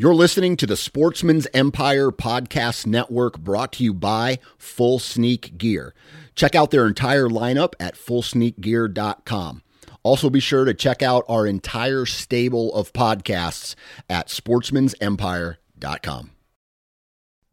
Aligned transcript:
You're 0.00 0.14
listening 0.14 0.56
to 0.58 0.66
the 0.66 0.76
Sportsman's 0.76 1.48
Empire 1.52 2.12
Podcast 2.12 2.86
Network 2.86 3.36
brought 3.36 3.72
to 3.72 3.82
you 3.82 3.92
by 3.92 4.38
Full 4.56 5.00
Sneak 5.00 5.58
Gear. 5.58 5.92
Check 6.36 6.54
out 6.54 6.70
their 6.70 6.86
entire 6.86 7.28
lineup 7.28 7.72
at 7.80 7.96
fullsneakgear.com. 7.96 9.62
Also, 10.04 10.30
be 10.30 10.38
sure 10.38 10.64
to 10.64 10.72
check 10.72 11.02
out 11.02 11.24
our 11.28 11.48
entire 11.48 12.06
stable 12.06 12.72
of 12.76 12.92
podcasts 12.92 13.74
at 14.08 14.28
sportsmansempire.com. 14.28 16.30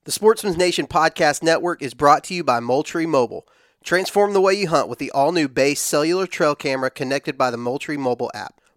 The 0.04 0.12
Sportsman's 0.12 0.58
Nation 0.58 0.86
Podcast 0.86 1.42
Network 1.42 1.82
is 1.82 1.96
brought 1.96 2.24
to 2.26 2.36
you 2.36 2.44
by 2.44 2.60
Moultrie 2.60 3.08
Mobile. 3.08 3.48
Transform 3.84 4.34
the 4.34 4.42
way 4.42 4.54
you 4.54 4.68
hunt 4.68 4.88
with 4.88 5.00
the 5.00 5.10
all 5.10 5.32
new 5.32 5.48
base 5.48 5.82
cellular 5.82 6.28
trail 6.28 6.54
camera 6.54 6.92
connected 6.92 7.40
by 7.40 7.50
the 7.50 7.58
Moultrie 7.58 7.98
mobile 7.98 8.30
app. 8.36 8.62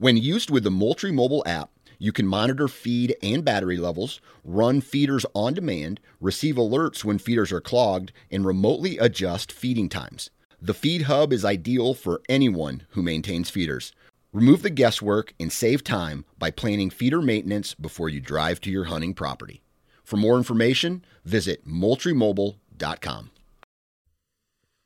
When 0.00 0.16
used 0.16 0.50
with 0.50 0.64
the 0.64 0.70
Moultrie 0.70 1.12
mobile 1.12 1.42
app, 1.44 1.68
you 1.98 2.10
can 2.10 2.26
monitor 2.26 2.68
feed 2.68 3.14
and 3.22 3.44
battery 3.44 3.76
levels, 3.76 4.18
run 4.44 4.80
feeders 4.80 5.26
on 5.34 5.52
demand, 5.52 6.00
receive 6.22 6.54
alerts 6.54 7.04
when 7.04 7.18
feeders 7.18 7.52
are 7.52 7.60
clogged, 7.60 8.10
and 8.30 8.46
remotely 8.46 8.96
adjust 8.96 9.52
feeding 9.52 9.90
times. 9.90 10.30
The 10.58 10.72
Feed 10.72 11.02
Hub 11.02 11.34
is 11.34 11.44
ideal 11.44 11.92
for 11.92 12.22
anyone 12.30 12.86
who 12.92 13.02
maintains 13.02 13.50
feeders. 13.50 13.92
Remove 14.32 14.62
the 14.62 14.70
guesswork 14.70 15.34
and 15.38 15.52
save 15.52 15.84
time 15.84 16.24
by 16.38 16.50
planning 16.50 16.88
feeder 16.88 17.20
maintenance 17.20 17.74
before 17.74 18.08
you 18.08 18.20
drive 18.20 18.58
to 18.62 18.70
your 18.70 18.84
hunting 18.84 19.12
property. 19.12 19.60
For 20.02 20.16
more 20.16 20.38
information, 20.38 21.04
visit 21.26 21.68
moultriemobile.com. 21.68 23.29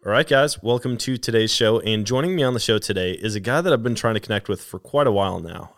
All 0.07 0.13
right, 0.13 0.29
guys, 0.29 0.63
welcome 0.63 0.99
to 0.99 1.17
today's 1.17 1.51
show. 1.51 1.81
And 1.81 2.07
joining 2.07 2.37
me 2.37 2.43
on 2.43 2.53
the 2.53 2.61
show 2.61 2.77
today 2.77 3.13
is 3.13 3.35
a 3.35 3.41
guy 3.41 3.63
that 3.63 3.73
I've 3.73 3.83
been 3.83 3.95
trying 3.95 4.13
to 4.13 4.21
connect 4.21 4.51
with 4.51 4.63
for 4.63 4.79
quite 4.79 5.07
a 5.07 5.13
while 5.13 5.41
now. 5.41 5.71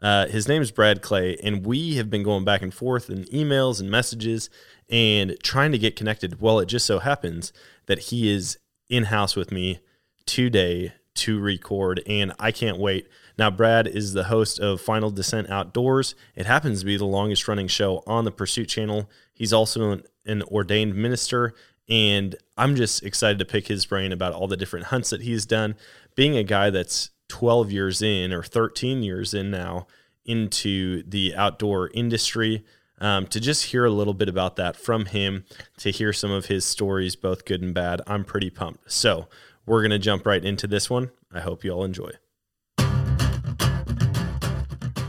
Uh, 0.00 0.28
his 0.28 0.46
name 0.46 0.62
is 0.62 0.70
Brad 0.70 1.02
Clay, 1.02 1.36
and 1.42 1.66
we 1.66 1.96
have 1.96 2.08
been 2.08 2.22
going 2.22 2.44
back 2.44 2.62
and 2.62 2.72
forth 2.72 3.10
in 3.10 3.24
emails 3.24 3.80
and 3.80 3.90
messages 3.90 4.50
and 4.88 5.36
trying 5.42 5.72
to 5.72 5.78
get 5.78 5.96
connected. 5.96 6.40
Well, 6.40 6.60
it 6.60 6.66
just 6.66 6.86
so 6.86 7.00
happens 7.00 7.52
that 7.86 7.98
he 7.98 8.32
is 8.32 8.56
in 8.88 9.06
house 9.06 9.34
with 9.34 9.50
me 9.50 9.80
today 10.26 10.92
to 11.14 11.40
record, 11.40 12.04
and 12.06 12.32
I 12.38 12.52
can't 12.52 12.78
wait. 12.78 13.08
Now, 13.36 13.50
Brad 13.50 13.88
is 13.88 14.12
the 14.12 14.24
host 14.24 14.60
of 14.60 14.80
Final 14.80 15.10
Descent 15.10 15.50
Outdoors. 15.50 16.14
It 16.36 16.46
happens 16.46 16.80
to 16.80 16.86
be 16.86 16.96
the 16.96 17.04
longest 17.04 17.48
running 17.48 17.66
show 17.66 18.04
on 18.06 18.24
the 18.24 18.30
Pursuit 18.30 18.68
channel. 18.68 19.10
He's 19.32 19.52
also 19.52 19.90
an, 19.90 20.02
an 20.24 20.42
ordained 20.44 20.94
minister 20.94 21.52
and 21.92 22.36
I'm 22.56 22.74
just 22.74 23.02
excited 23.02 23.38
to 23.40 23.44
pick 23.44 23.68
his 23.68 23.84
brain 23.84 24.12
about 24.12 24.32
all 24.32 24.48
the 24.48 24.56
different 24.56 24.86
hunts 24.86 25.10
that 25.10 25.20
he's 25.20 25.44
done. 25.44 25.74
Being 26.14 26.38
a 26.38 26.42
guy 26.42 26.70
that's 26.70 27.10
12 27.28 27.70
years 27.70 28.00
in 28.00 28.32
or 28.32 28.42
13 28.42 29.02
years 29.02 29.34
in 29.34 29.50
now 29.50 29.86
into 30.24 31.02
the 31.02 31.34
outdoor 31.36 31.90
industry, 31.92 32.64
um, 32.98 33.26
to 33.26 33.38
just 33.38 33.66
hear 33.66 33.84
a 33.84 33.90
little 33.90 34.14
bit 34.14 34.30
about 34.30 34.56
that 34.56 34.74
from 34.74 35.04
him, 35.04 35.44
to 35.80 35.90
hear 35.90 36.14
some 36.14 36.30
of 36.30 36.46
his 36.46 36.64
stories, 36.64 37.14
both 37.14 37.44
good 37.44 37.60
and 37.60 37.74
bad, 37.74 38.00
I'm 38.06 38.24
pretty 38.24 38.48
pumped. 38.48 38.90
So 38.90 39.28
we're 39.66 39.82
going 39.82 39.90
to 39.90 39.98
jump 39.98 40.24
right 40.24 40.42
into 40.42 40.66
this 40.66 40.88
one. 40.88 41.10
I 41.30 41.40
hope 41.40 41.62
you 41.62 41.72
all 41.72 41.84
enjoy. 41.84 42.12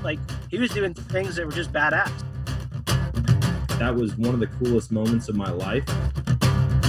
Like 0.04 0.20
he 0.52 0.58
was 0.58 0.72
doing 0.72 0.94
things 0.94 1.38
that 1.38 1.46
were 1.46 1.54
just 1.54 1.72
badass. 1.72 2.12
That 3.80 3.96
was 3.96 4.18
one 4.18 4.34
of 4.34 4.42
the 4.42 4.48
coolest 4.48 4.92
moments 4.92 5.30
of 5.30 5.36
my 5.36 5.50
life. 5.50 5.86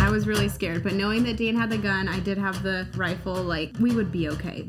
I 0.05 0.11
was 0.11 0.27
really 0.27 0.51
scared, 0.51 0.83
but 0.85 0.93
knowing 0.93 1.25
that 1.25 1.39
Dan 1.39 1.57
had 1.57 1.71
the 1.71 1.79
gun, 1.79 2.09
I 2.09 2.21
did 2.21 2.37
have 2.37 2.63
the 2.63 2.87
rifle, 2.95 3.37
like, 3.37 3.73
we 3.81 3.95
would 3.95 4.13
be 4.13 4.29
okay. 4.29 4.69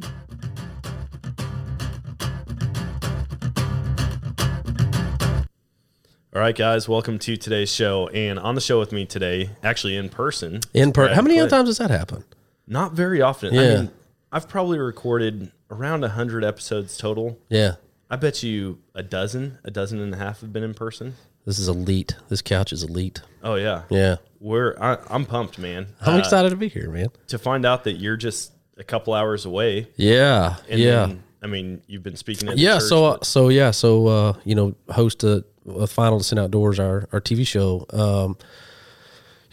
All 6.33 6.41
right, 6.41 6.55
guys, 6.55 6.87
welcome 6.87 7.19
to 7.19 7.35
today's 7.35 7.69
show. 7.69 8.07
And 8.09 8.39
on 8.39 8.55
the 8.55 8.61
show 8.61 8.79
with 8.79 8.93
me 8.93 9.05
today, 9.05 9.49
actually 9.61 9.97
in 9.97 10.07
person. 10.07 10.61
In 10.73 10.93
person. 10.93 11.15
How 11.15 11.21
many 11.21 11.37
Clay. 11.37 11.49
times 11.49 11.67
does 11.67 11.77
that 11.79 11.89
happen? 11.89 12.23
Not 12.65 12.93
very 12.93 13.21
often. 13.21 13.57
I 13.57 13.61
Yeah. 13.61 13.75
mean, 13.75 13.91
I've 14.31 14.47
probably 14.47 14.79
recorded 14.79 15.51
around 15.69 16.03
100 16.05 16.45
episodes 16.45 16.97
total. 16.97 17.37
Yeah. 17.49 17.75
I 18.09 18.15
bet 18.15 18.41
you 18.41 18.79
a 18.93 19.03
dozen, 19.03 19.57
a 19.65 19.71
dozen 19.71 19.99
and 19.99 20.13
a 20.13 20.17
half 20.17 20.39
have 20.39 20.53
been 20.53 20.63
in 20.63 20.73
person. 20.73 21.15
This 21.45 21.59
is 21.59 21.67
elite. 21.67 22.15
This 22.29 22.41
couch 22.41 22.73
is 22.73 22.83
elite. 22.83 23.21
Oh, 23.43 23.55
yeah. 23.55 23.83
Yeah. 23.89 24.15
We're, 24.39 24.75
I, 24.79 24.97
I'm 25.09 25.25
pumped, 25.25 25.59
man. 25.59 25.87
I'm 26.01 26.15
Uh, 26.15 26.19
excited 26.19 26.49
to 26.49 26.55
be 26.55 26.67
here, 26.69 26.89
man. 26.89 27.07
To 27.27 27.37
find 27.37 27.65
out 27.65 27.83
that 27.83 27.93
you're 27.93 28.17
just 28.17 28.51
a 28.77 28.83
couple 28.83 29.13
hours 29.13 29.45
away. 29.45 29.87
Yeah. 29.95 30.55
And 30.69 30.79
yeah. 30.79 31.05
then, 31.05 31.23
I 31.43 31.47
mean, 31.47 31.81
you've 31.87 32.03
been 32.03 32.15
speaking 32.15 32.49
at 32.49 32.55
the 32.55 32.61
yeah. 32.61 32.73
church, 32.79 32.83
So, 32.89 33.05
uh, 33.05 33.17
so 33.23 33.49
yeah. 33.49 33.71
So, 33.71 34.07
uh, 34.07 34.33
you 34.43 34.55
know, 34.55 34.75
host 34.89 35.23
a, 35.23 35.45
a 35.69 35.87
Final 35.87 36.17
Descent 36.17 36.39
Outdoors, 36.39 36.79
our, 36.79 37.07
our 37.11 37.21
TV 37.21 37.45
show. 37.45 37.85
Um, 37.91 38.37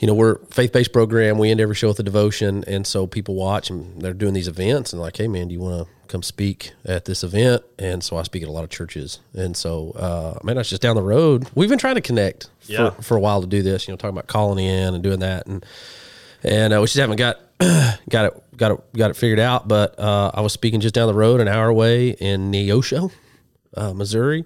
you 0.03 0.09
know, 0.09 0.15
we're 0.15 0.39
faith 0.51 0.73
based 0.73 0.93
program. 0.93 1.39
We 1.39 1.51
end 1.51 1.61
every 1.61 1.75
show 1.77 1.89
with 1.89 1.99
a 2.01 2.03
devotion, 2.03 2.65
and 2.67 2.85
so 2.87 3.07
people 3.07 3.37
watch 3.37 3.71
and 3.71 4.03
they're 4.03 4.13
doing 4.13 4.35
these 4.35 4.49
events 4.49 4.93
and 4.93 5.01
like, 5.01 5.17
hey 5.17 5.29
man, 5.29 5.47
do 5.49 5.55
you 5.55 5.61
want 5.61 5.87
to 5.87 5.93
come 6.09 6.23
speak 6.25 6.73
at 6.85 7.05
this 7.07 7.23
event? 7.23 7.63
And 7.79 8.03
so 8.03 8.17
I 8.19 8.25
speak 8.25 8.43
at 8.43 8.49
a 8.49 8.53
lot 8.53 8.65
of 8.65 8.71
churches, 8.71 9.21
and 9.33 9.57
so 9.57 9.93
uh, 9.93 10.39
man, 10.45 10.57
that's 10.57 10.69
just 10.71 10.83
down 10.83 10.97
the 10.97 11.03
road. 11.03 11.49
We've 11.55 11.69
been 11.71 11.79
trying 11.79 11.95
to 11.95 12.01
connect 12.01 12.51
Yeah. 12.67 12.91
for, 12.91 13.03
for 13.03 13.17
a 13.17 13.21
while 13.21 13.41
to 13.43 13.47
do 13.47 13.63
this. 13.63 13.87
You 13.87 13.93
know, 13.93 13.97
talking 13.97 14.17
about 14.17 14.27
calling 14.27 14.63
in 14.63 14.93
and 14.93 15.03
doing 15.05 15.21
that, 15.21 15.47
and 15.47 15.65
and 16.43 16.75
uh, 16.75 16.79
we 16.81 16.87
just 16.87 16.97
haven't 16.97 17.17
got 17.17 17.39
got 18.11 18.27
it 18.27 18.43
got 18.57 18.73
it 18.73 18.93
got 18.95 19.11
it 19.11 19.17
figured 19.17 19.39
out. 19.39 19.69
But 19.69 19.97
uh, 20.01 20.33
I 20.35 20.41
was 20.41 20.53
speaking 20.53 20.81
just 20.81 20.97
down 20.97 21.07
the 21.07 21.15
road, 21.15 21.41
an 21.41 21.47
hour 21.47 21.69
away 21.69 22.09
in 22.09 22.51
Neosho, 22.51 23.13
uh, 23.77 23.93
Missouri. 23.95 24.45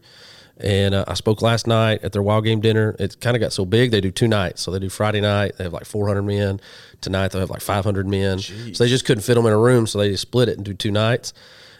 And 0.59 0.94
uh, 0.94 1.05
I 1.06 1.15
spoke 1.15 1.43
last 1.43 1.67
night 1.67 2.03
at 2.03 2.12
their 2.12 2.22
wild 2.22 2.44
game 2.44 2.61
dinner. 2.61 2.97
It 2.99 3.21
kind 3.21 3.37
of 3.37 3.41
got 3.41 3.53
so 3.53 3.67
big 3.67 3.91
they 3.91 4.00
do 4.00 4.11
two 4.11 4.27
nights. 4.28 4.62
So 4.62 4.71
they 4.71 4.78
do 4.78 4.89
Friday 4.89 5.21
night. 5.21 5.56
They 5.59 5.65
have 5.65 5.72
like 5.75 5.84
400 5.84 6.22
men. 6.22 6.61
Tonight 7.03 7.28
they'll 7.33 7.41
have 7.41 7.50
like 7.50 7.61
500 7.61 8.06
men. 8.06 8.39
So 8.39 8.84
they 8.84 8.89
just 8.89 9.05
couldn't 9.05 9.22
fit 9.22 9.34
them 9.34 9.44
in 9.47 9.53
a 9.53 9.59
room. 9.59 9.87
So 9.87 9.99
they 9.99 10.11
just 10.11 10.22
split 10.22 10.49
it 10.49 10.56
and 10.56 10.65
do 10.65 10.72
two 10.72 10.91
nights. 10.91 11.34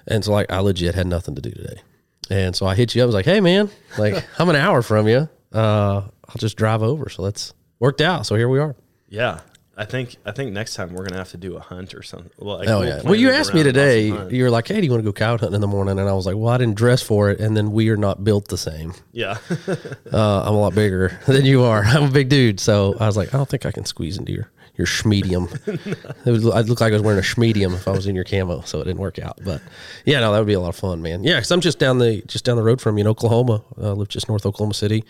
And 0.07 0.23
so 0.25 0.33
like 0.33 0.51
I 0.53 0.59
legit 0.59 0.95
had 0.95 1.07
nothing 1.07 1.35
to 1.37 1.41
do 1.41 1.51
today. 1.51 1.81
And 2.29 2.55
so 2.55 2.67
I 2.67 2.75
hit 2.75 2.95
you 2.95 3.01
up. 3.03 3.05
I 3.05 3.07
was 3.07 3.15
like, 3.15 3.25
hey 3.25 3.41
man, 3.41 3.71
like 3.97 4.23
I'm 4.39 4.49
an 4.51 4.57
hour 4.57 4.83
from 4.83 5.09
you. 5.09 5.29
Uh, 5.53 6.03
I'll 6.29 6.37
just 6.37 6.57
drive 6.57 6.83
over. 6.83 7.09
So 7.09 7.23
that's 7.23 7.55
worked 7.79 8.01
out. 8.03 8.27
So 8.27 8.35
here 8.35 8.49
we 8.49 8.59
are. 8.59 8.77
yeah. 9.09 9.41
I 9.79 9.85
think 9.85 10.17
I 10.25 10.33
think 10.33 10.53
next 10.53 10.75
time 10.75 10.95
we're 10.95 11.05
gonna 11.05 11.19
have 11.19 11.31
to 11.33 11.37
do 11.37 11.57
a 11.57 11.61
hunt 11.61 11.95
or 11.95 12.03
something. 12.03 12.31
Well, 12.39 12.59
like, 12.59 12.69
Oh 12.69 12.81
we'll 12.81 12.89
yeah. 12.89 13.03
Well, 13.05 13.15
you 13.15 13.31
asked 13.31 13.53
me 13.53 13.63
today. 13.63 14.07
You 14.31 14.45
were 14.45 14.51
like, 14.51 14.69
"Hey, 14.69 14.81
do 14.81 14.87
you 14.87 14.91
want 14.91 15.03
to 15.03 15.09
go 15.09 15.13
cow 15.13 15.37
hunting 15.37 15.55
in 15.55 15.61
the 15.61 15.67
morning?" 15.67 15.99
And 15.99 16.09
I 16.09 16.15
was 16.15 16.25
like, 16.25 16.35
"Well, 16.37 16.49
I 16.49 16.57
didn't 16.57 16.77
dress 16.77 17.03
for 17.03 17.29
it." 17.31 17.41
And 17.41 17.55
then 17.55 17.73
we 17.73 17.91
are 17.91 17.97
not 17.97 18.25
built 18.25 18.49
the 18.49 18.57
same. 18.59 18.95
Yeah. 19.13 19.39
Uh, 20.13 20.43
I'm 20.47 20.55
a 20.55 20.59
lot 20.61 20.75
bigger 20.75 21.19
than 21.27 21.45
you 21.45 21.63
are. 21.65 21.83
I'm 21.83 22.05
a 22.05 22.11
big 22.11 22.29
dude, 22.29 22.61
so 22.61 22.95
I 22.99 23.07
was 23.07 23.17
like, 23.17 23.35
I 23.35 23.37
don't 23.37 23.49
think 23.49 23.67
I 23.67 23.73
can 23.73 23.85
squeeze 23.85 24.17
into 24.17 24.33
your 24.33 24.51
your 24.77 24.87
schmedium. 24.87 25.51
it 26.27 26.31
would, 26.31 26.55
I'd 26.55 26.69
look 26.69 26.81
like 26.81 26.93
I 26.93 26.95
was 26.95 27.03
wearing 27.03 27.19
a 27.19 27.23
schmedium 27.23 27.75
if 27.75 27.89
I 27.89 27.91
was 27.91 28.07
in 28.07 28.15
your 28.15 28.25
camo, 28.25 28.63
so 28.63 28.81
it 28.81 28.85
didn't 28.85 29.01
work 29.01 29.19
out. 29.19 29.39
But 29.45 29.61
yeah, 30.05 30.21
no, 30.21 30.33
that 30.33 30.39
would 30.39 30.47
be 30.47 30.55
a 30.55 30.61
lot 30.61 30.69
of 30.71 30.77
fun, 30.77 31.03
man. 31.03 31.25
Yeah, 31.25 31.35
because 31.37 31.51
I'm 31.51 31.61
just 31.61 31.79
down 31.79 31.99
the 31.99 32.23
just 32.27 32.45
down 32.45 32.57
the 32.57 32.63
road 32.63 32.81
from 32.81 32.97
you 32.97 33.03
in 33.03 33.09
Oklahoma. 33.09 33.63
I 33.77 33.89
live 33.89 34.09
just 34.09 34.29
north 34.29 34.47
Oklahoma 34.47 34.75
City, 34.75 35.05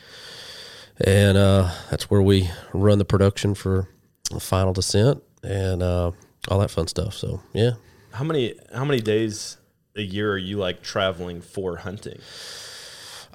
and 1.05 1.37
uh, 1.37 1.71
that's 1.91 2.11
where 2.11 2.23
we 2.23 2.51
run 2.73 2.99
the 2.99 3.05
production 3.05 3.55
for 3.55 3.89
Final 4.29 4.73
Descent 4.73 5.23
and 5.43 5.83
uh, 5.83 6.13
all 6.49 6.59
that 6.61 6.71
fun 6.71 6.87
stuff. 6.89 7.15
So 7.15 7.41
yeah, 7.53 7.73
how 8.13 8.25
many 8.25 8.55
how 8.75 8.85
many 8.85 9.01
days 9.01 9.57
a 9.95 10.03
year 10.03 10.33
are 10.33 10.39
you 10.39 10.59
like 10.59 10.83
traveling 10.83 11.41
for 11.41 11.77
hunting? 11.77 12.19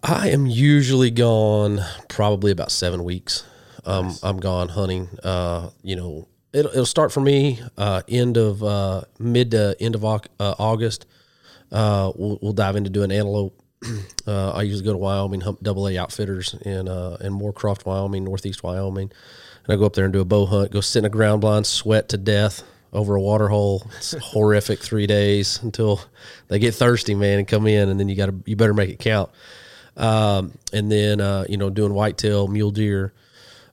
I 0.03 0.29
am 0.29 0.47
usually 0.47 1.11
gone 1.11 1.81
probably 2.09 2.51
about 2.51 2.71
seven 2.71 3.03
weeks. 3.03 3.43
Um, 3.85 4.15
I'm 4.23 4.37
gone 4.37 4.69
hunting. 4.69 5.09
Uh, 5.23 5.69
you 5.83 5.95
know, 5.95 6.27
it'll, 6.53 6.71
it'll 6.71 6.85
start 6.85 7.11
for 7.11 7.21
me 7.21 7.59
uh, 7.77 8.01
end 8.07 8.37
of 8.37 8.63
uh, 8.63 9.01
mid 9.19 9.51
to 9.51 9.75
end 9.79 9.95
of 9.95 10.03
uh, 10.03 10.19
August. 10.39 11.05
Uh, 11.71 12.11
we'll, 12.15 12.39
we'll 12.41 12.53
dive 12.53 12.75
into 12.75 12.89
doing 12.89 13.11
antelope. 13.11 13.57
uh, 14.27 14.51
I 14.51 14.63
usually 14.63 14.85
go 14.85 14.91
to 14.91 14.97
Wyoming, 14.97 15.41
hump 15.41 15.59
double 15.61 15.87
A 15.87 15.97
outfitters 15.97 16.53
in 16.61 16.87
uh, 16.87 17.17
in 17.21 17.33
Moorcroft, 17.33 17.85
Wyoming, 17.85 18.23
northeast 18.23 18.63
Wyoming, 18.63 19.11
and 19.65 19.73
I 19.73 19.77
go 19.77 19.85
up 19.85 19.93
there 19.93 20.05
and 20.05 20.13
do 20.13 20.21
a 20.21 20.25
bow 20.25 20.45
hunt. 20.45 20.71
Go 20.71 20.81
sit 20.81 20.99
in 20.99 21.05
a 21.05 21.09
ground 21.09 21.41
blind, 21.41 21.65
sweat 21.67 22.09
to 22.09 22.17
death 22.17 22.63
over 22.93 23.15
a 23.15 23.21
water 23.21 23.47
hole. 23.47 23.87
It's 23.97 24.11
horrific 24.21 24.79
three 24.79 25.07
days 25.07 25.61
until 25.63 26.01
they 26.47 26.59
get 26.59 26.75
thirsty, 26.75 27.15
man, 27.15 27.39
and 27.39 27.47
come 27.47 27.67
in, 27.67 27.89
and 27.89 27.99
then 27.99 28.09
you 28.09 28.15
got 28.15 28.27
to 28.27 28.35
you 28.45 28.55
better 28.55 28.73
make 28.73 28.89
it 28.89 28.99
count. 28.99 29.29
um, 29.97 30.57
and 30.73 30.91
then 30.91 31.21
uh, 31.21 31.45
you 31.49 31.57
know 31.57 31.69
doing 31.69 31.93
whitetail, 31.93 32.47
mule 32.47 32.71
deer, 32.71 33.13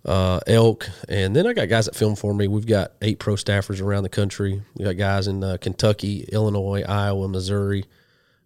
uh, 0.05 0.41
elk, 0.47 0.89
and 1.09 1.35
then 1.35 1.47
I 1.47 1.53
got 1.53 1.69
guys 1.69 1.87
that 1.87 1.97
film 1.97 2.17
for 2.17 2.35
me. 2.35 2.49
We've 2.49 2.67
got 2.67 2.93
eight 3.03 3.19
pro 3.19 3.35
staffers 3.35 3.81
around 3.83 4.03
the 4.05 4.09
country. 4.09 4.63
We 4.77 4.85
got 4.85 4.97
guys 4.97 5.27
in 5.27 5.43
uh, 5.43 5.57
Kentucky, 5.61 6.25
Illinois, 6.33 6.83
Iowa, 6.83 7.29
Missouri, 7.29 7.85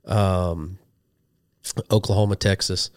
um, 0.06 0.78
Oklahoma, 1.90 2.36
Texas. 2.36 2.90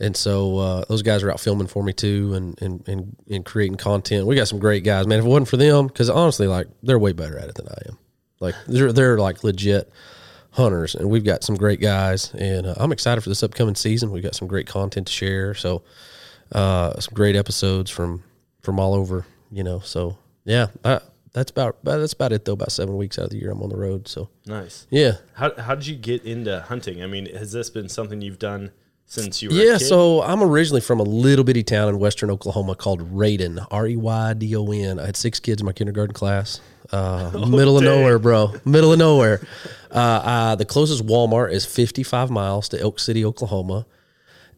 And 0.00 0.16
so 0.16 0.56
uh, 0.58 0.84
those 0.88 1.02
guys 1.02 1.22
are 1.22 1.30
out 1.30 1.40
filming 1.40 1.66
for 1.66 1.82
me 1.82 1.92
too, 1.92 2.32
and, 2.34 2.60
and 2.62 2.88
and 2.88 3.16
and 3.30 3.44
creating 3.44 3.76
content. 3.76 4.26
We 4.26 4.34
got 4.34 4.48
some 4.48 4.58
great 4.58 4.82
guys, 4.82 5.06
man. 5.06 5.18
If 5.18 5.24
it 5.26 5.28
wasn't 5.28 5.48
for 5.48 5.56
them, 5.58 5.86
because 5.88 6.08
honestly, 6.08 6.46
like 6.46 6.68
they're 6.82 6.98
way 6.98 7.12
better 7.12 7.38
at 7.38 7.48
it 7.48 7.54
than 7.56 7.68
I 7.68 7.78
am. 7.88 7.98
Like 8.40 8.54
they're 8.66 8.92
they're 8.92 9.18
like 9.18 9.44
legit 9.44 9.92
hunters, 10.52 10.94
and 10.94 11.10
we've 11.10 11.24
got 11.24 11.44
some 11.44 11.56
great 11.56 11.80
guys. 11.80 12.32
And 12.34 12.66
uh, 12.66 12.74
I'm 12.78 12.92
excited 12.92 13.20
for 13.20 13.28
this 13.28 13.42
upcoming 13.42 13.74
season. 13.74 14.10
We've 14.10 14.22
got 14.22 14.34
some 14.34 14.48
great 14.48 14.66
content 14.66 15.06
to 15.08 15.12
share. 15.12 15.54
So 15.54 15.82
uh, 16.52 16.98
some 16.98 17.14
great 17.14 17.36
episodes 17.36 17.90
from 17.90 18.22
from 18.62 18.80
all 18.80 18.94
over, 18.94 19.26
you 19.50 19.62
know. 19.62 19.80
So 19.80 20.16
yeah, 20.44 20.68
I, 20.84 21.00
that's 21.34 21.50
about 21.50 21.84
that's 21.84 22.14
about 22.14 22.32
it 22.32 22.46
though. 22.46 22.54
About 22.54 22.72
seven 22.72 22.96
weeks 22.96 23.18
out 23.18 23.26
of 23.26 23.30
the 23.32 23.36
year, 23.38 23.50
I'm 23.50 23.62
on 23.62 23.68
the 23.68 23.76
road. 23.76 24.08
So 24.08 24.30
Nice. 24.46 24.86
yeah, 24.90 25.12
How 25.34 25.52
how 25.60 25.74
did 25.74 25.86
you 25.86 25.96
get 25.96 26.24
into 26.24 26.60
hunting? 26.62 27.02
I 27.02 27.06
mean, 27.06 27.26
has 27.34 27.52
this 27.52 27.68
been 27.68 27.90
something 27.90 28.22
you've 28.22 28.38
done 28.38 28.70
since 29.10 29.42
you 29.42 29.50
were 29.50 29.56
a 29.56 29.58
Yeah, 29.58 29.76
so 29.76 30.22
I'm 30.22 30.40
originally 30.40 30.80
from 30.80 31.00
a 31.00 31.02
little 31.02 31.44
bitty 31.44 31.64
town 31.64 31.88
in 31.88 31.98
western 31.98 32.30
Oklahoma 32.30 32.76
called 32.76 33.12
Reydon, 33.12 33.66
R 33.70 33.88
E 33.88 33.96
Y 33.96 34.34
D 34.34 34.56
O 34.56 34.70
N. 34.70 35.00
I 35.00 35.06
had 35.06 35.16
six 35.16 35.40
kids 35.40 35.60
in 35.60 35.66
my 35.66 35.72
kindergarten 35.72 36.14
class. 36.14 36.60
Uh, 36.92 37.30
middle 37.48 37.76
of 37.76 37.82
nowhere, 37.82 38.20
bro. 38.20 38.54
Middle 38.64 38.92
of 38.92 39.00
nowhere. 39.00 39.40
Uh, 39.90 39.94
uh, 39.94 40.54
the 40.54 40.64
closest 40.64 41.04
Walmart 41.04 41.52
is 41.52 41.66
55 41.66 42.30
miles 42.30 42.68
to 42.68 42.80
Elk 42.80 43.00
City, 43.00 43.24
Oklahoma. 43.24 43.84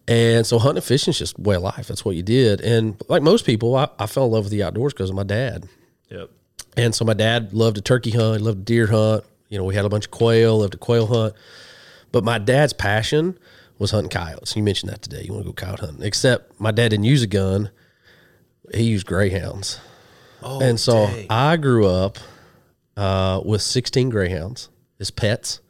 And 0.07 0.47
so 0.47 0.59
hunting 0.59 0.79
and 0.79 0.85
fishing 0.85 1.13
is 1.13 1.19
just 1.19 1.39
way 1.39 1.57
of 1.57 1.63
life. 1.63 1.89
That's 1.89 2.05
what 2.05 2.17
you 2.17 2.23
did. 2.23 2.61
And 2.61 3.01
like 3.09 3.23
most 3.23 3.47
people, 3.47 3.75
I, 3.75 3.89
I 3.99 4.07
fell 4.07 4.27
in 4.27 4.33
love 4.33 4.45
with 4.45 4.53
the 4.53 4.63
outdoors 4.63 4.93
because 4.93 5.09
of 5.09 5.17
my 5.17 5.23
dad. 5.23 5.67
Yep. 6.11 6.29
And 6.77 6.95
so 6.95 7.07
my 7.07 7.15
dad 7.15 7.55
loved 7.55 7.77
to 7.77 7.83
turkey 7.83 8.11
hunt, 8.11 8.41
he 8.41 8.45
loved 8.45 8.59
to 8.59 8.65
deer 8.65 8.87
hunt. 8.89 9.25
You 9.49 9.57
know, 9.57 9.65
we 9.65 9.75
had 9.75 9.87
a 9.87 9.89
bunch 9.89 10.07
of 10.07 10.11
quail, 10.11 10.59
loved 10.59 10.73
to 10.73 10.79
quail 10.79 11.07
hunt. 11.07 11.35
But 12.11 12.25
my 12.25 12.39
dad's 12.39 12.75
passion 12.75 13.39
was 13.83 13.91
hunting 13.91 14.09
coyotes. 14.11 14.57
You 14.57 14.63
mentioned 14.63 14.91
that 14.93 15.03
today. 15.03 15.23
You 15.25 15.33
want 15.35 15.45
to 15.45 15.51
go 15.51 15.53
coyote 15.53 15.81
hunting. 15.81 16.03
Except 16.05 16.59
my 16.61 16.71
dad 16.71 16.89
didn't 16.91 17.05
use 17.05 17.23
a 17.23 17.27
gun. 17.27 17.71
He 18.75 18.85
used 18.85 19.07
greyhounds. 19.07 19.79
Oh, 20.43 20.61
and 20.63 20.79
so 20.81 21.07
dang. 21.07 21.27
I 21.29 21.57
grew 21.57 21.87
up 21.87 22.19
uh, 22.97 23.41
with 23.45 23.61
16 23.63 24.09
greyhounds 24.09 24.69
as 25.01 25.11
pets. 25.11 25.61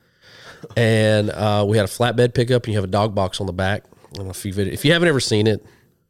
And 0.77 1.31
uh, 1.31 1.65
we 1.69 1.77
had 1.77 1.87
a 1.87 1.89
flatbed 1.89 2.35
pickup, 2.35 2.65
and 2.65 2.73
you 2.73 2.79
have 2.79 2.85
a 2.85 2.93
dog 2.93 3.15
box 3.15 3.41
on 3.41 3.47
the 3.47 3.53
back. 3.53 3.85
I 4.13 4.15
don't 4.15 4.27
know 4.27 4.31
if, 4.31 4.45
you've, 4.45 4.59
if 4.59 4.85
you 4.85 4.93
haven't 4.93 5.09
ever 5.09 5.19
seen 5.21 5.47
it, 5.49 5.65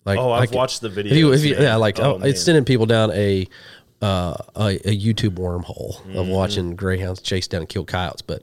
like 0.04 0.18
Oh, 0.18 0.30
I've 0.32 0.40
like- 0.50 0.52
watched 0.52 0.80
the 0.82 0.88
if 0.88 1.12
you, 1.16 1.32
if 1.32 1.44
you, 1.44 1.56
yeah, 1.56 1.76
like 1.76 1.98
Oh, 2.00 2.18
oh, 2.20 2.26
it's 2.26 2.42
sending 2.42 2.64
people 2.64 2.86
down 2.86 3.10
a 3.12 3.46
uh, 4.02 4.36
a, 4.56 4.66
a 4.88 4.96
YouTube 4.98 5.36
wormhole 5.36 6.00
of 6.00 6.06
Mm-hmm. 6.06 6.30
watching 6.30 6.74
greyhounds 6.76 7.22
chase 7.22 7.46
down 7.46 7.60
and 7.60 7.68
kill 7.68 7.84
coyotes. 7.84 8.20
But 8.20 8.42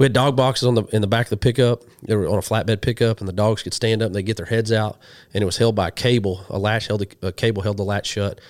we 0.00 0.06
had 0.06 0.14
dog 0.14 0.34
boxes 0.34 0.66
on 0.66 0.74
the 0.74 0.84
in 0.84 1.02
the 1.02 1.06
back 1.06 1.26
of 1.26 1.30
the 1.30 1.36
pickup. 1.36 1.84
They 2.02 2.16
were 2.16 2.26
on 2.26 2.38
a 2.38 2.40
flatbed 2.40 2.80
pickup, 2.80 3.20
and 3.20 3.28
the 3.28 3.34
dogs 3.34 3.62
could 3.62 3.74
stand 3.74 4.00
up 4.00 4.06
and 4.06 4.14
they 4.14 4.22
get 4.22 4.38
their 4.38 4.46
heads 4.46 4.72
out, 4.72 4.98
and 5.34 5.42
it 5.42 5.44
was 5.44 5.58
held 5.58 5.74
by 5.76 5.88
a 5.88 5.90
cable. 5.90 6.46
A 6.48 6.58
latch 6.58 6.86
held 6.86 7.02
the 7.02 7.28
a 7.28 7.32
cable 7.32 7.62
held 7.62 7.76
the 7.76 7.84
latch 7.84 8.06
shut. 8.06 8.40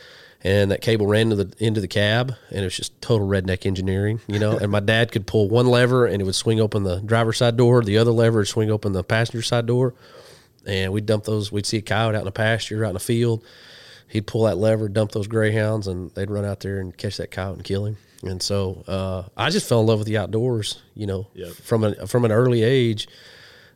And 0.42 0.70
that 0.70 0.80
cable 0.80 1.06
ran 1.06 1.28
to 1.30 1.36
the 1.36 1.52
into 1.58 1.80
the 1.80 1.88
cab, 1.88 2.34
and 2.50 2.60
it 2.60 2.64
was 2.64 2.76
just 2.76 2.98
total 3.02 3.28
redneck 3.28 3.66
engineering, 3.66 4.20
you 4.28 4.38
know. 4.38 4.56
and 4.56 4.70
my 4.70 4.80
dad 4.80 5.10
could 5.10 5.26
pull 5.26 5.48
one 5.48 5.66
lever, 5.66 6.06
and 6.06 6.22
it 6.22 6.24
would 6.24 6.36
swing 6.36 6.60
open 6.60 6.84
the 6.84 7.00
driver's 7.00 7.38
side 7.38 7.56
door. 7.56 7.82
The 7.82 7.98
other 7.98 8.12
lever 8.12 8.38
would 8.38 8.48
swing 8.48 8.70
open 8.70 8.92
the 8.92 9.04
passenger 9.04 9.42
side 9.42 9.66
door 9.66 9.92
and 10.66 10.92
we'd 10.92 11.06
dump 11.06 11.24
those. 11.24 11.50
We'd 11.50 11.66
see 11.66 11.78
a 11.78 11.82
coyote 11.82 12.14
out 12.14 12.20
in 12.20 12.24
the 12.24 12.32
pasture, 12.32 12.84
out 12.84 12.90
in 12.90 12.94
the 12.94 13.00
field. 13.00 13.44
He'd 14.10 14.26
pull 14.26 14.44
that 14.44 14.58
lever, 14.58 14.88
dump 14.88 15.12
those 15.12 15.28
greyhounds, 15.28 15.86
and 15.86 16.10
they'd 16.14 16.30
run 16.30 16.44
out 16.44 16.60
there 16.60 16.80
and 16.80 16.96
catch 16.96 17.16
that 17.18 17.30
coyote 17.30 17.54
and 17.56 17.64
kill 17.64 17.86
him. 17.86 17.96
And 18.22 18.42
so 18.42 18.84
uh, 18.86 19.22
I 19.36 19.48
just 19.50 19.68
fell 19.68 19.80
in 19.80 19.86
love 19.86 19.98
with 20.00 20.08
the 20.08 20.18
outdoors, 20.18 20.82
you 20.94 21.06
know, 21.06 21.28
Yep. 21.34 21.52
from 21.52 21.84
an 21.84 22.06
from 22.06 22.24
an 22.24 22.32
early 22.32 22.62
age, 22.62 23.08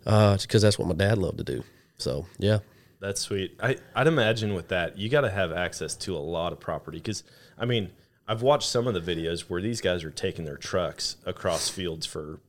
because 0.05 0.61
that's 0.63 0.79
what 0.79 0.89
my 0.89 0.95
dad 0.95 1.19
loved 1.19 1.39
to 1.39 1.45
do. 1.45 1.65
So 1.97 2.27
yeah, 2.39 2.59
That's 3.01 3.21
sweet. 3.21 3.57
I, 3.63 3.77
I'd 3.95 4.07
imagine 4.07 4.53
with 4.55 4.69
that, 4.69 4.99
you 4.99 5.09
got 5.09 5.23
to 5.23 5.31
have 5.31 5.53
access 5.53 5.95
to 5.97 6.17
a 6.17 6.19
lot 6.19 6.53
of 6.53 6.61
property. 6.61 6.99
Because, 6.99 7.23
I 7.57 7.65
mean, 7.65 7.91
I've 8.27 8.43
watched 8.43 8.69
some 8.69 8.87
of 8.87 8.95
the 8.95 9.01
videos 9.15 9.43
where 9.43 9.63
these 9.63 9.81
guys 9.81 10.03
are 10.05 10.11
taking 10.11 10.45
their 10.45 10.57
trucks 10.57 11.17
across 11.25 11.69
fields 11.69 12.05
for. 12.07 12.41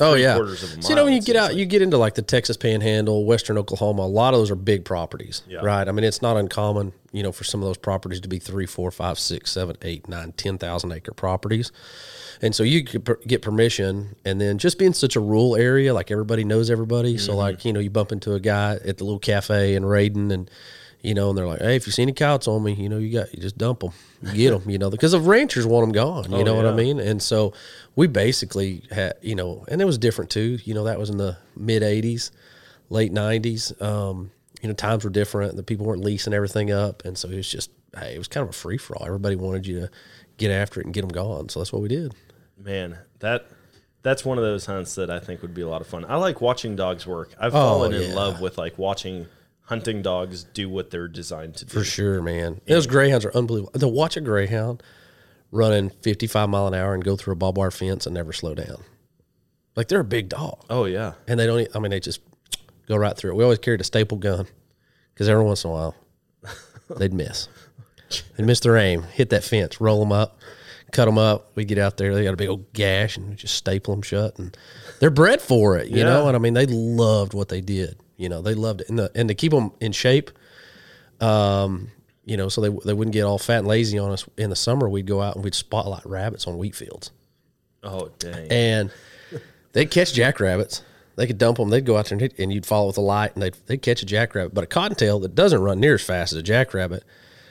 Oh 0.00 0.14
yeah. 0.14 0.34
quarters 0.34 0.62
of 0.62 0.78
a 0.78 0.82
So 0.82 0.88
you 0.88 0.94
know 0.96 1.04
when 1.04 1.14
you 1.14 1.20
get 1.22 1.36
out, 1.36 1.50
like. 1.50 1.56
you 1.58 1.66
get 1.66 1.80
into 1.82 1.98
like 1.98 2.14
the 2.14 2.22
Texas 2.22 2.56
Panhandle, 2.56 3.24
Western 3.24 3.56
Oklahoma. 3.58 4.02
A 4.02 4.04
lot 4.04 4.34
of 4.34 4.40
those 4.40 4.50
are 4.50 4.56
big 4.56 4.84
properties, 4.84 5.42
Yeah. 5.48 5.60
right? 5.60 5.86
I 5.86 5.92
mean, 5.92 6.04
it's 6.04 6.20
not 6.20 6.36
uncommon, 6.36 6.92
you 7.12 7.22
know, 7.22 7.30
for 7.32 7.44
some 7.44 7.62
of 7.62 7.66
those 7.66 7.76
properties 7.78 8.20
to 8.22 8.28
be 8.28 8.38
three, 8.38 8.66
four, 8.66 8.90
five, 8.90 9.18
six, 9.18 9.52
seven, 9.52 9.76
eight, 9.82 10.08
nine, 10.08 10.32
ten 10.32 10.58
thousand 10.58 10.90
acre 10.92 11.12
properties. 11.12 11.70
And 12.42 12.54
so 12.54 12.64
you 12.64 12.82
could 12.84 13.04
per- 13.04 13.20
get 13.26 13.42
permission, 13.42 14.16
and 14.24 14.40
then 14.40 14.58
just 14.58 14.78
being 14.78 14.92
such 14.92 15.14
a 15.14 15.20
rural 15.20 15.54
area, 15.56 15.94
like 15.94 16.10
everybody 16.10 16.42
knows 16.44 16.70
everybody. 16.70 17.14
Mm-hmm. 17.14 17.24
So 17.26 17.36
like 17.36 17.64
you 17.64 17.72
know, 17.72 17.80
you 17.80 17.90
bump 17.90 18.10
into 18.10 18.34
a 18.34 18.40
guy 18.40 18.72
at 18.84 18.98
the 18.98 19.04
little 19.04 19.20
cafe 19.20 19.76
in 19.76 19.84
Reydon, 19.84 20.32
and 20.32 20.50
you 21.04 21.14
know, 21.14 21.28
and 21.28 21.38
they're 21.38 21.46
like, 21.46 21.60
"Hey, 21.60 21.76
if 21.76 21.86
you 21.86 21.92
see 21.92 22.02
any 22.02 22.12
coyotes 22.12 22.48
on 22.48 22.62
me, 22.64 22.72
you 22.72 22.88
know, 22.88 22.98
you 22.98 23.12
got 23.12 23.32
you 23.34 23.40
just 23.40 23.58
dump 23.58 23.80
them, 23.80 23.92
get 24.34 24.50
them, 24.50 24.68
you 24.68 24.78
know, 24.78 24.90
because 24.90 25.12
the 25.12 25.20
ranchers 25.20 25.66
want 25.66 25.84
them 25.86 25.92
gone. 25.92 26.30
You 26.30 26.38
Oh, 26.38 26.42
know 26.42 26.54
what 26.54 26.66
I 26.66 26.74
mean? 26.74 26.98
And 26.98 27.20
so 27.22 27.52
we 27.96 28.06
basically 28.06 28.82
had, 28.90 29.14
you 29.22 29.34
know, 29.34 29.64
and 29.68 29.80
it 29.82 29.84
was 29.84 29.98
different 29.98 30.30
too. 30.30 30.58
You 30.64 30.74
know, 30.74 30.84
that 30.84 30.98
was 30.98 31.10
in 31.10 31.16
the 31.18 31.36
mid 31.56 31.82
'80s, 31.82 32.30
late 32.90 33.12
'90s. 33.12 33.80
Um, 33.82 34.30
you 34.62 34.68
know, 34.68 34.74
times 34.74 35.04
were 35.04 35.10
different. 35.10 35.56
The 35.56 35.62
people 35.62 35.84
weren't 35.86 36.02
leasing 36.02 36.32
everything 36.32 36.70
up, 36.70 37.04
and 37.04 37.18
so 37.18 37.28
it 37.28 37.36
was 37.36 37.48
just, 37.50 37.70
hey, 37.98 38.14
it 38.14 38.18
was 38.18 38.28
kind 38.28 38.42
of 38.42 38.48
a 38.50 38.52
free 38.54 38.78
for 38.78 38.96
all. 38.96 39.04
Everybody 39.06 39.36
wanted 39.36 39.66
you 39.66 39.80
to 39.80 39.90
get 40.38 40.50
after 40.50 40.80
it 40.80 40.86
and 40.86 40.94
get 40.94 41.02
them 41.02 41.10
gone. 41.10 41.48
So 41.50 41.60
that's 41.60 41.72
what 41.72 41.82
we 41.82 41.88
did. 41.88 42.14
Man, 42.58 42.98
that. 43.20 43.46
That's 44.02 44.22
one 44.22 44.36
of 44.36 44.44
those 44.44 44.66
hunts 44.66 44.96
that 44.96 45.08
I 45.08 45.18
think 45.18 45.40
would 45.40 45.54
be 45.54 45.62
a 45.62 45.66
lot 45.68 45.80
of 45.80 45.86
fun. 45.86 46.04
I 46.06 46.16
like 46.16 46.42
watching 46.42 46.76
dogs 46.76 47.06
work. 47.06 47.34
I've 47.40 47.54
Oh, 47.54 47.58
fallen 47.58 47.92
yeah. 47.92 48.00
in 48.00 48.14
love 48.14 48.38
with 48.38 48.58
like 48.58 48.76
watching 48.76 49.26
hunting 49.64 50.02
dogs 50.02 50.44
do 50.44 50.68
what 50.68 50.90
they're 50.90 51.08
designed 51.08 51.56
to 51.56 51.64
do. 51.64 51.72
For 51.72 51.84
sure, 51.84 52.20
man. 52.22 52.60
Those 52.66 52.86
greyhounds 52.86 53.24
are 53.24 53.34
unbelievable. 53.36 53.72
To 53.78 53.88
watch 53.88 54.16
a 54.16 54.20
greyhound 54.20 54.82
running 55.50 55.90
55 56.02 56.48
mile 56.48 56.66
an 56.66 56.74
hour 56.74 56.94
and 56.94 57.04
go 57.04 57.16
through 57.16 57.32
a 57.32 57.36
barbed 57.36 57.56
wire 57.58 57.70
fence 57.70 58.06
and 58.06 58.14
never 58.14 58.32
slow 58.32 58.54
down. 58.54 58.82
Like 59.76 59.88
they're 59.88 60.00
a 60.00 60.04
big 60.04 60.28
dog. 60.28 60.64
Oh 60.70 60.84
yeah. 60.84 61.14
And 61.26 61.38
they 61.40 61.46
don't, 61.46 61.66
I 61.74 61.78
mean, 61.78 61.90
they 61.90 62.00
just 62.00 62.20
go 62.88 62.96
right 62.96 63.16
through 63.16 63.32
it. 63.32 63.34
We 63.36 63.42
always 63.44 63.58
carried 63.58 63.80
a 63.80 63.84
staple 63.84 64.18
gun 64.18 64.46
because 65.12 65.28
every 65.28 65.44
once 65.44 65.64
in 65.64 65.70
a 65.70 65.72
while 65.72 65.94
they'd 66.96 67.12
miss. 67.12 67.48
They'd 68.36 68.46
miss 68.46 68.60
their 68.60 68.76
aim, 68.76 69.02
hit 69.04 69.30
that 69.30 69.42
fence, 69.44 69.80
roll 69.80 69.98
them 70.00 70.12
up, 70.12 70.38
cut 70.92 71.06
them 71.06 71.18
up. 71.18 71.52
We 71.56 71.64
get 71.64 71.78
out 71.78 71.96
there, 71.96 72.14
they 72.14 72.22
got 72.24 72.34
a 72.34 72.36
big 72.36 72.48
old 72.50 72.72
gash 72.72 73.16
and 73.16 73.30
we 73.30 73.34
just 73.36 73.54
staple 73.54 73.94
them 73.94 74.02
shut. 74.02 74.38
And 74.38 74.56
they're 75.00 75.10
bred 75.10 75.40
for 75.40 75.76
it, 75.78 75.88
you 75.88 75.98
Yeah. 75.98 76.04
know? 76.04 76.28
And 76.28 76.36
I 76.36 76.38
mean, 76.38 76.54
they 76.54 76.66
loved 76.66 77.32
what 77.34 77.48
they 77.48 77.60
did. 77.60 77.96
You 78.16 78.28
know, 78.28 78.42
they 78.42 78.54
loved 78.54 78.80
it. 78.82 78.88
And, 78.88 78.98
the, 78.98 79.10
and 79.14 79.28
to 79.28 79.34
keep 79.34 79.52
them 79.52 79.72
in 79.80 79.92
shape, 79.92 80.30
um, 81.20 81.90
you 82.24 82.36
know, 82.36 82.48
so 82.48 82.60
they, 82.60 82.68
they 82.84 82.92
wouldn't 82.92 83.12
get 83.12 83.22
all 83.22 83.38
fat 83.38 83.58
and 83.58 83.66
lazy 83.68 83.98
on 83.98 84.10
us 84.10 84.24
in 84.36 84.50
the 84.50 84.56
summer, 84.56 84.88
we'd 84.88 85.06
go 85.06 85.20
out 85.20 85.34
and 85.34 85.44
we'd 85.44 85.54
spotlight 85.54 86.04
rabbits 86.06 86.46
on 86.46 86.58
wheat 86.58 86.74
fields 86.74 87.10
Oh 87.82 88.10
dang. 88.18 88.50
and 88.50 88.90
they'd 89.72 89.90
catch 89.90 90.14
jackrabbits. 90.14 90.82
They 91.16 91.26
could 91.26 91.38
dump 91.38 91.58
them. 91.58 91.68
They'd 91.70 91.84
go 91.84 91.96
out 91.96 92.06
there 92.06 92.18
and, 92.18 92.34
and 92.38 92.52
you'd 92.52 92.66
follow 92.66 92.86
with 92.86 92.96
the 92.96 93.02
light, 93.02 93.34
and 93.34 93.42
they'd, 93.42 93.54
they'd 93.66 93.82
catch 93.82 94.02
a 94.02 94.06
jackrabbit. 94.06 94.54
But 94.54 94.64
a 94.64 94.66
cottontail 94.66 95.20
that 95.20 95.34
doesn't 95.34 95.60
run 95.60 95.78
near 95.80 95.94
as 95.94 96.02
fast 96.02 96.32
as 96.32 96.38
a 96.38 96.42
jackrabbit, 96.42 97.04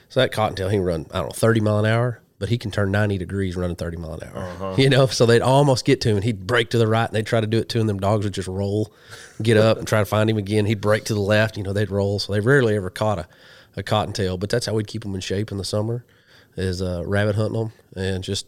so 0.10 0.20
that 0.20 0.32
cottontail 0.32 0.70
he 0.70 0.77
can 0.77 0.86
run 0.86 1.05
I 1.12 1.20
don't 1.20 1.27
know 1.27 1.34
thirty 1.34 1.60
mile 1.62 1.79
an 1.79 1.86
hour, 1.86 2.20
but 2.44 2.50
he 2.50 2.58
can 2.58 2.72
turn 2.72 2.92
ninety 2.92 3.18
degrees 3.18 3.56
running 3.56 3.78
thirty 3.78 3.96
mile 3.96 4.16
an 4.16 4.30
hour. 4.36 4.76
You 4.78 4.90
know, 4.90 5.06
so 5.08 5.26
they'd 5.26 5.42
almost 5.42 5.86
get 5.86 6.02
to 6.02 6.10
him, 6.10 6.18
and 6.18 6.26
he'd 6.26 6.46
break 6.46 6.72
to 6.72 6.78
the 6.78 6.88
right, 6.88 7.06
and 7.06 7.16
they'd 7.16 7.26
try 7.26 7.40
to 7.40 7.48
do 7.48 7.60
it 7.60 7.70
to 7.70 7.80
him. 7.80 7.88
Them 7.88 8.02
dogs 8.02 8.26
would 8.26 8.34
just 8.34 8.50
roll, 8.50 8.92
get 9.42 9.56
up, 9.56 9.78
and 9.78 9.88
try 9.88 10.00
to 10.00 10.06
find 10.06 10.30
him 10.30 10.38
again. 10.38 10.66
He'd 10.66 10.82
break 10.82 11.06
to 11.06 11.14
the 11.14 11.22
left. 11.22 11.56
You 11.56 11.64
know, 11.64 11.72
they'd 11.72 11.90
roll. 11.90 12.20
So 12.20 12.34
they 12.34 12.42
rarely 12.42 12.76
ever 12.76 12.90
caught 12.90 13.18
a, 13.18 13.30
a 13.78 13.84
cottontail, 13.84 14.38
but 14.38 14.50
that's 14.50 14.66
how 14.66 14.74
we'd 14.74 14.88
keep 14.88 15.04
them 15.04 15.16
in 15.16 15.22
shape 15.22 15.54
in 15.54 15.58
the 15.58 15.64
summer, 15.64 16.04
is 16.58 16.82
uh, 16.82 17.02
rabbit 17.06 17.36
hunting 17.36 17.58
them, 17.62 17.72
and 17.96 18.26
just 18.26 18.46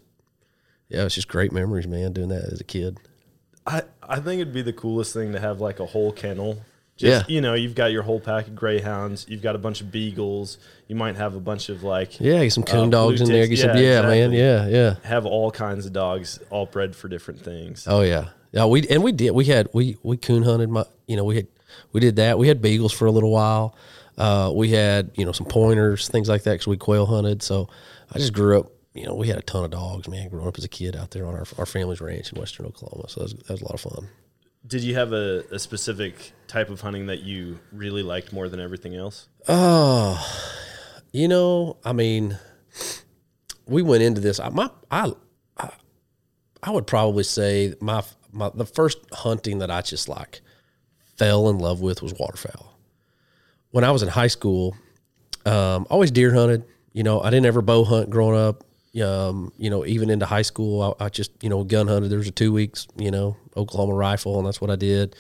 yeah, 0.90 1.06
it's 1.06 1.16
just 1.16 1.30
great 1.30 1.54
memories, 1.54 1.88
man, 1.88 2.12
doing 2.12 2.28
that 2.28 2.44
as 2.52 2.60
a 2.60 2.66
kid. 2.66 3.00
I, 3.66 3.84
I 4.04 4.20
think 4.20 4.42
it'd 4.42 4.54
be 4.54 4.62
the 4.62 4.74
coolest 4.74 5.14
thing 5.14 5.32
to 5.32 5.40
have 5.40 5.62
like 5.62 5.80
a 5.80 5.86
whole 5.86 6.12
kennel. 6.12 6.60
Just, 6.98 7.30
Yeah. 7.30 7.34
You 7.36 7.42
know, 7.42 7.54
you've 7.56 7.76
got 7.76 7.92
your 7.92 8.04
whole 8.04 8.20
pack 8.22 8.48
of 8.48 8.56
greyhounds. 8.56 9.26
You've 9.28 9.42
got 9.42 9.56
a 9.56 9.58
bunch 9.58 9.82
of 9.82 9.92
beagles. 9.92 10.58
You 10.88 10.96
might 10.96 11.16
have 11.18 11.36
a 11.36 11.40
bunch 11.40 11.68
of 11.70 11.84
like 11.84 12.20
Yeah, 12.20 12.42
get 12.44 12.54
some 12.54 12.64
coon 12.64 12.88
Uh, 12.88 12.98
dogs 12.98 13.20
in 13.22 13.28
there. 13.28 13.48
Get 13.48 13.60
some, 13.60 13.76
Yeah, 13.76 13.82
yeah, 13.82 14.02
man, 14.02 14.32
yeah, 14.32 14.68
yeah. 14.68 14.96
have 15.04 15.26
all 15.26 15.52
kinds 15.52 15.86
of 15.86 15.94
dogs, 15.94 16.40
all 16.50 16.66
bred 16.66 16.96
for 16.96 17.10
different 17.10 17.42
things. 17.42 17.86
Oh 17.90 18.02
yeah, 18.02 18.30
yeah. 18.54 18.66
We 18.66 18.88
and 18.88 19.04
we 19.04 19.12
did. 19.12 19.32
We 19.32 19.46
had 19.46 19.68
we 19.74 19.98
we 20.04 20.16
coon 20.18 20.44
hunted. 20.44 20.70
My, 20.70 20.86
you 21.08 21.18
know, 21.18 21.26
we 21.26 21.36
had 21.36 21.48
we 21.92 22.00
did 22.00 22.16
that. 22.16 22.40
We 22.40 22.48
had 22.48 22.62
beagles 22.62 22.94
for 22.94 23.06
a 23.08 23.12
little 23.12 23.32
while. 23.32 23.76
Uh, 24.18 24.50
we 24.56 24.70
had 24.70 25.12
you 25.16 25.26
know 25.26 25.34
some 25.34 25.48
pointers, 25.48 26.08
things 26.08 26.30
like 26.30 26.44
that, 26.44 26.54
because 26.54 26.68
we 26.68 26.78
quail 26.78 27.06
hunted. 27.06 27.44
So 27.44 27.68
I 28.14 28.20
just 28.20 28.32
grew 28.32 28.60
up. 28.62 28.72
You 28.94 29.06
know, 29.06 29.16
we 29.16 29.28
had 29.28 29.38
a 29.38 29.42
ton 29.42 29.66
of 29.66 29.72
dogs, 29.72 30.08
man. 30.08 30.30
Growing 30.30 30.48
up 30.48 30.58
as 30.58 30.64
a 30.64 30.70
kid 30.70 30.96
out 30.96 31.12
there 31.12 31.26
on 31.26 31.34
our 31.34 31.44
our 31.58 31.66
family's 31.66 32.00
ranch 32.00 32.32
in 32.32 32.40
western 32.40 32.66
Oklahoma, 32.68 33.10
so 33.10 33.20
that 33.20 33.24
was, 33.24 33.34
that 33.34 33.52
was 33.52 33.62
a 33.62 33.66
lot 33.66 33.74
of 33.74 33.82
fun. 33.82 34.08
Did 34.68 34.84
you 34.84 34.96
have 34.96 35.14
a, 35.14 35.44
a 35.52 35.60
specific 35.60 36.34
type 36.48 36.70
of 36.70 36.82
hunting 36.82 37.08
that 37.08 37.22
you 37.22 37.60
really 37.72 38.04
liked 38.04 38.34
more 38.34 38.50
than 38.50 38.60
everything 38.60 38.96
else? 38.96 39.28
Oh, 39.48 40.20
you 41.12 41.28
know, 41.28 41.78
I 41.84 41.94
mean, 41.94 42.38
we 43.68 43.82
went 43.82 44.02
into 44.04 44.22
this. 44.22 44.40
I, 44.40 44.50
my, 44.50 44.70
I, 44.90 45.14
I, 45.58 45.70
I 46.64 46.72
would 46.72 46.88
probably 46.88 47.24
say 47.24 47.76
my, 47.80 48.04
my 48.32 48.50
the 48.54 48.66
first 48.66 49.00
hunting 49.14 49.60
that 49.60 49.70
I 49.70 49.82
just 49.82 50.10
like 50.10 50.42
fell 51.18 51.50
in 51.50 51.60
love 51.60 51.82
with 51.82 52.02
was 52.02 52.14
waterfowl. 52.14 52.78
When 53.72 53.84
I 53.84 53.92
was 53.92 54.02
in 54.02 54.10
high 54.10 54.28
school, 54.28 54.76
um, 55.46 55.86
always 55.90 56.12
deer 56.12 56.34
hunted. 56.34 56.66
You 56.92 57.04
know, 57.04 57.22
I 57.22 57.30
didn't 57.30 57.46
ever 57.46 57.62
bow 57.62 57.84
hunt 57.84 58.10
growing 58.10 58.40
up. 58.40 58.64
Um, 59.04 59.52
you 59.58 59.70
know, 59.70 59.86
even 59.86 60.10
into 60.10 60.26
high 60.26 60.42
school, 60.42 60.96
I, 61.00 61.06
I 61.06 61.10
just 61.10 61.32
you 61.42 61.50
know 61.50 61.64
gun 61.64 61.88
hunted. 61.88 62.10
There 62.10 62.18
was 62.18 62.28
a 62.28 62.32
two 62.32 62.54
weeks, 62.54 62.88
you 62.98 63.12
know, 63.12 63.36
Oklahoma 63.58 63.94
rifle, 63.94 64.38
and 64.38 64.48
that's 64.48 64.62
what 64.62 64.70
I 64.70 64.76
did. 64.76 65.16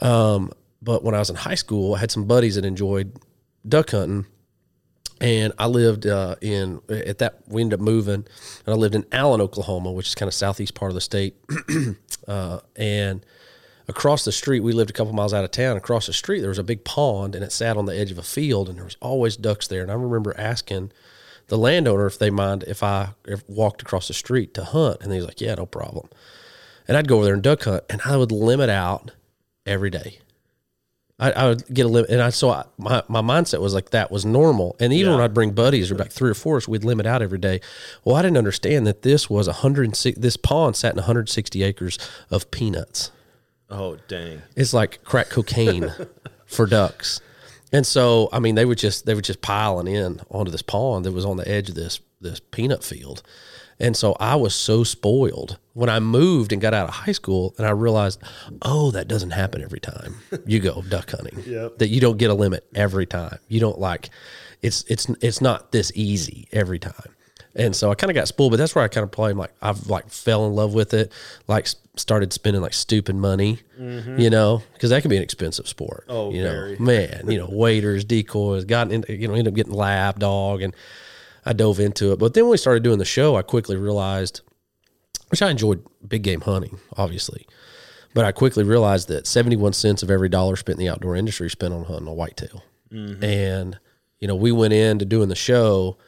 Um, 0.00 0.52
but 0.82 1.02
when 1.02 1.14
I 1.14 1.18
was 1.18 1.30
in 1.30 1.36
high 1.36 1.54
school, 1.54 1.94
I 1.94 1.98
had 1.98 2.10
some 2.10 2.26
buddies 2.26 2.56
that 2.56 2.64
enjoyed 2.64 3.16
duck 3.66 3.90
hunting, 3.90 4.26
and 5.20 5.52
I 5.58 5.66
lived 5.66 6.06
uh, 6.06 6.36
in 6.40 6.80
at 6.88 7.18
that 7.18 7.40
we 7.48 7.62
ended 7.62 7.80
up 7.80 7.84
moving, 7.84 8.14
and 8.14 8.26
I 8.66 8.72
lived 8.74 8.94
in 8.94 9.06
Allen, 9.12 9.40
Oklahoma, 9.40 9.90
which 9.92 10.08
is 10.08 10.14
kind 10.14 10.28
of 10.28 10.34
southeast 10.34 10.74
part 10.74 10.90
of 10.90 10.94
the 10.94 11.00
state, 11.00 11.36
uh, 12.28 12.60
and 12.76 13.24
across 13.88 14.24
the 14.24 14.32
street 14.32 14.60
we 14.60 14.72
lived 14.72 14.90
a 14.90 14.92
couple 14.92 15.12
miles 15.12 15.32
out 15.32 15.44
of 15.44 15.50
town. 15.50 15.76
Across 15.76 16.06
the 16.06 16.12
street 16.12 16.40
there 16.40 16.50
was 16.50 16.58
a 16.58 16.64
big 16.64 16.84
pond, 16.84 17.34
and 17.34 17.42
it 17.42 17.52
sat 17.52 17.76
on 17.76 17.86
the 17.86 17.96
edge 17.96 18.10
of 18.10 18.18
a 18.18 18.22
field, 18.22 18.68
and 18.68 18.76
there 18.76 18.84
was 18.84 18.96
always 19.00 19.36
ducks 19.36 19.66
there. 19.68 19.82
And 19.82 19.90
I 19.90 19.94
remember 19.94 20.34
asking 20.38 20.92
the 21.48 21.58
landowner 21.58 22.06
if 22.06 22.18
they 22.18 22.30
mind 22.30 22.64
if 22.64 22.82
I 22.82 23.10
if 23.26 23.48
walked 23.48 23.82
across 23.82 24.08
the 24.08 24.14
street 24.14 24.54
to 24.54 24.64
hunt, 24.64 24.98
and 25.00 25.12
he's 25.12 25.24
like, 25.24 25.40
"Yeah, 25.40 25.54
no 25.54 25.66
problem." 25.66 26.08
And 26.86 26.96
I'd 26.96 27.08
go 27.08 27.16
over 27.16 27.24
there 27.24 27.34
and 27.34 27.42
duck 27.42 27.64
hunt, 27.64 27.84
and 27.88 28.00
I 28.04 28.16
would 28.16 28.32
limit 28.32 28.70
out 28.70 29.12
every 29.66 29.90
day. 29.90 30.18
I, 31.18 31.30
I 31.30 31.48
would 31.48 31.72
get 31.72 31.86
a 31.86 31.88
limit, 31.88 32.10
and 32.10 32.20
I 32.20 32.30
so 32.30 32.50
I, 32.50 32.64
my 32.76 33.02
my 33.08 33.22
mindset 33.22 33.60
was 33.60 33.72
like 33.72 33.90
that 33.90 34.10
was 34.10 34.24
normal. 34.26 34.76
And 34.80 34.92
even 34.92 35.12
when 35.12 35.20
I'd 35.20 35.34
bring 35.34 35.52
buddies 35.52 35.90
or 35.90 35.94
like 35.94 36.10
three 36.10 36.30
or 36.30 36.34
four, 36.34 36.60
so 36.60 36.72
we'd 36.72 36.84
limit 36.84 37.06
out 37.06 37.22
every 37.22 37.38
day. 37.38 37.60
Well, 38.04 38.16
I 38.16 38.22
didn't 38.22 38.38
understand 38.38 38.86
that 38.86 39.02
this 39.02 39.30
was 39.30 39.46
106. 39.46 40.18
This 40.18 40.36
pond 40.36 40.74
sat 40.76 40.92
in 40.92 40.96
160 40.96 41.62
acres 41.62 41.98
of 42.30 42.50
peanuts. 42.50 43.12
Oh, 43.70 43.96
dang. 44.08 44.42
It's 44.56 44.74
like 44.74 45.04
crack 45.04 45.30
cocaine 45.30 45.92
for 46.46 46.66
ducks. 46.66 47.20
And 47.74 47.84
so, 47.84 48.28
I 48.32 48.38
mean, 48.38 48.54
they 48.54 48.64
would 48.64 48.78
just 48.78 49.04
they 49.04 49.14
were 49.14 49.20
just 49.20 49.42
piling 49.42 49.88
in 49.88 50.20
onto 50.30 50.52
this 50.52 50.62
pond 50.62 51.04
that 51.04 51.12
was 51.12 51.24
on 51.24 51.38
the 51.38 51.48
edge 51.48 51.68
of 51.68 51.74
this 51.74 51.98
this 52.20 52.38
peanut 52.38 52.84
field. 52.84 53.20
And 53.80 53.96
so 53.96 54.16
I 54.20 54.36
was 54.36 54.54
so 54.54 54.84
spoiled 54.84 55.58
when 55.72 55.90
I 55.90 55.98
moved 55.98 56.52
and 56.52 56.62
got 56.62 56.72
out 56.72 56.88
of 56.88 56.94
high 56.94 57.10
school 57.10 57.52
and 57.58 57.66
I 57.66 57.70
realized, 57.70 58.22
oh, 58.62 58.92
that 58.92 59.08
doesn't 59.08 59.32
happen 59.32 59.60
every 59.60 59.80
time 59.80 60.14
you 60.46 60.60
go 60.60 60.82
duck 60.88 61.10
hunting. 61.10 61.42
Yep. 61.44 61.78
That 61.78 61.88
you 61.88 62.00
don't 62.00 62.16
get 62.16 62.30
a 62.30 62.34
limit 62.34 62.64
every 62.76 63.06
time. 63.06 63.38
You 63.48 63.58
don't 63.58 63.80
like 63.80 64.10
it's 64.62 64.84
it's 64.86 65.08
it's 65.20 65.40
not 65.40 65.72
this 65.72 65.90
easy 65.96 66.46
every 66.52 66.78
time. 66.78 67.13
And 67.56 67.74
so 67.74 67.90
I 67.90 67.94
kind 67.94 68.10
of 68.10 68.14
got 68.14 68.26
spoiled, 68.26 68.50
but 68.52 68.56
that's 68.56 68.74
where 68.74 68.84
I 68.84 68.88
kind 68.88 69.04
of 69.04 69.12
probably 69.12 69.34
like 69.34 69.52
I've 69.62 69.86
like 69.88 70.08
fell 70.10 70.46
in 70.46 70.54
love 70.54 70.74
with 70.74 70.92
it, 70.92 71.12
like 71.46 71.68
started 71.96 72.32
spending 72.32 72.60
like 72.60 72.74
stupid 72.74 73.14
money, 73.14 73.60
mm-hmm. 73.78 74.18
you 74.18 74.28
know, 74.28 74.62
because 74.72 74.90
that 74.90 75.02
can 75.02 75.08
be 75.08 75.16
an 75.16 75.22
expensive 75.22 75.68
sport. 75.68 76.04
Oh, 76.08 76.32
you 76.32 76.42
know, 76.42 76.50
very. 76.50 76.78
man, 76.78 77.30
you 77.30 77.38
know, 77.38 77.48
waiters, 77.48 78.04
decoys, 78.04 78.64
got 78.64 78.90
into, 78.90 79.16
you 79.16 79.28
know, 79.28 79.34
ended 79.34 79.52
up 79.52 79.54
getting 79.54 79.72
lab 79.72 80.18
dog, 80.18 80.62
and 80.62 80.74
I 81.46 81.52
dove 81.52 81.78
into 81.78 82.12
it. 82.12 82.18
But 82.18 82.34
then 82.34 82.44
when 82.44 82.52
we 82.52 82.56
started 82.56 82.82
doing 82.82 82.98
the 82.98 83.04
show, 83.04 83.36
I 83.36 83.42
quickly 83.42 83.76
realized, 83.76 84.40
which 85.28 85.40
I 85.40 85.50
enjoyed 85.50 85.84
big 86.06 86.22
game 86.22 86.40
hunting, 86.40 86.80
obviously, 86.96 87.46
but 88.14 88.24
I 88.24 88.32
quickly 88.32 88.64
realized 88.64 89.06
that 89.08 89.28
seventy 89.28 89.56
one 89.56 89.74
cents 89.74 90.02
of 90.02 90.10
every 90.10 90.28
dollar 90.28 90.56
spent 90.56 90.80
in 90.80 90.84
the 90.84 90.90
outdoor 90.90 91.14
industry 91.14 91.48
spent 91.48 91.72
on 91.72 91.84
hunting 91.84 92.08
a 92.08 92.14
whitetail, 92.14 92.64
mm-hmm. 92.92 93.22
and 93.22 93.78
you 94.18 94.26
know, 94.26 94.34
we 94.34 94.50
went 94.50 94.72
into 94.72 95.04
doing 95.04 95.28
the 95.28 95.36
show. 95.36 95.98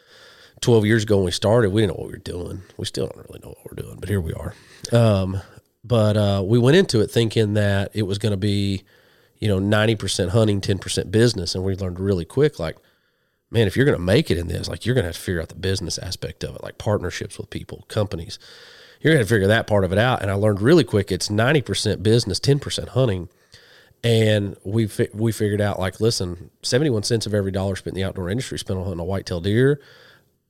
12 0.66 0.84
years 0.84 1.04
ago 1.04 1.18
when 1.18 1.26
we 1.26 1.30
started, 1.30 1.70
we 1.70 1.82
didn't 1.82 1.96
know 1.96 2.02
what 2.02 2.08
we 2.08 2.14
were 2.14 2.18
doing. 2.18 2.60
We 2.76 2.86
still 2.86 3.06
don't 3.06 3.24
really 3.28 3.38
know 3.38 3.50
what 3.50 3.58
we're 3.70 3.80
doing, 3.80 3.98
but 4.00 4.08
here 4.08 4.20
we 4.20 4.32
are. 4.32 4.52
Um, 4.92 5.40
but 5.84 6.16
uh, 6.16 6.42
we 6.44 6.58
went 6.58 6.76
into 6.76 7.00
it 7.00 7.06
thinking 7.08 7.54
that 7.54 7.92
it 7.94 8.02
was 8.02 8.18
going 8.18 8.32
to 8.32 8.36
be, 8.36 8.82
you 9.38 9.46
know, 9.46 9.60
90% 9.60 10.30
hunting, 10.30 10.60
10% 10.60 11.12
business. 11.12 11.54
And 11.54 11.62
we 11.62 11.76
learned 11.76 12.00
really 12.00 12.24
quick, 12.24 12.58
like, 12.58 12.78
man, 13.48 13.68
if 13.68 13.76
you're 13.76 13.84
going 13.84 13.96
to 13.96 14.02
make 14.02 14.28
it 14.28 14.38
in 14.38 14.48
this, 14.48 14.68
like, 14.68 14.84
you're 14.84 14.96
going 14.96 15.04
to 15.04 15.10
have 15.10 15.14
to 15.14 15.22
figure 15.22 15.40
out 15.40 15.50
the 15.50 15.54
business 15.54 15.98
aspect 15.98 16.42
of 16.42 16.56
it, 16.56 16.64
like 16.64 16.78
partnerships 16.78 17.38
with 17.38 17.48
people, 17.48 17.84
companies. 17.86 18.40
You're 19.00 19.14
going 19.14 19.24
to 19.24 19.28
figure 19.28 19.46
that 19.46 19.68
part 19.68 19.84
of 19.84 19.92
it 19.92 19.98
out. 19.98 20.20
And 20.20 20.32
I 20.32 20.34
learned 20.34 20.60
really 20.60 20.82
quick 20.82 21.12
it's 21.12 21.28
90% 21.28 22.02
business, 22.02 22.40
10% 22.40 22.88
hunting. 22.88 23.28
And 24.02 24.56
we 24.64 24.88
fi- 24.88 25.10
we 25.14 25.30
figured 25.30 25.60
out 25.60 25.78
like, 25.78 26.00
listen, 26.00 26.50
71 26.64 27.04
cents 27.04 27.24
of 27.24 27.34
every 27.34 27.52
dollar 27.52 27.76
spent 27.76 27.96
in 27.96 28.02
the 28.02 28.08
outdoor 28.08 28.30
industry 28.30 28.58
spent 28.58 28.80
on 28.80 28.84
hunting 28.84 29.00
a 29.00 29.04
whitetail 29.04 29.40
deer 29.40 29.80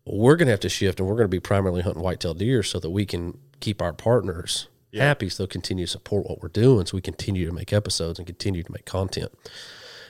we're 0.06 0.36
going 0.36 0.46
to 0.46 0.52
have 0.52 0.60
to 0.60 0.68
shift 0.68 1.00
and 1.00 1.08
we're 1.08 1.14
going 1.16 1.24
to 1.24 1.28
be 1.28 1.40
primarily 1.40 1.82
hunting 1.82 2.02
whitetail 2.02 2.32
deer 2.34 2.62
so 2.62 2.78
that 2.78 2.90
we 2.90 3.04
can 3.04 3.36
keep 3.60 3.82
our 3.82 3.92
partners 3.92 4.68
happy 4.94 5.28
so 5.28 5.42
they'll 5.42 5.48
continue 5.48 5.84
to 5.84 5.90
support 5.90 6.26
what 6.26 6.40
we're 6.40 6.48
doing 6.48 6.86
so 6.86 6.94
we 6.96 7.02
continue 7.02 7.44
to 7.44 7.52
make 7.52 7.72
episodes 7.72 8.18
and 8.18 8.26
continue 8.26 8.62
to 8.62 8.72
make 8.72 8.86
content 8.86 9.30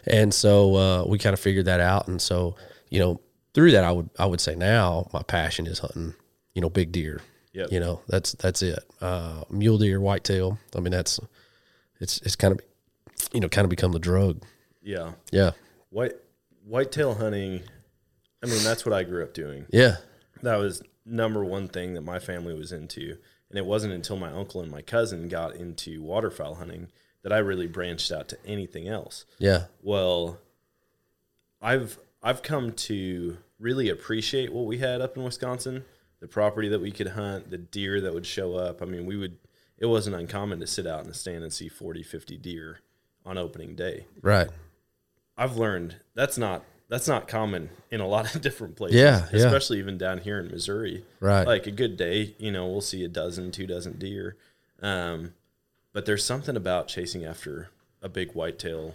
and 0.07 0.33
so 0.33 0.77
uh, 0.77 1.05
we 1.09 1.19
kind 1.19 1.35
of 1.35 1.41
figured 1.41 1.65
that 1.65 1.81
out 1.81 2.07
and 2.07 2.21
so 2.23 2.55
you 2.91 3.01
know 3.01 3.21
through 3.55 3.73
that 3.73 3.83
i 3.83 3.91
would 3.91 4.09
i 4.19 4.25
would 4.27 4.41
say 4.41 4.55
now 4.55 5.09
my 5.13 5.23
passion 5.23 5.67
is 5.67 5.81
hunting 5.81 6.15
you 6.55 6.61
know 6.63 6.69
big 6.71 6.93
deer 6.93 7.21
Yep. 7.53 7.73
you 7.73 7.81
know 7.81 8.01
that's 8.07 8.33
that's 8.35 8.61
it 8.63 8.79
uh, 9.01 9.43
mule 9.51 9.79
deer 9.79 9.99
whitetail 10.01 10.59
i 10.77 10.81
mean 10.81 10.93
that's 10.93 11.19
it's 12.01 12.19
it's 12.21 12.37
kind 12.37 12.53
of 12.53 12.61
you 13.33 13.41
know 13.41 13.49
kind 13.49 13.65
of 13.65 13.71
become 13.71 13.91
the 13.93 13.99
drug 13.99 14.43
Yeah. 14.83 15.13
yeah 15.33 15.53
White 15.91 16.13
whitetail 16.65 17.15
hunting. 17.15 17.63
I 18.47 18.55
mean, 18.55 18.63
that's 18.63 18.87
what 18.87 18.95
I 18.95 19.03
grew 19.03 19.23
up 19.23 19.35
doing. 19.35 19.67
yeah 19.71 19.97
That 20.43 20.57
was 20.57 20.83
number 21.05 21.45
one 21.45 21.69
thing 21.69 21.95
that 21.95 22.03
my 22.03 22.19
family 22.19 22.55
was 22.55 22.73
into. 22.73 23.17
And 23.49 23.59
it 23.59 23.67
wasn't 23.67 23.93
until 23.93 24.17
my 24.17 24.31
uncle 24.31 24.61
and 24.61 24.71
my 24.71 24.83
cousin 24.83 25.29
got 25.29 25.55
into 25.55 26.03
waterfowl 26.03 26.57
hunting 26.57 26.89
that 27.23 27.33
I 27.33 27.39
really 27.39 27.67
branched 27.67 28.11
out 28.13 28.29
to 28.29 28.39
anything 28.47 28.89
else. 28.89 29.25
yeah 29.39 29.65
Well, 29.83 30.39
I've 31.61 31.99
I've 32.23 32.43
come 32.43 32.73
to 32.73 33.39
really 33.59 33.89
appreciate 33.89 34.53
what 34.53 34.67
we 34.67 34.79
had 34.79 35.01
up 35.01 35.17
in 35.17 35.23
Wisconsin, 35.23 35.85
the 36.21 36.27
property 36.27 36.69
that 36.69 36.81
we 36.81 36.91
could 36.91 37.09
hunt, 37.09 37.51
the 37.51 37.59
deer 37.59 38.01
that 38.01 38.13
would 38.15 38.27
show 38.27 38.55
up. 38.55 38.83
I 38.83 38.85
mean, 38.85 39.07
we 39.07 39.17
would 39.17 39.39
it 39.79 39.87
wasn't 39.87 40.17
uncommon 40.17 40.61
to 40.61 40.67
sit 40.67 40.87
out 40.87 41.03
in 41.03 41.09
the 41.09 41.15
stand 41.15 41.43
and 41.43 41.53
see 41.53 41.69
40, 41.69 42.03
50 42.03 42.37
deer 42.39 42.81
on 43.25 43.37
opening 43.39 43.75
day. 43.75 44.07
right 44.23 44.49
I've 45.37 45.57
learned 45.57 45.97
that's 46.15 46.39
not 46.39 46.65
that's 46.89 47.09
not 47.09 47.27
common 47.29 47.71
in 47.91 48.01
a 48.01 48.07
lot 48.07 48.35
of 48.35 48.41
different 48.49 48.77
places. 48.77 48.99
Yeah, 49.01 49.27
yeah. 49.33 49.45
especially 49.47 49.79
even 49.79 49.99
down 49.99 50.19
here 50.19 50.39
in 50.39 50.49
Missouri. 50.49 51.05
Right. 51.21 51.47
like 51.47 51.67
a 51.67 51.71
good 51.73 51.97
day, 51.97 52.35
you 52.39 52.51
know, 52.53 52.67
we'll 52.67 52.81
see 52.81 53.05
a 53.05 53.09
dozen, 53.09 53.51
two 53.51 53.67
dozen 53.67 53.95
deer. 53.99 54.37
Um, 54.83 55.35
but 55.93 56.07
there's 56.07 56.25
something 56.25 56.57
about 56.57 56.89
chasing 56.89 57.25
after 57.25 57.71
a 58.03 58.09
big 58.09 58.33
whitetail 58.33 58.95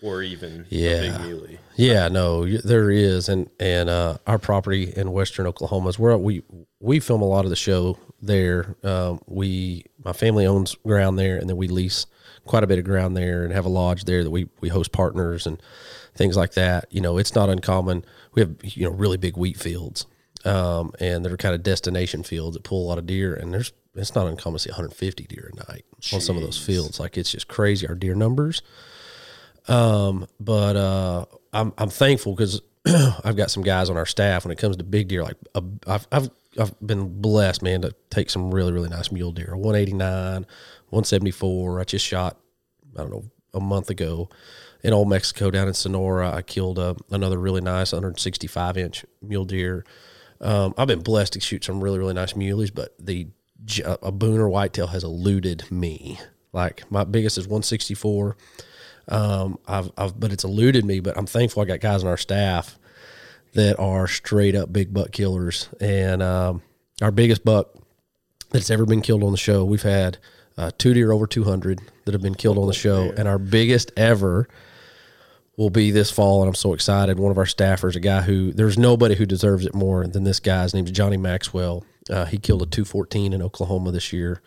or 0.00 0.22
even 0.22 0.64
Yeah. 0.70 0.90
a 0.90 1.18
big 1.18 1.20
muley. 1.28 1.58
Yeah, 1.76 2.06
no, 2.08 2.46
there 2.46 2.90
is, 2.90 3.28
and 3.28 3.50
and 3.58 3.88
uh, 3.90 4.18
our 4.26 4.38
property 4.38 4.92
in 4.96 5.10
western 5.12 5.46
Oklahoma 5.46 5.88
is 5.88 5.98
where 5.98 6.16
we 6.16 6.42
we 6.80 7.00
film 7.00 7.20
a 7.20 7.26
lot 7.26 7.44
of 7.44 7.50
the 7.50 7.56
show 7.56 7.98
there. 8.22 8.76
Um, 8.84 9.20
we 9.26 9.84
my 10.04 10.12
family 10.12 10.46
owns 10.46 10.76
ground 10.86 11.18
there, 11.18 11.36
and 11.36 11.48
then 11.50 11.56
we 11.56 11.66
lease 11.66 12.06
quite 12.44 12.62
a 12.62 12.68
bit 12.68 12.78
of 12.78 12.84
ground 12.84 13.16
there, 13.16 13.42
and 13.42 13.52
have 13.52 13.66
a 13.66 13.68
lodge 13.68 14.04
there 14.04 14.22
that 14.22 14.30
we 14.30 14.48
we 14.60 14.68
host 14.68 14.92
partners 14.92 15.46
and 15.48 15.60
things 16.18 16.36
like 16.36 16.54
that. 16.54 16.86
You 16.90 17.00
know, 17.02 17.18
it's 17.18 17.34
not 17.36 17.50
uncommon. 17.50 18.04
We 18.34 18.42
have 18.42 18.56
you 18.64 18.84
know 18.86 18.92
really 18.94 19.18
big 19.18 19.38
wheat 19.38 19.58
fields, 19.58 20.06
um, 20.44 20.92
and 21.00 21.24
they're 21.24 21.38
kind 21.38 21.54
of 21.56 21.64
destination 21.64 22.24
fields 22.24 22.56
that 22.56 22.64
pull 22.64 22.86
a 22.86 22.88
lot 22.88 22.98
of 22.98 23.06
deer, 23.06 23.34
and 23.34 23.54
there's 23.54 23.72
it's 23.96 24.14
not 24.14 24.28
uncommon 24.28 24.58
to 24.58 24.64
see 24.64 24.70
150 24.70 25.24
deer 25.24 25.52
a 25.52 25.72
night 25.72 25.86
on 26.12 26.20
some 26.20 26.36
of 26.36 26.42
those 26.44 26.58
fields. 26.58 27.00
Like 27.00 27.18
it's 27.18 27.32
just 27.32 27.48
crazy 27.48 27.88
our 27.88 27.96
deer 27.96 28.14
numbers 28.14 28.62
Um, 29.68 30.26
but 30.40 30.76
uh, 30.76 31.26
I'm 31.52 31.72
I'm 31.78 31.90
thankful 31.90 32.34
because 32.34 32.62
I've 33.24 33.36
got 33.36 33.50
some 33.50 33.62
guys 33.62 33.90
on 33.90 33.96
our 33.96 34.06
staff 34.06 34.44
when 34.44 34.52
it 34.52 34.58
comes 34.58 34.76
to 34.78 34.84
big 34.84 35.08
deer. 35.08 35.22
Like 35.24 35.36
uh, 35.54 35.62
I've 35.86 36.06
I've 36.12 36.30
I've 36.60 36.74
been 36.86 37.20
blessed, 37.20 37.62
man, 37.62 37.82
to 37.82 37.94
take 38.10 38.30
some 38.30 38.52
really 38.54 38.72
really 38.72 38.88
nice 38.90 39.12
mule 39.12 39.32
deer. 39.32 39.56
189, 39.56 40.46
174. 40.90 41.80
I 41.80 41.84
just 41.84 42.04
shot 42.06 42.38
I 42.96 43.02
don't 43.02 43.10
know 43.10 43.24
a 43.54 43.60
month 43.60 43.90
ago 43.90 44.28
in 44.82 44.92
Old 44.92 45.08
Mexico 45.08 45.50
down 45.50 45.68
in 45.68 45.74
Sonora. 45.74 46.34
I 46.34 46.42
killed 46.42 46.78
uh, 46.78 46.94
another 47.10 47.38
really 47.38 47.60
nice 47.60 47.92
165 47.92 48.76
inch 48.76 49.04
mule 49.22 49.44
deer. 49.44 49.84
Um, 50.40 50.74
I've 50.78 50.88
been 50.88 51.00
blessed 51.00 51.32
to 51.34 51.40
shoot 51.40 51.64
some 51.64 51.82
really 51.82 51.98
really 51.98 52.14
nice 52.14 52.34
muleys, 52.34 52.72
but 52.72 52.94
the 52.98 53.28
j- 53.64 53.82
a 53.84 54.12
booner 54.12 54.50
whitetail 54.50 54.88
has 54.88 55.04
eluded 55.04 55.70
me. 55.70 56.20
Like 56.52 56.90
my 56.90 57.04
biggest 57.04 57.38
is 57.38 57.46
164. 57.46 58.36
Um, 59.08 59.58
I've, 59.66 59.90
I've, 59.96 60.18
but 60.18 60.32
it's 60.32 60.44
eluded 60.44 60.84
me. 60.84 61.00
But 61.00 61.16
I'm 61.16 61.26
thankful 61.26 61.62
I 61.62 61.66
got 61.66 61.80
guys 61.80 62.02
on 62.02 62.08
our 62.10 62.16
staff 62.16 62.78
that 63.54 63.78
are 63.78 64.06
straight 64.06 64.54
up 64.54 64.72
big 64.72 64.92
buck 64.92 65.12
killers. 65.12 65.68
And 65.80 66.22
um, 66.22 66.62
our 67.02 67.10
biggest 67.10 67.44
buck 67.44 67.70
that's 68.50 68.70
ever 68.70 68.86
been 68.86 69.02
killed 69.02 69.24
on 69.24 69.32
the 69.32 69.38
show, 69.38 69.64
we've 69.64 69.82
had 69.82 70.18
uh, 70.56 70.70
two 70.78 70.94
deer 70.94 71.12
over 71.12 71.26
200 71.26 71.80
that 72.04 72.12
have 72.12 72.22
been 72.22 72.34
killed 72.34 72.58
on 72.58 72.66
the 72.66 72.74
show. 72.74 73.12
And 73.16 73.26
our 73.26 73.38
biggest 73.38 73.92
ever 73.96 74.48
will 75.58 75.68
be 75.68 75.90
this 75.90 76.10
fall. 76.10 76.40
And 76.40 76.48
I'm 76.48 76.54
so 76.54 76.72
excited. 76.72 77.18
One 77.18 77.32
of 77.32 77.36
our 77.36 77.44
staffers, 77.44 77.96
a 77.96 78.00
guy 78.00 78.22
who 78.22 78.52
there's 78.52 78.78
nobody 78.78 79.16
who 79.16 79.26
deserves 79.26 79.66
it 79.66 79.74
more 79.74 80.06
than 80.06 80.24
this 80.24 80.40
guy. 80.40 80.62
His 80.62 80.72
name's 80.72 80.92
Johnny 80.92 81.18
Maxwell. 81.18 81.84
Uh, 82.08 82.24
he 82.24 82.38
killed 82.38 82.62
a 82.62 82.66
214 82.66 83.34
in 83.34 83.42
Oklahoma 83.42 83.90
this 83.90 84.12
year. 84.12 84.40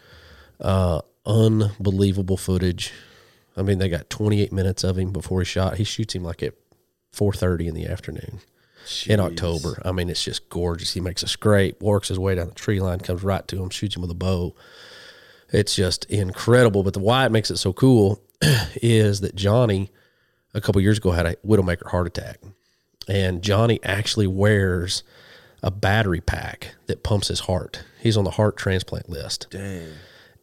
Uh, 0.60 1.02
unbelievable 1.26 2.38
footage. 2.38 2.92
I 3.56 3.62
mean, 3.62 3.78
they 3.78 3.90
got 3.90 4.10
28 4.10 4.52
minutes 4.54 4.84
of 4.84 4.98
him 4.98 5.12
before 5.12 5.42
he 5.42 5.46
shot. 5.46 5.78
He 5.78 5.84
shoots 5.84 6.16
him 6.16 6.24
like 6.24 6.42
at 6.42 6.54
4:30 7.14 7.68
in 7.68 7.76
the 7.76 7.86
afternoon 7.88 8.40
in 9.06 9.20
October. 9.20 9.82
I 9.84 9.92
mean, 9.92 10.10
it's 10.10 10.24
just 10.24 10.50
gorgeous. 10.50 10.94
He 10.94 11.02
makes 11.02 11.22
a 11.24 11.28
scrape, 11.28 11.84
works 11.84 12.08
his 12.08 12.18
way 12.18 12.36
down 12.36 12.48
the 12.48 12.56
tree 12.56 12.80
line, 12.80 13.00
comes 13.00 13.22
right 13.22 13.46
to 13.50 13.62
him, 13.62 13.70
shoots 13.70 13.96
him 13.96 14.02
with 14.02 14.12
a 14.12 14.16
bow. 14.16 14.56
It's 15.52 15.76
just 15.76 16.06
incredible. 16.06 16.84
But 16.84 16.94
the 16.94 17.00
why 17.00 17.26
it 17.26 17.32
makes 17.32 17.52
it 17.52 17.58
so 17.58 17.74
cool 17.74 18.24
is 18.82 19.20
that 19.20 19.36
Johnny, 19.36 19.92
a 20.54 20.62
couple 20.62 20.82
years 20.82 20.98
ago, 20.98 21.12
had 21.12 21.26
a 21.26 21.36
widowmaker 21.38 21.90
heart 21.90 22.08
attack, 22.08 22.40
and 23.08 23.42
Johnny 23.42 23.80
actually 23.84 24.28
wears 24.28 25.04
a 25.64 25.72
battery 25.72 26.22
pack 26.22 26.76
that 26.88 27.04
pumps 27.04 27.28
his 27.28 27.42
heart. 27.42 27.84
He's 28.00 28.18
on 28.18 28.24
the 28.24 28.32
heart 28.32 28.58
transplant 28.58 29.10
list 29.10 29.48
Dang. 29.52 29.88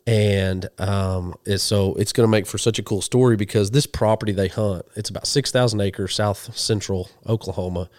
and 0.06 0.68
um, 0.78 1.34
it's, 1.44 1.62
so 1.62 1.94
it's 1.94 2.12
going 2.12 2.24
to 2.26 2.30
make 2.30 2.46
for 2.46 2.56
such 2.56 2.78
a 2.78 2.82
cool 2.82 3.02
story 3.02 3.36
because 3.36 3.72
this 3.72 3.86
property 3.86 4.30
they 4.30 4.46
hunt 4.46 4.86
it's 4.94 5.10
about 5.10 5.26
6000 5.26 5.80
acres 5.80 6.14
south 6.14 6.56
central 6.56 7.10
oklahoma 7.26 7.90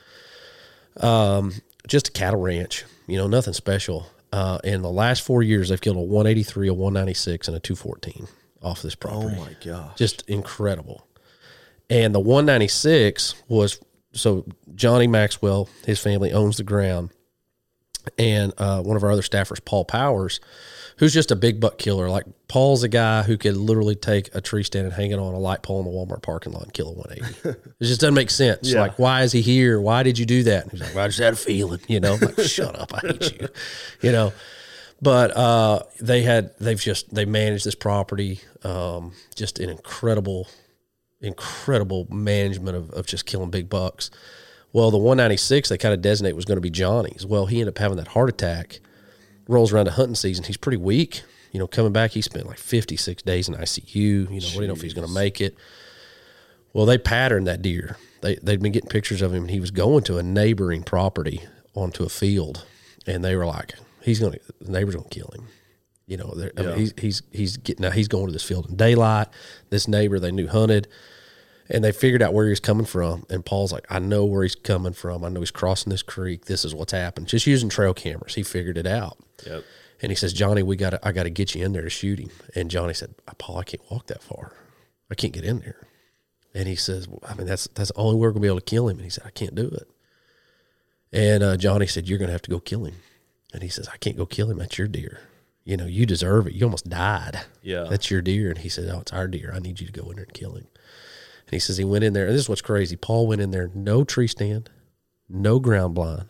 um, 0.98 1.54
just 1.88 2.08
a 2.08 2.12
cattle 2.12 2.40
ranch 2.40 2.86
you 3.06 3.18
know 3.18 3.28
nothing 3.28 3.54
special 3.54 4.08
uh, 4.32 4.60
in 4.64 4.82
the 4.82 4.90
last 4.90 5.24
four 5.24 5.44
years 5.44 5.68
they've 5.68 5.82
killed 5.82 5.98
a 5.98 6.00
183 6.00 6.70
a 6.70 6.74
196 6.74 7.50
and 7.50 7.58
a 7.58 7.60
214 7.60 8.28
off 8.62 8.82
this 8.82 8.96
property. 8.96 9.36
Oh 9.38 9.46
my 9.46 9.56
gosh. 9.64 9.98
just 9.98 10.28
incredible. 10.30 11.06
And 11.90 12.14
the 12.14 12.20
196 12.20 13.36
was 13.48 13.80
so 14.14 14.46
Johnny 14.76 15.08
Maxwell, 15.08 15.70
his 15.86 16.00
family 16.00 16.32
owns 16.32 16.58
the 16.58 16.64
ground, 16.64 17.12
and 18.18 18.54
uh, 18.58 18.82
one 18.82 18.96
of 18.96 19.04
our 19.04 19.12
other 19.12 19.22
staffers, 19.22 19.64
Paul 19.64 19.86
Powers, 19.86 20.40
who's 20.98 21.14
just 21.14 21.32
a 21.32 21.36
big 21.36 21.60
buck 21.60 21.78
killer. 21.78 22.10
Like 22.10 22.26
Paul's 22.48 22.84
a 22.84 22.88
guy 22.88 23.24
who 23.24 23.38
could 23.38 23.56
literally 23.58 23.96
take 23.96 24.34
a 24.36 24.42
tree 24.42 24.64
stand 24.64 24.86
and 24.86 24.94
hang 24.94 25.12
it 25.12 25.20
on 25.20 25.34
a 25.34 25.40
light 25.40 25.64
pole 25.64 25.80
in 25.80 25.86
the 25.86 25.92
Walmart 25.92 26.22
parking 26.22 26.54
lot 26.54 26.64
and 26.64 26.74
kill 26.74 26.90
a 26.90 26.94
180. 26.94 27.50
it 27.50 27.84
just 27.84 28.02
doesn't 28.02 28.14
make 28.14 28.30
sense. 28.30 28.72
Yeah. 28.72 28.82
Like, 28.82 29.00
why 29.00 29.24
is 29.24 29.32
he 29.32 29.42
here? 29.42 29.80
Why 29.80 30.04
did 30.04 30.20
you 30.20 30.26
do 30.26 30.44
that? 30.44 30.64
And 30.64 30.72
he's 30.72 30.82
like, 30.82 30.96
well, 30.96 31.06
I 31.06 31.08
just 31.08 31.20
had 31.20 31.34
a 31.34 31.38
feeling, 31.38 31.82
you 31.88 32.00
know. 32.00 32.14
I'm 32.14 32.20
like, 32.20 32.40
shut 32.46 32.78
up, 32.80 32.94
I 32.94 33.00
hate 33.00 33.42
you, 33.42 33.48
you 34.02 34.12
know 34.12 34.34
but 35.02 35.36
uh, 35.36 35.82
they 36.00 36.22
had 36.24 36.52
they've 36.60 36.80
just 36.80 37.14
they 37.14 37.26
managed 37.26 37.66
this 37.66 37.76
property 37.76 38.42
um, 38.64 39.14
just 39.36 39.60
an 39.60 39.70
incredible 39.70 40.48
incredible 41.22 42.08
management 42.10 42.76
of, 42.78 42.90
of 42.92 43.06
just 43.06 43.26
killing 43.26 43.50
big 43.50 43.70
bucks. 43.70 44.10
Well 44.72 44.92
the 44.92 44.98
196 44.98 45.70
they 45.70 45.78
kind 45.78 45.94
of 45.94 46.02
designate 46.02 46.36
was 46.36 46.46
going 46.46 46.58
to 46.58 46.62
be 46.62 46.70
johnny's. 46.70 47.26
Well 47.26 47.46
he 47.48 47.60
ended 47.60 47.74
up 47.76 47.80
having 47.80 47.98
that 47.98 48.10
heart 48.10 48.30
attack 48.30 48.80
rolls 49.48 49.74
around 49.74 49.86
to 49.86 49.92
hunting 49.92 50.16
season. 50.16 50.46
He's 50.46 50.58
pretty 50.58 50.78
weak 50.78 51.24
you 51.52 51.60
know 51.60 51.68
coming 51.68 51.92
back 51.92 52.12
he 52.12 52.22
spent 52.22 52.46
like 52.46 52.60
56 52.60 53.24
days 53.24 53.50
in 53.50 53.56
icu 53.56 53.96
you 53.96 54.24
know 54.26 54.30
we 54.30 54.40
didn't 54.40 54.68
know 54.68 54.74
if 54.74 54.82
he's 54.82 54.94
going 54.94 55.08
to 55.08 55.14
make 55.14 55.42
it. 55.42 55.56
Well 56.74 56.86
they 56.86 56.98
patterned 56.98 57.48
that 57.48 57.62
deer. 57.62 57.98
They, 58.22 58.36
they'd 58.36 58.62
been 58.62 58.72
getting 58.74 58.90
pictures 58.90 59.22
of 59.22 59.34
him 59.34 59.44
and 59.44 59.52
he 59.52 59.60
was 59.60 59.72
going 59.72 60.04
to 60.06 60.18
a 60.18 60.24
neighboring 60.24 60.84
property 60.84 61.42
onto 61.74 62.04
a 62.04 62.10
field 62.10 62.66
and 63.08 63.24
they 63.26 63.36
were 63.36 63.46
like 63.46 63.74
he's 64.04 64.20
going 64.20 64.34
to 64.34 64.40
the 64.62 64.72
neighbor's 64.72 64.96
going 64.96 65.10
to 65.10 65.20
kill 65.20 65.32
him. 65.34 65.48
You 66.06 66.18
know 66.18 66.34
they're- 66.36 66.52
I 66.58 66.62
mean, 66.62 66.78
he's 66.78 66.94
he's 66.98 67.22
he's 67.32 67.58
getting 67.58 67.82
now 67.84 67.92
he's 67.92 68.08
going 68.08 68.28
to 68.28 68.32
this 68.34 68.44
field 68.44 68.70
in 68.70 68.76
daylight. 68.76 69.28
This 69.72 69.88
neighbor 69.88 70.20
they 70.20 70.32
knew 70.32 70.48
hunted 70.48 70.88
and 71.70 71.84
they 71.84 71.92
figured 71.92 72.22
out 72.22 72.34
where 72.34 72.50
he's 72.50 72.60
coming 72.60 72.86
from. 72.86 73.26
And 73.30 73.46
paul's 73.46 73.72
like 73.72 73.86
i 73.90 74.00
know 74.00 74.26
where 74.26 74.44
he's 74.44 74.56
coming 74.56 74.94
from. 74.94 75.24
I 75.24 75.30
know 75.30 75.40
he's 75.40 75.52
crossing 75.52 75.92
this 75.92 76.02
creek. 76.04 76.46
This 76.46 76.66
is 76.66 76.74
what's 76.76 76.92
happened. 76.92 77.28
Just 77.28 77.48
using 77.48 77.70
trail 77.70 77.94
cameras 77.94 78.36
he 78.36 78.44
figured 78.44 78.78
it 78.78 78.88
out. 78.88 79.18
Yep. 79.46 79.64
and 80.02 80.12
he 80.12 80.16
says 80.16 80.34
johnny 80.34 80.64
we 80.64 80.76
got 80.76 80.94
i 81.06 81.12
got 81.12 81.24
to 81.24 81.30
get 81.30 81.56
you 81.56 81.64
in 81.64 81.74
there 81.74 81.84
to 81.84 81.90
shoot 81.90 82.20
him. 82.20 82.32
And 82.56 82.70
johnny 82.72 82.94
said 82.94 83.16
paul 83.38 83.58
i 83.60 83.64
can't 83.64 83.84
walk 83.92 84.08
that 84.08 84.22
far. 84.24 84.54
I 85.12 85.16
can't 85.16 85.34
get 85.34 85.44
in 85.46 85.60
there. 85.60 85.88
And 86.54 86.68
he 86.68 86.76
says 86.76 87.08
well, 87.08 87.22
i 87.28 87.34
mean 87.36 87.48
that's 87.48 87.68
that's 87.76 87.92
the 87.92 87.98
only 87.98 88.16
way 88.16 88.22
we're 88.22 88.32
going 88.32 88.42
to 88.42 88.46
be 88.46 88.48
able 88.48 88.60
to 88.60 88.66
kill 88.66 88.88
him. 88.90 88.98
And 88.98 89.06
he 89.06 89.10
said 89.10 89.24
i 89.26 89.32
can't 89.32 89.56
do 89.56 89.68
it. 89.68 89.88
And 91.12 91.44
uh, 91.44 91.58
johnny 91.58 91.88
said 91.88 92.08
you're 92.08 92.20
going 92.20 92.28
to 92.30 92.34
have 92.34 92.42
to 92.44 92.52
go 92.52 92.60
kill 92.60 92.86
him. 92.86 92.96
And 93.54 93.64
he 93.64 93.70
says 93.70 93.88
i 93.90 93.98
can't 93.98 94.18
go 94.18 94.26
kill 94.26 94.50
him. 94.50 94.58
That's 94.58 94.78
your 94.78 94.88
deer. 94.88 95.20
You 95.66 95.78
know 95.78 95.86
you 95.86 96.06
deserve 96.06 96.48
it. 96.48 96.54
You 96.54 96.66
almost 96.66 96.90
died. 96.90 97.42
Yeah. 97.62 97.86
that's 97.90 98.10
your 98.10 98.22
deer. 98.22 98.50
And 98.50 98.60
he 98.60 98.70
said, 98.70 98.90
Oh, 98.90 99.02
it's 99.02 99.14
our 99.14 99.28
deer. 99.28 99.52
I 99.54 99.60
need 99.60 99.80
you 99.80 99.86
to 99.88 99.94
go 99.94 100.10
in 100.10 100.16
there 100.16 100.26
and 100.26 100.34
kill 100.34 100.56
him. 100.56 100.68
And 101.50 101.56
he 101.56 101.60
says 101.60 101.78
he 101.78 101.84
went 101.84 102.04
in 102.04 102.14
there, 102.14 102.28
and 102.28 102.36
this 102.36 102.44
is 102.44 102.50
what's 102.50 102.62
crazy. 102.62 102.96
Paul 102.96 103.26
went 103.26 103.42
in 103.42 103.50
there, 103.50 103.72
no 103.74 104.04
tree 104.04 104.28
stand, 104.28 104.70
no 105.28 105.58
ground 105.58 105.96
blind, 105.96 106.28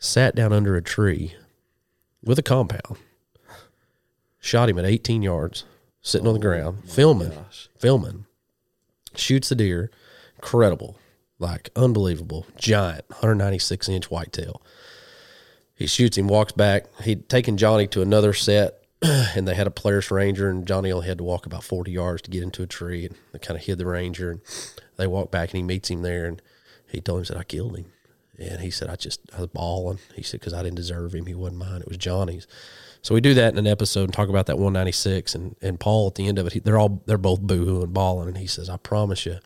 sat 0.00 0.34
down 0.34 0.52
under 0.52 0.74
a 0.74 0.82
tree 0.82 1.36
with 2.24 2.36
a 2.36 2.42
compound, 2.42 2.98
shot 4.40 4.68
him 4.68 4.80
at 4.80 4.84
18 4.84 5.22
yards, 5.22 5.62
sitting 6.02 6.26
on 6.26 6.34
the 6.34 6.40
oh 6.40 6.42
ground, 6.42 6.90
filming, 6.90 7.30
filming, 7.78 8.26
shoots 9.14 9.48
the 9.48 9.54
deer. 9.54 9.92
Incredible. 10.34 10.98
Like 11.38 11.70
unbelievable. 11.76 12.46
Giant, 12.56 13.04
196 13.10 13.88
inch 13.88 14.10
whitetail. 14.10 14.60
He 15.76 15.86
shoots 15.86 16.18
him, 16.18 16.26
walks 16.26 16.52
back. 16.52 16.86
He'd 17.02 17.28
taken 17.28 17.58
Johnny 17.58 17.86
to 17.88 18.02
another 18.02 18.32
set, 18.32 18.85
and 19.02 19.46
they 19.46 19.54
had 19.54 19.66
a 19.66 19.70
Polaris 19.70 20.10
Ranger, 20.10 20.48
and 20.48 20.66
Johnny 20.66 20.90
only 20.90 21.06
had 21.06 21.18
to 21.18 21.24
walk 21.24 21.46
about 21.46 21.64
40 21.64 21.90
yards 21.90 22.22
to 22.22 22.30
get 22.30 22.42
into 22.42 22.62
a 22.62 22.66
tree, 22.66 23.06
and 23.06 23.14
they 23.32 23.38
kind 23.38 23.58
of 23.58 23.64
hid 23.66 23.78
the 23.78 23.86
Ranger. 23.86 24.30
And 24.30 24.40
they 24.96 25.06
walk 25.06 25.30
back, 25.30 25.50
and 25.50 25.58
he 25.58 25.62
meets 25.62 25.90
him 25.90 26.02
there, 26.02 26.26
and 26.26 26.40
he 26.88 27.00
told 27.00 27.20
him, 27.20 27.24
said, 27.26 27.36
I 27.36 27.44
killed 27.44 27.76
him. 27.76 27.92
And 28.38 28.60
he 28.60 28.70
said, 28.70 28.88
I 28.88 28.96
just, 28.96 29.20
I 29.36 29.40
was 29.40 29.48
bawling. 29.48 29.98
He 30.14 30.22
said, 30.22 30.40
because 30.40 30.52
I 30.52 30.62
didn't 30.62 30.76
deserve 30.76 31.14
him. 31.14 31.26
He 31.26 31.34
wasn't 31.34 31.58
mine. 31.58 31.80
It 31.80 31.88
was 31.88 31.96
Johnny's. 31.96 32.46
So 33.00 33.14
we 33.14 33.20
do 33.20 33.34
that 33.34 33.52
in 33.52 33.58
an 33.58 33.66
episode 33.66 34.04
and 34.04 34.12
talk 34.12 34.28
about 34.28 34.46
that 34.46 34.56
196. 34.56 35.34
And, 35.34 35.56
and 35.62 35.80
Paul, 35.80 36.08
at 36.08 36.16
the 36.16 36.26
end 36.26 36.38
of 36.38 36.46
it, 36.46 36.52
he, 36.52 36.60
they're 36.60 36.78
all, 36.78 37.02
they're 37.06 37.18
both 37.18 37.40
boohooing, 37.40 37.92
bawling. 37.92 38.28
And 38.28 38.38
he 38.38 38.46
says, 38.46 38.68
I 38.68 38.76
promise 38.76 39.24
you, 39.24 39.38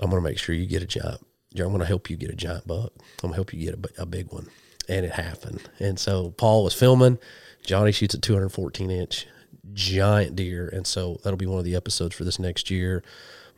I'm 0.00 0.10
going 0.10 0.22
to 0.22 0.28
make 0.28 0.38
sure 0.38 0.54
you 0.54 0.66
get 0.66 0.82
a 0.82 0.86
giant. 0.86 1.24
I'm 1.56 1.68
going 1.68 1.78
to 1.78 1.86
help 1.86 2.10
you 2.10 2.16
get 2.16 2.30
a 2.30 2.34
giant 2.34 2.66
buck. 2.66 2.92
I'm 2.98 3.30
going 3.30 3.32
to 3.32 3.36
help 3.36 3.54
you 3.54 3.64
get 3.64 3.92
a, 3.98 4.02
a 4.02 4.06
big 4.06 4.32
one. 4.32 4.48
And 4.88 5.06
it 5.06 5.12
happened. 5.12 5.62
And 5.78 5.98
so 5.98 6.30
Paul 6.30 6.64
was 6.64 6.74
filming. 6.74 7.18
Johnny 7.62 7.92
shoots 7.92 8.14
a 8.14 8.18
214 8.18 8.90
inch 8.90 9.26
giant 9.72 10.36
deer. 10.36 10.68
And 10.68 10.86
so 10.86 11.20
that'll 11.22 11.36
be 11.36 11.46
one 11.46 11.58
of 11.58 11.64
the 11.64 11.76
episodes 11.76 12.14
for 12.14 12.24
this 12.24 12.38
next 12.38 12.70
year. 12.70 13.02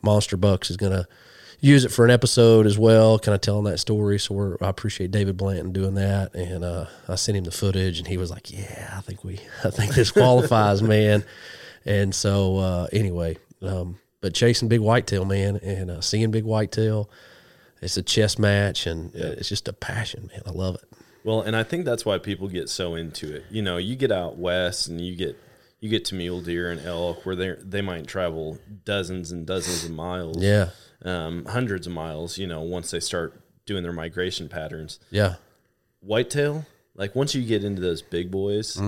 Monster 0.01 0.37
Bucks 0.37 0.69
is 0.69 0.77
going 0.77 0.91
to 0.91 1.07
use 1.59 1.83
it 1.83 1.91
for 1.91 2.05
an 2.05 2.11
episode 2.11 2.65
as 2.65 2.77
well, 2.77 3.17
kind 3.17 3.33
of 3.33 3.41
telling 3.41 3.65
that 3.65 3.79
story. 3.79 4.19
So 4.19 4.35
we're, 4.35 4.57
I 4.61 4.69
appreciate 4.69 5.11
David 5.11 5.37
Blanton 5.37 5.71
doing 5.71 5.95
that. 5.95 6.35
And 6.35 6.63
uh, 6.63 6.85
I 7.07 7.15
sent 7.15 7.37
him 7.37 7.43
the 7.43 7.51
footage 7.51 7.99
and 7.99 8.07
he 8.07 8.17
was 8.17 8.29
like, 8.29 8.51
yeah, 8.51 8.93
I 8.95 9.01
think 9.01 9.23
we, 9.23 9.39
I 9.63 9.69
think 9.69 9.95
this 9.95 10.11
qualifies, 10.11 10.81
man. 10.83 11.23
And 11.85 12.13
so 12.13 12.57
uh, 12.57 12.87
anyway, 12.91 13.37
um, 13.61 13.99
but 14.21 14.33
chasing 14.33 14.67
big 14.67 14.79
whitetail, 14.81 15.25
man, 15.25 15.57
and 15.57 15.91
uh, 15.91 16.01
seeing 16.01 16.31
big 16.31 16.45
whitetail, 16.45 17.09
it's 17.81 17.97
a 17.97 18.01
chess 18.01 18.39
match, 18.39 18.87
and 18.87 19.15
uh, 19.15 19.35
it's 19.37 19.49
just 19.49 19.67
a 19.67 19.73
passion, 19.73 20.29
man. 20.31 20.41
I 20.47 20.49
love 20.49 20.75
it. 20.75 20.97
Well, 21.25 21.41
and 21.41 21.55
I 21.55 21.63
think 21.63 21.83
that's 21.85 22.05
why 22.05 22.17
people 22.19 22.47
get 22.47 22.69
so 22.69 22.95
into 22.95 23.33
it. 23.35 23.43
You 23.49 23.61
know, 23.61 23.75
you 23.77 23.95
get 23.97 24.11
out 24.11 24.37
west 24.37 24.87
and 24.87 25.01
you 25.01 25.15
get 25.15 25.35
you 25.81 25.89
get 25.89 26.05
to 26.05 26.15
mule 26.15 26.39
deer 26.41 26.71
and 26.71 26.79
elk 26.85 27.25
where 27.25 27.35
they 27.35 27.55
they 27.61 27.81
might 27.81 28.07
travel 28.07 28.59
dozens 28.85 29.31
and 29.31 29.45
dozens 29.45 29.83
of 29.83 29.91
miles, 29.91 30.37
Yeah, 30.41 30.69
um, 31.03 31.45
hundreds 31.45 31.87
of 31.87 31.93
miles. 31.93 32.37
You 32.37 32.47
know, 32.47 32.61
once 32.61 32.91
they 32.91 32.99
start 32.99 33.41
doing 33.65 33.81
their 33.83 33.91
migration 33.93 34.47
patterns. 34.47 34.99
yeah, 35.09 35.35
Whitetail, 36.01 36.65
like 36.95 37.15
once 37.15 37.33
you 37.33 37.43
get 37.43 37.63
into 37.63 37.81
those 37.81 38.01
big 38.03 38.29
boys, 38.31 38.79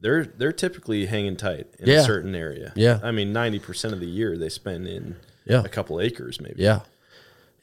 they're 0.00 0.24
they're 0.24 0.52
typically 0.52 1.06
hanging 1.06 1.36
tight 1.36 1.66
in 1.78 1.84
Mm-hmm. 1.84 1.90
Yeah. 1.90 2.00
a 2.00 2.04
certain 2.04 2.34
area. 2.34 2.72
Yeah. 2.76 3.00
I 3.02 3.10
mean, 3.10 3.32
ninety 3.32 3.58
percent 3.58 3.92
of 3.92 4.00
the 4.00 4.06
year 4.06 4.36
they 4.38 4.48
spend 4.48 4.86
in 4.88 5.16
Yeah. 5.44 5.62
a 5.64 5.68
couple 5.68 6.00
acres, 6.00 6.40
maybe. 6.40 6.62
yeah, 6.62 6.80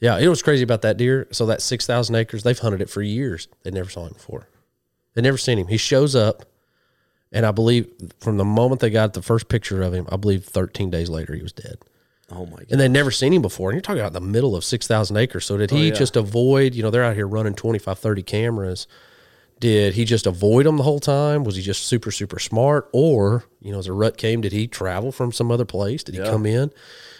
yeah. 0.00 0.18
You 0.18 0.24
know 0.24 0.30
what's 0.30 0.42
crazy 0.42 0.62
about 0.62 0.82
that 0.82 0.96
deer? 0.96 1.26
So 1.32 1.46
that 1.46 1.62
six 1.62 1.86
thousand 1.86 2.14
acres, 2.16 2.42
they've 2.42 2.58
hunted 2.58 2.80
it 2.80 2.90
for 2.90 3.02
years. 3.02 3.48
They 3.62 3.70
never 3.70 3.90
saw 3.90 4.06
him 4.06 4.12
before. 4.14 4.48
They 5.14 5.22
never 5.22 5.38
seen 5.38 5.58
him. 5.58 5.68
He 5.68 5.76
shows 5.78 6.14
up, 6.14 6.44
and 7.32 7.46
I 7.46 7.50
believe 7.50 7.90
from 8.20 8.36
the 8.36 8.44
moment 8.44 8.80
they 8.80 8.90
got 8.90 9.14
the 9.14 9.22
first 9.22 9.48
picture 9.48 9.82
of 9.82 9.94
him, 9.94 10.06
I 10.10 10.16
believe 10.16 10.44
thirteen 10.44 10.90
days 10.90 11.08
later 11.08 11.34
he 11.34 11.42
was 11.42 11.52
dead. 11.52 11.76
Oh 12.30 12.44
my 12.46 12.56
god. 12.56 12.66
and 12.72 12.80
they'd 12.80 12.90
never 12.90 13.10
seen 13.12 13.32
him 13.32 13.40
before. 13.42 13.70
And 13.70 13.76
you're 13.76 13.82
talking 13.82 14.00
about 14.00 14.12
the 14.12 14.20
middle 14.20 14.56
of 14.56 14.64
6,000 14.64 15.16
acres. 15.16 15.44
So 15.46 15.56
did 15.56 15.72
oh, 15.72 15.76
he 15.76 15.88
yeah. 15.90 15.94
just 15.94 16.16
avoid, 16.16 16.74
you 16.74 16.82
know, 16.82 16.90
they're 16.90 17.04
out 17.04 17.14
here 17.14 17.28
running 17.28 17.54
25, 17.54 17.96
30 18.00 18.22
cameras. 18.24 18.88
Did 19.60 19.94
he 19.94 20.04
just 20.04 20.26
avoid 20.26 20.66
them 20.66 20.76
the 20.76 20.82
whole 20.82 20.98
time? 20.98 21.44
Was 21.44 21.54
he 21.54 21.62
just 21.62 21.84
super, 21.86 22.10
super 22.10 22.40
smart? 22.40 22.88
Or, 22.92 23.44
you 23.60 23.70
know, 23.70 23.78
as 23.78 23.86
a 23.86 23.92
rut 23.92 24.16
came, 24.16 24.40
did 24.40 24.50
he 24.50 24.66
travel 24.66 25.12
from 25.12 25.30
some 25.30 25.52
other 25.52 25.64
place? 25.64 26.02
Did 26.02 26.16
he 26.16 26.20
Yeah. 26.20 26.30
come 26.30 26.46
in? 26.46 26.72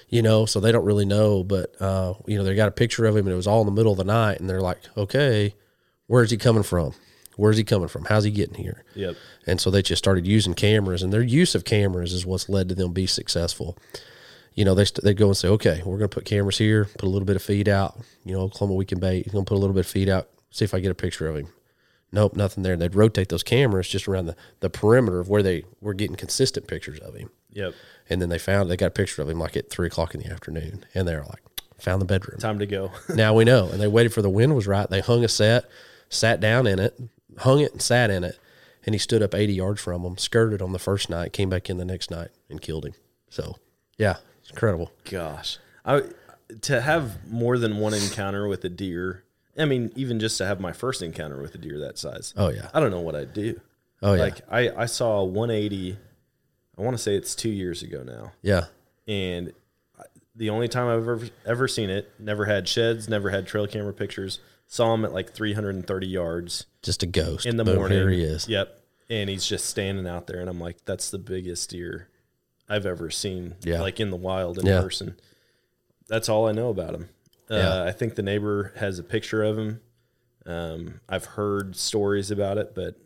You 0.08 0.22
know, 0.22 0.46
so 0.46 0.60
they 0.60 0.70
don't 0.70 0.84
really 0.84 1.04
know. 1.04 1.42
But, 1.42 1.74
uh, 1.80 2.14
you 2.26 2.38
know, 2.38 2.44
they 2.44 2.54
got 2.54 2.68
a 2.68 2.72
picture 2.72 3.06
of 3.06 3.16
him 3.16 3.26
and 3.26 3.32
it 3.32 3.36
was 3.36 3.46
all 3.46 3.60
in 3.60 3.66
the 3.66 3.72
middle 3.72 3.92
of 3.92 3.98
the 3.98 4.04
night. 4.04 4.38
And 4.38 4.48
they're 4.48 4.60
like, 4.60 4.78
okay, 4.96 5.54
where's 6.06 6.30
he 6.30 6.36
coming 6.36 6.62
from? 6.62 6.92
Where's 7.36 7.56
he 7.58 7.64
coming 7.64 7.88
from? 7.88 8.06
How's 8.06 8.24
he 8.24 8.30
getting 8.30 8.54
here? 8.54 8.84
Yep. 8.94 9.16
And 9.46 9.60
so 9.60 9.70
they 9.70 9.82
just 9.82 10.02
started 10.02 10.26
using 10.26 10.54
cameras, 10.54 11.02
and 11.02 11.12
their 11.12 11.22
use 11.22 11.54
of 11.54 11.64
cameras 11.64 12.12
is 12.12 12.24
what's 12.24 12.48
led 12.48 12.68
to 12.70 12.74
them 12.74 12.92
be 12.92 13.06
successful. 13.06 13.76
You 14.54 14.64
know, 14.64 14.74
they 14.74 14.86
they 15.02 15.12
go 15.12 15.26
and 15.26 15.36
say, 15.36 15.48
okay, 15.48 15.82
we're 15.84 15.98
going 15.98 16.08
to 16.08 16.14
put 16.14 16.24
cameras 16.24 16.56
here, 16.56 16.86
put 16.86 17.04
a 17.04 17.10
little 17.10 17.26
bit 17.26 17.36
of 17.36 17.42
feed 17.42 17.68
out. 17.68 17.98
You 18.24 18.32
know, 18.34 18.40
Oklahoma 18.40 18.74
weekend 18.74 19.02
bait. 19.02 19.24
He's 19.24 19.34
going 19.34 19.44
to 19.44 19.48
put 19.48 19.56
a 19.56 19.60
little 19.60 19.74
bit 19.74 19.84
of 19.84 19.90
feed 19.90 20.08
out. 20.08 20.30
See 20.50 20.64
if 20.64 20.72
I 20.72 20.80
get 20.80 20.90
a 20.90 20.94
picture 20.94 21.28
of 21.28 21.36
him. 21.36 21.48
Nope, 22.10 22.36
nothing 22.36 22.62
there. 22.62 22.72
And 22.72 22.80
they'd 22.80 22.94
rotate 22.94 23.28
those 23.28 23.42
cameras 23.42 23.88
just 23.88 24.08
around 24.08 24.26
the, 24.26 24.36
the 24.60 24.70
perimeter 24.70 25.20
of 25.20 25.28
where 25.28 25.42
they 25.42 25.64
were 25.82 25.92
getting 25.92 26.16
consistent 26.16 26.66
pictures 26.66 27.00
of 27.00 27.14
him. 27.14 27.28
Yep. 27.50 27.74
And 28.08 28.22
then 28.22 28.28
they 28.28 28.38
found 28.38 28.70
they 28.70 28.76
got 28.76 28.86
a 28.86 28.90
picture 28.90 29.22
of 29.22 29.28
him 29.28 29.38
like 29.38 29.56
at 29.56 29.70
three 29.70 29.88
o'clock 29.88 30.14
in 30.14 30.20
the 30.20 30.30
afternoon, 30.30 30.84
and 30.94 31.08
they're 31.08 31.24
like, 31.24 31.42
found 31.78 32.00
the 32.00 32.06
bedroom. 32.06 32.38
Time 32.38 32.58
to 32.58 32.66
go. 32.66 32.92
now 33.08 33.34
we 33.34 33.44
know. 33.44 33.68
And 33.68 33.80
they 33.80 33.88
waited 33.88 34.12
for 34.12 34.22
the 34.22 34.30
wind 34.30 34.54
was 34.54 34.66
right. 34.66 34.88
They 34.88 35.00
hung 35.00 35.24
a 35.24 35.28
set, 35.28 35.64
sat 36.08 36.40
down 36.40 36.66
in 36.66 36.78
it, 36.78 36.98
hung 37.38 37.60
it 37.60 37.72
and 37.72 37.82
sat 37.82 38.10
in 38.10 38.24
it. 38.24 38.38
And 38.84 38.94
he 38.94 38.98
stood 38.98 39.22
up 39.22 39.34
80 39.34 39.52
yards 39.52 39.80
from 39.80 40.04
them, 40.04 40.16
skirted 40.16 40.62
on 40.62 40.72
the 40.72 40.78
first 40.78 41.10
night, 41.10 41.32
came 41.32 41.50
back 41.50 41.68
in 41.68 41.76
the 41.76 41.84
next 41.84 42.10
night 42.10 42.28
and 42.48 42.60
killed 42.60 42.86
him. 42.86 42.94
So, 43.28 43.56
yeah, 43.98 44.18
it's 44.40 44.50
incredible. 44.50 44.92
Gosh, 45.04 45.58
I 45.84 46.02
to 46.62 46.80
have 46.80 47.28
more 47.30 47.58
than 47.58 47.78
one 47.78 47.94
encounter 47.94 48.46
with 48.46 48.64
a 48.64 48.68
deer. 48.68 49.24
I 49.58 49.64
mean, 49.64 49.90
even 49.96 50.20
just 50.20 50.38
to 50.38 50.46
have 50.46 50.60
my 50.60 50.72
first 50.72 51.02
encounter 51.02 51.40
with 51.40 51.54
a 51.56 51.58
deer 51.58 51.80
that 51.80 51.98
size. 51.98 52.32
Oh, 52.36 52.48
yeah. 52.48 52.68
I 52.72 52.78
don't 52.78 52.90
know 52.90 53.00
what 53.00 53.16
I'd 53.16 53.32
do. 53.32 53.60
Oh, 54.02 54.12
yeah. 54.12 54.22
Like 54.22 54.40
I, 54.50 54.70
I 54.70 54.86
saw 54.86 55.20
a 55.20 55.24
180. 55.24 55.98
I 56.78 56.82
want 56.82 56.96
to 56.96 57.02
say 57.02 57.14
it's 57.16 57.34
two 57.34 57.48
years 57.50 57.82
ago 57.82 58.02
now, 58.02 58.32
yeah. 58.42 58.66
and 59.08 59.52
the 60.34 60.50
only 60.50 60.68
time 60.68 60.88
I've 60.88 61.08
ever 61.08 61.28
ever 61.46 61.68
seen 61.68 61.88
it, 61.90 62.10
never 62.18 62.44
had 62.44 62.68
sheds, 62.68 63.08
never 63.08 63.30
had 63.30 63.46
trail 63.46 63.66
camera 63.66 63.92
pictures. 63.94 64.40
Saw 64.66 64.92
him 64.94 65.04
at 65.04 65.12
like 65.14 65.32
330 65.32 66.06
yards 66.08 66.66
Just 66.82 67.02
a 67.02 67.06
ghost. 67.06 67.46
in 67.46 67.56
the 67.56 67.64
Boom, 67.64 67.76
morning. 67.76 67.96
Here 67.98 68.10
he 68.10 68.22
is. 68.22 68.48
Yep, 68.48 68.80
and 69.08 69.30
he's 69.30 69.46
just 69.46 69.66
standing 69.66 70.06
out 70.06 70.26
there, 70.26 70.40
and 70.40 70.50
I'm 70.50 70.60
like, 70.60 70.84
that's 70.84 71.10
the 71.10 71.18
biggest 71.18 71.70
deer 71.70 72.08
I've 72.68 72.84
ever 72.84 73.08
seen. 73.10 73.54
Yeah. 73.62 73.80
like 73.80 74.00
in 74.00 74.10
the 74.10 74.16
wild 74.16 74.58
in 74.58 74.66
Yeah. 74.66 74.80
person. 74.80 75.16
That's 76.08 76.28
all 76.28 76.46
I 76.48 76.52
know 76.52 76.68
about 76.70 76.94
him. 76.94 77.08
Yeah. 77.48 77.56
Uh, 77.56 77.84
I 77.84 77.92
think 77.92 78.16
the 78.16 78.22
neighbor 78.22 78.72
has 78.76 78.98
a 78.98 79.02
picture 79.04 79.42
of 79.44 79.56
him. 79.56 79.80
Um, 80.44 81.00
I've 81.08 81.24
heard 81.24 81.76
stories 81.76 82.30
about 82.32 82.58
it, 82.58 82.74
but 82.74 82.96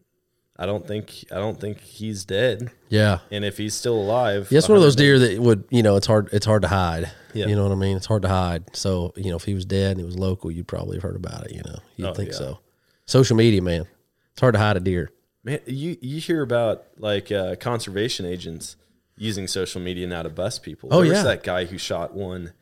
I 0.61 0.67
don't 0.67 0.87
think 0.87 1.25
I 1.33 1.37
don't 1.37 1.59
think 1.59 1.81
he's 1.81 2.25
dead. 2.27 2.71
Yeah. 2.91 3.21
And 3.31 3.45
if 3.45 3.57
he's 3.57 3.75
still 3.75 3.95
alive, 3.97 4.49
Yeah, 4.51 4.59
it's 4.59 4.69
one 4.69 4.77
of 4.77 4.83
those 4.83 4.95
deer 4.95 5.19
that 5.19 5.39
would, 5.41 5.65
you 5.71 5.83
know, 5.83 5.97
it's 5.97 6.07
hard. 6.07 6.29
It's 6.33 6.45
hard 6.45 6.63
to 6.63 6.69
hide. 6.69 7.11
Yeah. 7.33 7.47
You 7.47 7.57
know 7.57 7.63
what 7.63 7.73
I 7.73 7.77
mean? 7.77 7.97
It's 7.97 8.07
hard 8.07 8.23
to 8.23 8.29
hide. 8.29 8.77
So, 8.77 9.13
you 9.17 9.31
know, 9.31 9.37
if 9.37 9.45
he 9.45 9.55
was 9.55 9.65
dead 9.65 9.93
and 9.93 10.01
it 10.01 10.05
was 10.05 10.19
local, 10.19 10.51
you'd 10.51 10.69
probably 10.69 10.97
have 10.99 11.03
heard 11.03 11.17
about 11.17 11.47
it. 11.47 11.53
You 11.53 11.63
know, 11.65 11.79
you'd 11.97 12.09
Oh, 12.09 12.15
think 12.15 12.31
yeah. 12.33 12.37
so. 12.37 12.59
Social 13.07 13.37
media, 13.37 13.63
man, 13.63 13.87
it's 14.33 14.41
hard 14.41 14.55
to 14.55 14.61
hide 14.61 14.77
a 14.77 14.81
deer. 14.81 15.11
Man, 15.43 15.61
you 15.67 15.97
you 16.03 16.21
hear 16.21 16.43
about 16.43 16.85
like 16.99 17.33
uh, 17.33 17.57
conservation 17.57 18.27
agents 18.27 18.77
using 19.17 19.47
social 19.49 19.81
media 19.81 20.07
now 20.07 20.23
to 20.23 20.29
bust 20.29 20.63
people. 20.63 20.91
Oh, 20.93 21.03
there 21.03 21.13
yeah. 21.15 21.23
that 21.23 21.43
guy 21.43 21.65
who 21.65 21.79
shot 21.79 22.13
one 22.15 22.53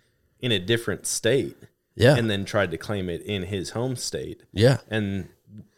in 0.41 0.53
a 0.53 0.59
different 0.61 1.05
state, 1.07 1.57
Yeah. 1.97 2.15
and 2.15 2.31
then 2.31 2.45
tried 2.45 2.71
to 2.71 2.77
claim 2.79 3.09
it 3.09 3.23
in 3.23 3.43
his 3.45 3.71
home 3.71 3.97
state, 3.97 4.43
yeah. 4.53 4.79
and 4.89 5.29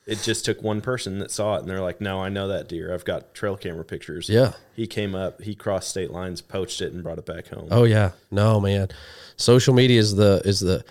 it 0.06 0.22
just 0.22 0.44
took 0.44 0.62
one 0.62 0.80
person 0.80 1.18
that 1.18 1.30
saw 1.30 1.56
it, 1.56 1.60
and 1.60 1.68
they're 1.70 1.80
like, 1.80 2.00
"No, 2.00 2.20
I 2.20 2.28
know 2.28 2.48
that 2.48 2.68
deer. 2.68 2.92
I've 2.92 3.04
got 3.04 3.34
trail 3.34 3.56
camera 3.56 3.84
pictures." 3.84 4.28
Yeah. 4.28 4.52
he 4.74 4.86
came 4.86 5.14
up, 5.14 5.40
he 5.42 5.54
crossed 5.54 5.90
state 5.90 6.10
lines, 6.10 6.40
poached 6.40 6.80
it, 6.80 6.92
and 6.92 7.02
brought 7.02 7.18
it 7.18 7.26
back 7.26 7.48
home. 7.48 7.68
Oh 7.70 7.84
yeah, 7.84 8.12
no 8.30 8.60
man. 8.60 8.88
Social 9.36 9.74
media 9.74 10.00
is 10.00 10.14
the 10.16 10.42
is 10.44 10.60
the 10.60 10.84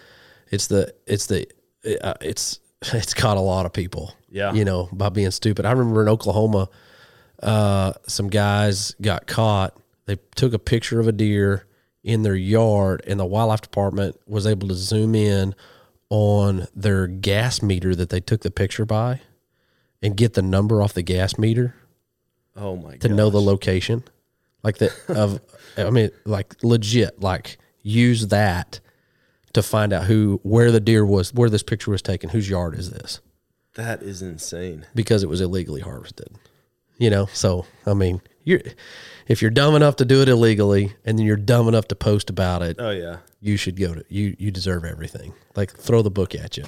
it's 0.52 0.68
the 0.68 0.94
it's 1.06 1.28
the 1.28 1.48
uh, 2.02 2.14
it's 2.22 2.60
it's 2.94 3.14
caught 3.14 3.38
a 3.38 3.42
lot 3.42 3.66
of 3.66 3.74
people. 3.74 4.14
Yeah. 4.32 4.54
you 4.54 4.64
know 4.64 4.90
by 4.92 5.10
being 5.10 5.32
stupid. 5.32 5.66
I 5.66 5.72
remember 5.72 6.04
in 6.04 6.08
Oklahoma, 6.08 6.70
uh, 7.42 7.94
some 8.08 8.30
guys 8.30 8.96
got 9.02 9.26
caught. 9.26 9.76
They 10.06 10.18
took 10.36 10.54
a 10.54 10.60
picture 10.60 11.00
of 11.00 11.08
a 11.08 11.12
deer 11.12 11.66
in 12.04 12.22
their 12.24 12.36
yard, 12.36 13.04
and 13.08 13.20
the 13.20 13.26
wildlife 13.26 13.62
department 13.62 14.20
was 14.28 14.46
able 14.48 14.68
to 14.68 14.76
zoom 14.76 15.16
in 15.16 15.56
on 16.10 16.68
their 16.76 17.08
gas 17.08 17.62
meter 17.62 17.96
that 17.96 18.10
they 18.10 18.20
took 18.20 18.42
the 18.42 18.52
picture 18.52 18.86
by, 18.86 19.22
and 20.02 20.16
get 20.18 20.34
the 20.34 20.42
number 20.42 20.82
off 20.82 20.94
the 20.94 21.02
gas 21.04 21.38
meter 21.38 21.76
Oh 22.56 22.76
my 22.76 22.92
god. 22.92 23.02
to 23.02 23.08
god! 23.10 23.18
know 23.18 23.30
the 23.30 23.42
location, 23.42 24.04
like 24.64 24.78
the 24.78 24.92
of. 25.08 25.40
I 25.78 25.90
mean, 25.92 26.10
like 26.26 26.56
legit, 26.64 27.22
like 27.22 27.58
use 27.84 28.28
that 28.28 28.80
to 29.54 29.62
find 29.64 29.94
out 29.94 30.06
who 30.06 30.40
where 30.44 30.72
the 30.72 30.80
deer 30.80 31.06
was, 31.06 31.34
where 31.34 31.50
this 31.50 31.64
picture 31.64 31.92
was 31.92 32.02
taken, 32.02 32.30
whose 32.30 32.50
yard 32.50 32.76
is 32.78 32.90
this, 32.92 33.22
that 33.76 34.02
is 34.02 34.22
insane. 34.22 34.86
because 34.96 35.24
it 35.24 35.30
was 35.30 35.42
illegally 35.42 35.82
harvested. 35.82 36.28
You 36.98 37.10
know, 37.10 37.28
so 37.28 37.66
I 37.86 37.94
mean, 37.94 38.22
you're 38.44 38.62
if 39.30 39.42
you're 39.42 39.52
dumb 39.52 39.76
enough 39.76 39.96
to 39.98 40.06
do 40.06 40.22
it 40.22 40.28
illegally, 40.28 40.94
and 41.06 41.18
then 41.18 41.26
you're 41.26 41.38
dumb 41.38 41.68
enough 41.70 41.88
to 41.90 41.96
post 41.96 42.30
about 42.30 42.62
it, 42.62 42.76
Oh 42.80 42.90
yeah. 42.90 43.18
you 43.40 43.56
should 43.56 43.80
go 43.80 43.94
to 43.94 44.04
you. 44.10 44.36
You 44.38 44.52
deserve 44.52 44.84
everything. 44.84 45.34
Like 45.56 45.72
throw 45.72 46.02
the 46.02 46.12
book 46.12 46.36
at 46.36 46.58
you. 46.58 46.66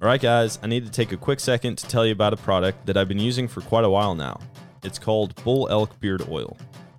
All 0.00 0.06
right, 0.06 0.20
guys, 0.20 0.60
I 0.62 0.68
need 0.68 0.84
to 0.84 0.92
take 0.92 1.10
a 1.10 1.16
quick 1.16 1.40
second 1.40 1.76
to 1.78 1.88
tell 1.88 2.06
you 2.06 2.12
about 2.12 2.32
a 2.32 2.36
product 2.36 2.86
that 2.86 2.96
I've 2.96 3.08
been 3.08 3.18
using 3.18 3.48
for 3.48 3.62
quite 3.62 3.84
a 3.84 3.90
while 3.90 4.14
now. 4.14 4.38
It's 4.84 4.98
called 4.98 5.34
Bull 5.42 5.66
Elk 5.68 5.98
Beard 5.98 6.22
Oil. 6.28 6.56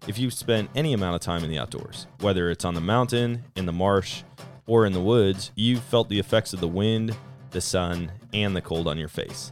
If 0.07 0.17
you've 0.19 0.33
spent 0.33 0.69
any 0.75 0.91
amount 0.93 1.15
of 1.15 1.21
time 1.21 1.43
in 1.45 1.49
the 1.49 1.57
outdoors, 1.59 2.07
whether 2.19 2.49
it's 2.49 2.65
on 2.65 2.73
the 2.73 2.81
mountain, 2.81 3.43
in 3.55 3.65
the 3.65 3.71
marsh, 3.71 4.23
or 4.67 4.85
in 4.85 4.91
the 4.91 4.99
woods, 4.99 5.51
you've 5.55 5.83
felt 5.83 6.09
the 6.09 6.19
effects 6.19 6.51
of 6.51 6.59
the 6.59 6.67
wind, 6.67 7.15
the 7.51 7.61
sun, 7.61 8.11
and 8.33 8.53
the 8.55 8.61
cold 8.61 8.87
on 8.87 8.97
your 8.97 9.07
face. 9.07 9.51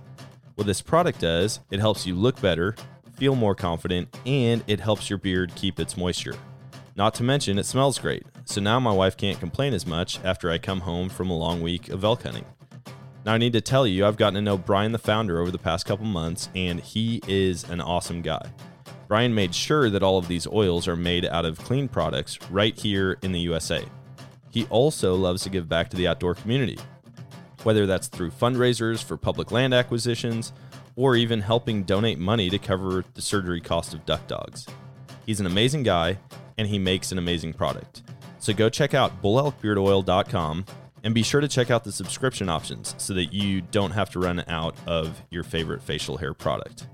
What 0.56 0.68
this 0.68 0.82
product 0.82 1.22
does, 1.22 1.60
it 1.72 1.80
helps 1.80 2.06
you 2.06 2.16
look 2.16 2.42
better, 2.42 2.76
feel 3.18 3.36
more 3.36 3.56
confident, 3.56 4.16
and 4.26 4.64
it 4.68 4.80
helps 4.80 5.10
your 5.10 5.20
beard 5.20 5.52
keep 5.56 5.80
its 5.80 5.98
moisture. 5.98 6.36
Not 6.96 7.14
to 7.16 7.24
mention, 7.24 7.58
it 7.58 7.66
smells 7.66 8.00
great, 8.00 8.24
so 8.46 8.62
now 8.62 8.80
my 8.80 8.92
wife 8.92 9.18
can't 9.18 9.40
complain 9.40 9.74
as 9.74 9.86
much 9.86 10.24
after 10.24 10.50
I 10.50 10.58
come 10.58 10.82
home 10.82 11.10
from 11.10 11.30
a 11.30 11.38
long 11.38 11.62
week 11.62 11.90
of 11.90 12.04
elk 12.04 12.24
hunting. 12.24 12.46
Now, 13.26 13.34
I 13.34 13.38
need 13.38 13.54
to 13.54 13.62
tell 13.62 13.86
you, 13.86 14.06
I've 14.06 14.18
gotten 14.18 14.36
to 14.36 14.42
know 14.42 14.58
Brian, 14.58 14.94
the 14.94 15.00
founder, 15.00 15.42
over 15.42 15.52
the 15.52 15.58
past 15.58 15.86
couple 15.86 16.06
months, 16.06 16.50
and 16.56 16.80
he 16.80 17.22
is 17.28 17.66
an 17.66 17.82
awesome 17.82 18.22
guy. 18.22 18.50
Brian 19.08 19.34
made 19.34 19.54
sure 19.54 19.90
that 19.90 20.04
all 20.04 20.18
of 20.18 20.28
these 20.28 20.48
oils 20.48 20.88
are 20.88 20.96
made 20.96 21.26
out 21.26 21.46
of 21.46 21.58
clean 21.60 21.88
products 21.88 22.40
right 22.50 22.78
here 22.78 23.18
in 23.22 23.32
the 23.32 23.40
USA. 23.40 23.84
He 24.50 24.66
also 24.66 25.16
loves 25.16 25.44
to 25.44 25.50
give 25.50 25.68
back 25.68 25.90
to 25.90 25.98
the 25.98 26.08
outdoor 26.08 26.36
community, 26.36 26.78
whether 27.64 27.86
that's 27.86 28.08
through 28.08 28.32
fundraisers 28.32 29.04
for 29.04 29.18
public 29.18 29.52
land 29.52 29.74
acquisitions 29.74 30.54
or 30.98 31.16
even 31.16 31.40
helping 31.40 31.84
donate 31.84 32.20
money 32.20 32.50
to 32.50 32.60
cover 32.60 33.06
the 33.14 33.22
surgery 33.22 33.62
cost 33.62 33.94
of 33.94 34.06
duck 34.06 34.28
dogs. 34.28 34.66
He's 35.26 35.40
an 35.40 35.46
amazing 35.46 35.84
guy 35.84 36.18
and 36.58 36.68
he 36.68 36.80
makes 36.80 37.14
an 37.14 37.20
amazing 37.20 37.54
product. 37.54 38.02
So 38.40 38.52
go 38.52 38.68
check 38.68 38.94
out 38.94 39.22
bullelkbeardoil.com 39.22 40.66
and 41.04 41.14
be 41.14 41.24
sure 41.24 41.40
to 41.40 41.48
check 41.48 41.70
out 41.70 41.84
the 41.84 41.92
subscription 41.92 42.50
options 42.50 42.96
so 42.98 43.14
that 43.14 43.32
you 43.32 43.62
don't 43.62 43.92
have 43.92 44.10
to 44.10 44.20
run 44.20 44.44
out 44.48 44.76
of 44.88 45.22
your 45.30 45.44
favorite 45.44 45.84
facial 45.84 46.18
hair 46.18 46.34
product. 46.34 46.88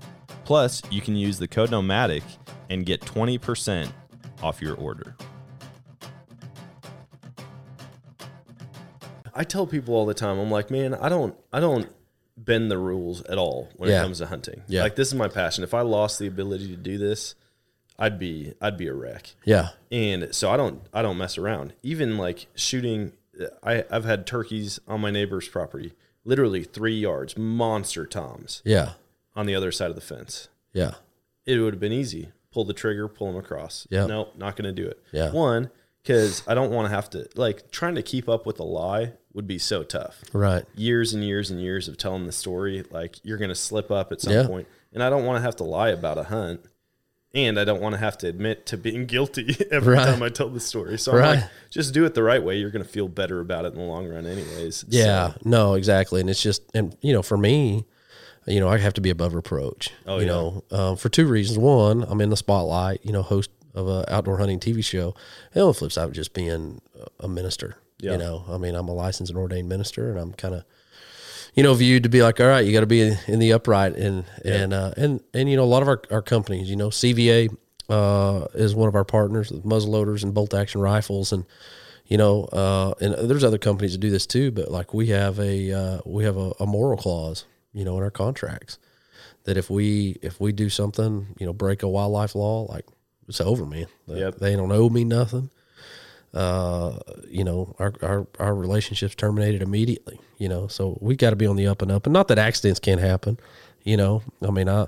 Plus, 0.44 0.82
you 0.90 1.00
can 1.00 1.16
use 1.16 1.38
the 1.38 1.48
code 1.48 1.70
nomadic 1.70 2.22
and 2.68 2.84
get 2.84 3.00
20% 3.00 3.90
off 4.42 4.60
your 4.60 4.76
order. 4.76 5.16
I 9.34 9.44
tell 9.44 9.66
people 9.66 9.94
all 9.94 10.06
the 10.06 10.14
time, 10.14 10.38
I'm 10.38 10.50
like, 10.50 10.70
man, 10.70 10.94
I 10.94 11.08
don't 11.08 11.34
I 11.52 11.58
don't 11.58 11.90
bend 12.36 12.70
the 12.70 12.78
rules 12.78 13.22
at 13.22 13.38
all 13.38 13.68
when 13.76 13.90
Yeah. 13.90 14.00
it 14.00 14.02
comes 14.02 14.18
to 14.18 14.26
hunting. 14.26 14.62
Yeah. 14.66 14.82
Like 14.82 14.96
this 14.96 15.08
is 15.08 15.14
my 15.14 15.28
passion. 15.28 15.62
If 15.64 15.74
I 15.74 15.82
lost 15.82 16.18
the 16.18 16.26
ability 16.26 16.68
to 16.68 16.76
do 16.76 16.98
this, 16.98 17.34
I'd 17.98 18.18
be 18.18 18.54
I'd 18.60 18.76
be 18.76 18.88
a 18.88 18.94
wreck. 18.94 19.34
Yeah, 19.44 19.68
And 19.92 20.34
so 20.34 20.50
I 20.50 20.56
don't 20.56 20.82
I 20.92 21.02
don't 21.02 21.16
mess 21.18 21.38
around. 21.38 21.74
Even 21.82 22.16
like 22.18 22.46
shooting 22.54 23.12
I, 23.62 23.84
I've 23.90 24.04
had 24.04 24.26
turkeys 24.26 24.78
on 24.88 25.00
my 25.00 25.10
neighbor's 25.10 25.48
property, 25.48 25.92
literally 26.24 26.64
three 26.64 26.98
yards, 26.98 27.36
monster 27.36 28.06
toms 28.06 28.62
yeah, 28.64 28.92
on 29.34 29.46
the 29.46 29.54
other 29.56 29.72
side 29.72 29.90
of 29.90 29.96
the 29.96 30.00
fence. 30.00 30.48
yeah, 30.72 30.94
It 31.46 31.58
would 31.58 31.72
have 31.74 31.80
been 31.80 31.92
easy. 31.92 32.30
Pull 32.52 32.64
the 32.64 32.72
trigger, 32.74 33.08
pull 33.08 33.28
them 33.32 33.36
across. 33.36 33.86
Yeah. 33.90 34.06
No, 34.06 34.28
not 34.36 34.54
going 34.56 34.72
to 34.72 34.82
do 34.82 34.86
it. 34.88 35.00
Yeah. 35.10 35.32
One, 35.32 35.70
because 36.04 36.42
I 36.46 36.52
don't 36.54 36.70
want 36.70 36.86
to 36.88 36.94
have 36.94 37.08
to, 37.10 37.26
like, 37.34 37.70
trying 37.70 37.94
to 37.94 38.02
keep 38.02 38.28
up 38.28 38.44
with 38.44 38.60
a 38.60 38.64
lie 38.64 39.14
would 39.32 39.46
be 39.46 39.58
so 39.58 39.82
tough. 39.82 40.22
right. 40.34 40.64
Years 40.76 41.14
and 41.14 41.24
years 41.24 41.50
and 41.50 41.60
years 41.60 41.88
of 41.88 41.96
telling 41.96 42.26
the 42.26 42.32
story, 42.32 42.84
like, 42.90 43.16
you're 43.24 43.38
going 43.38 43.48
to 43.48 43.54
slip 43.54 43.90
up 43.90 44.12
at 44.12 44.20
some 44.20 44.32
Yeah. 44.34 44.46
point. 44.46 44.68
And 44.92 45.02
I 45.02 45.10
don't 45.10 45.24
want 45.24 45.38
to 45.38 45.42
have 45.42 45.56
to 45.56 45.64
lie 45.64 45.88
about 45.88 46.18
a 46.18 46.24
hunt. 46.24 46.60
And 47.34 47.58
I 47.58 47.64
don't 47.64 47.80
want 47.80 47.94
to 47.94 47.98
have 47.98 48.16
to 48.18 48.28
admit 48.28 48.64
to 48.66 48.76
being 48.76 49.06
guilty 49.06 49.56
every 49.72 49.94
Right. 49.94 50.04
time 50.04 50.22
I 50.22 50.28
tell 50.28 50.48
the 50.50 50.60
story. 50.60 50.98
So 50.98 51.12
I'm 51.12 51.18
Right. 51.18 51.38
like, 51.40 51.50
just 51.70 51.92
do 51.94 52.04
it 52.04 52.14
the 52.14 52.22
right 52.22 52.40
way. 52.44 52.58
You're 52.58 52.70
going 52.70 52.84
to 52.84 52.88
feel 52.88 53.08
better 53.08 53.40
about 53.40 53.64
it 53.64 53.72
in 53.72 53.78
the 53.78 53.84
long 53.84 54.06
run, 54.06 54.24
anyways. 54.26 54.84
Yeah, 54.88 55.32
So, 55.32 55.38
no, 55.44 55.74
exactly. 55.74 56.20
And 56.20 56.30
it's 56.30 56.42
just, 56.42 56.62
and 56.74 56.96
you 57.00 57.12
know, 57.12 57.22
for 57.22 57.36
me, 57.36 57.86
you 58.46 58.60
know, 58.60 58.68
I 58.68 58.76
have 58.76 58.94
to 58.94 59.00
be 59.00 59.10
above 59.10 59.34
reproach. 59.34 59.90
Oh, 60.06 60.18
you 60.18 60.26
yeah. 60.26 60.32
know, 60.32 60.64
um, 60.70 60.96
for 60.96 61.08
two 61.08 61.26
reasons. 61.26 61.58
One, 61.58 62.04
I'm 62.06 62.20
in 62.20 62.28
the 62.30 62.36
spotlight. 62.36 63.00
You 63.04 63.10
know, 63.12 63.22
host 63.22 63.50
of 63.74 63.88
a 63.88 64.04
outdoor 64.12 64.38
hunting 64.38 64.60
TV 64.60 64.84
show. 64.84 65.14
And 65.52 65.62
on 65.62 65.68
the 65.68 65.74
flip 65.74 65.92
side, 65.92 66.12
just 66.12 66.32
being 66.32 66.80
a- 67.20 67.28
minister. 67.28 67.76
Yeah. 67.98 68.12
You 68.12 68.18
know, 68.18 68.44
I 68.48 68.58
mean, 68.58 68.74
I'm 68.74 68.88
a 68.88 68.92
licensed 68.92 69.30
and 69.30 69.38
ordained 69.38 69.68
minister, 69.68 70.10
and 70.10 70.18
I'm 70.18 70.32
kind 70.34 70.54
of, 70.54 70.64
you 71.54 71.62
know, 71.62 71.72
viewed 71.74 72.02
to 72.02 72.08
be 72.08 72.22
like, 72.22 72.40
all 72.40 72.48
right, 72.48 72.64
you 72.64 72.72
got 72.72 72.80
to 72.80 72.86
be 72.86 73.00
in, 73.00 73.18
in 73.26 73.38
the 73.38 73.52
upright, 73.52 73.94
and 73.94 74.24
and 74.44 74.74
uh, 74.74 74.92
and 74.96 75.22
and 75.32 75.48
you 75.48 75.56
know, 75.56 75.62
a 75.62 75.64
lot 75.64 75.82
of 75.82 75.88
our, 75.88 76.02
our 76.10 76.22
companies, 76.22 76.68
you 76.68 76.76
know, 76.76 76.88
CVA 76.88 77.56
uh, 77.88 78.46
is 78.54 78.74
one 78.74 78.88
of 78.88 78.94
our 78.94 79.04
partners 79.04 79.50
with 79.50 79.64
muzzle 79.64 79.92
loaders 79.92 80.24
and 80.24 80.34
bolt 80.34 80.54
action 80.54 80.80
rifles, 80.80 81.32
and 81.32 81.46
you 82.06 82.18
know, 82.18 82.44
uh, 82.46 82.94
and 83.00 83.30
there's 83.30 83.44
other 83.44 83.58
companies 83.58 83.92
that 83.92 83.98
do 83.98 84.10
this 84.10 84.26
too, 84.26 84.50
but 84.50 84.70
like 84.70 84.92
we 84.92 85.06
have 85.06 85.38
a 85.38 85.72
uh, 85.72 86.00
we 86.04 86.24
have 86.24 86.36
a, 86.36 86.52
a 86.60 86.66
moral 86.66 86.98
clause, 86.98 87.46
you 87.72 87.84
know, 87.84 87.96
in 87.96 88.02
our 88.02 88.10
contracts 88.10 88.78
that 89.44 89.56
if 89.56 89.70
we 89.70 90.18
if 90.22 90.40
we 90.40 90.52
do 90.52 90.68
something, 90.68 91.34
you 91.38 91.46
know, 91.46 91.52
break 91.52 91.82
a 91.82 91.88
wildlife 91.88 92.34
law, 92.34 92.62
like 92.62 92.86
it's 93.28 93.40
over, 93.40 93.64
man. 93.66 93.86
They, 94.08 94.18
Yep. 94.20 94.36
they 94.36 94.56
don't 94.56 94.72
owe 94.72 94.88
me 94.88 95.04
nothing. 95.04 95.50
Uh, 96.32 96.98
you 97.28 97.44
know, 97.44 97.76
our, 97.78 97.92
our 98.02 98.26
our 98.40 98.54
relationships 98.54 99.14
terminated 99.14 99.62
immediately. 99.62 100.18
You 100.38 100.48
know, 100.48 100.66
so 100.66 100.98
we 101.00 101.14
got 101.14 101.30
to 101.30 101.36
be 101.36 101.46
on 101.46 101.54
the 101.56 101.68
up 101.68 101.80
and 101.80 101.92
up, 101.92 102.06
and 102.06 102.12
not 102.12 102.26
that 102.28 102.38
accidents 102.38 102.80
can't 102.80 103.00
happen. 103.00 103.38
You 103.84 103.96
know, 103.96 104.22
I 104.42 104.50
mean, 104.50 104.68
I 104.68 104.86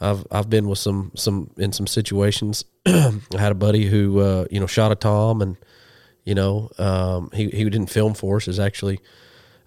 I've 0.00 0.26
I've 0.30 0.48
been 0.48 0.68
with 0.68 0.78
some 0.78 1.12
some 1.14 1.50
in 1.58 1.72
some 1.72 1.86
situations. 1.86 2.64
I 2.86 3.12
had 3.38 3.52
a 3.52 3.56
buddy 3.56 3.84
who 3.86 4.20
uh, 4.20 4.46
you 4.50 4.60
know 4.60 4.66
shot 4.66 4.92
a 4.92 4.94
tom, 4.94 5.42
and 5.42 5.56
you 6.24 6.34
know 6.34 6.70
um, 6.78 7.30
he 7.34 7.50
he 7.50 7.64
didn't 7.64 7.88
film 7.90 8.14
for 8.14 8.36
us. 8.36 8.48
Is 8.48 8.58
actually 8.58 8.98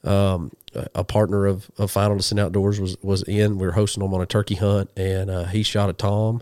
um, 0.03 0.51
a- 0.73 0.87
a 0.95 1.03
partner 1.03 1.45
of, 1.45 1.69
of 1.77 1.91
Final 1.91 2.17
Descent 2.17 2.39
Outdoors 2.39 2.79
was 2.79 2.97
was 3.03 3.21
in. 3.23 3.59
We 3.59 3.67
were 3.67 3.73
hosting 3.73 4.03
him 4.03 4.11
on 4.15 4.21
a 4.21 4.25
turkey 4.25 4.55
hunt, 4.55 4.89
and 4.97 5.29
uh, 5.29 5.43
he 5.45 5.61
shot 5.61 5.89
a 5.91 5.93
tom, 5.93 6.41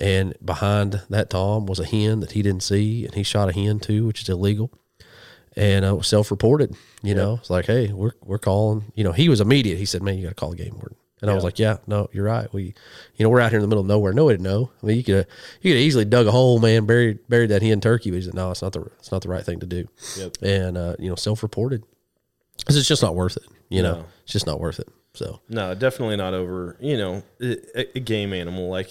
and 0.00 0.34
behind 0.44 1.02
that 1.10 1.30
tom 1.30 1.66
was 1.66 1.78
a 1.78 1.84
hen 1.84 2.20
that 2.20 2.32
he 2.32 2.42
didn't 2.42 2.62
see, 2.62 3.04
and 3.04 3.14
he 3.14 3.22
shot 3.22 3.48
a 3.48 3.52
hen 3.52 3.78
too, 3.80 4.06
which 4.06 4.22
is 4.22 4.28
illegal, 4.28 4.70
and 5.56 5.84
uh, 5.84 6.00
self 6.02 6.30
reported. 6.30 6.74
You 7.02 7.14
know, 7.14 7.34
it's 7.40 7.50
like, 7.50 7.66
hey, 7.66 7.92
we're 7.92 8.12
we're 8.24 8.38
calling. 8.38 8.92
You 8.94 9.04
know, 9.04 9.12
he 9.12 9.28
was 9.28 9.40
immediate. 9.40 9.78
He 9.78 9.86
said, 9.86 10.02
man, 10.02 10.16
you 10.18 10.24
got 10.24 10.30
to 10.30 10.34
call 10.34 10.50
the 10.50 10.56
game 10.56 10.74
warden. 10.74 10.96
And 11.22 11.30
I 11.30 11.34
was 11.34 11.44
like, 11.44 11.58
yeah, 11.58 11.76
no, 11.86 12.08
you're 12.14 12.24
right. 12.24 12.50
We, 12.54 12.72
you 13.16 13.22
know, 13.24 13.28
we're 13.28 13.40
out 13.40 13.50
here 13.50 13.58
in 13.58 13.62
the 13.62 13.68
middle 13.68 13.82
of 13.82 13.86
nowhere. 13.86 14.14
No 14.14 14.24
way 14.24 14.38
to 14.38 14.42
know. 14.42 14.70
I 14.82 14.86
mean, 14.86 14.96
you 14.96 15.04
could 15.04 15.26
you 15.60 15.72
could 15.74 15.78
easily 15.80 16.06
dug 16.06 16.26
a 16.26 16.30
hole, 16.30 16.58
man, 16.60 16.86
buried 16.86 17.18
buried 17.28 17.50
that 17.50 17.60
hen 17.60 17.80
turkey. 17.82 18.10
But 18.10 18.16
he 18.16 18.22
said, 18.22 18.32
no, 18.34 18.50
it's 18.50 18.62
not 18.62 18.72
the 18.72 18.80
it's 18.98 19.12
not 19.12 19.20
the 19.20 19.28
right 19.28 19.44
thing 19.44 19.60
to 19.60 19.66
do. 19.66 19.86
Yep. 20.16 20.36
And 20.40 20.78
uh, 20.78 20.96
you 20.98 21.10
know, 21.10 21.16
self 21.16 21.42
reported. 21.42 21.84
'Cause 22.66 22.76
it's 22.76 22.88
just 22.88 23.02
not 23.02 23.14
worth 23.14 23.36
it. 23.36 23.44
You 23.70 23.82
know, 23.82 23.92
No. 23.96 24.04
it's 24.24 24.32
just 24.32 24.46
not 24.46 24.60
worth 24.60 24.80
it. 24.80 24.88
So, 25.14 25.40
No, 25.48 25.74
definitely 25.74 26.16
not 26.16 26.34
over. 26.34 26.76
You 26.80 26.96
know, 26.98 27.22
a, 27.40 27.96
a 27.96 28.00
game 28.00 28.32
animal. 28.32 28.68
Like 28.68 28.90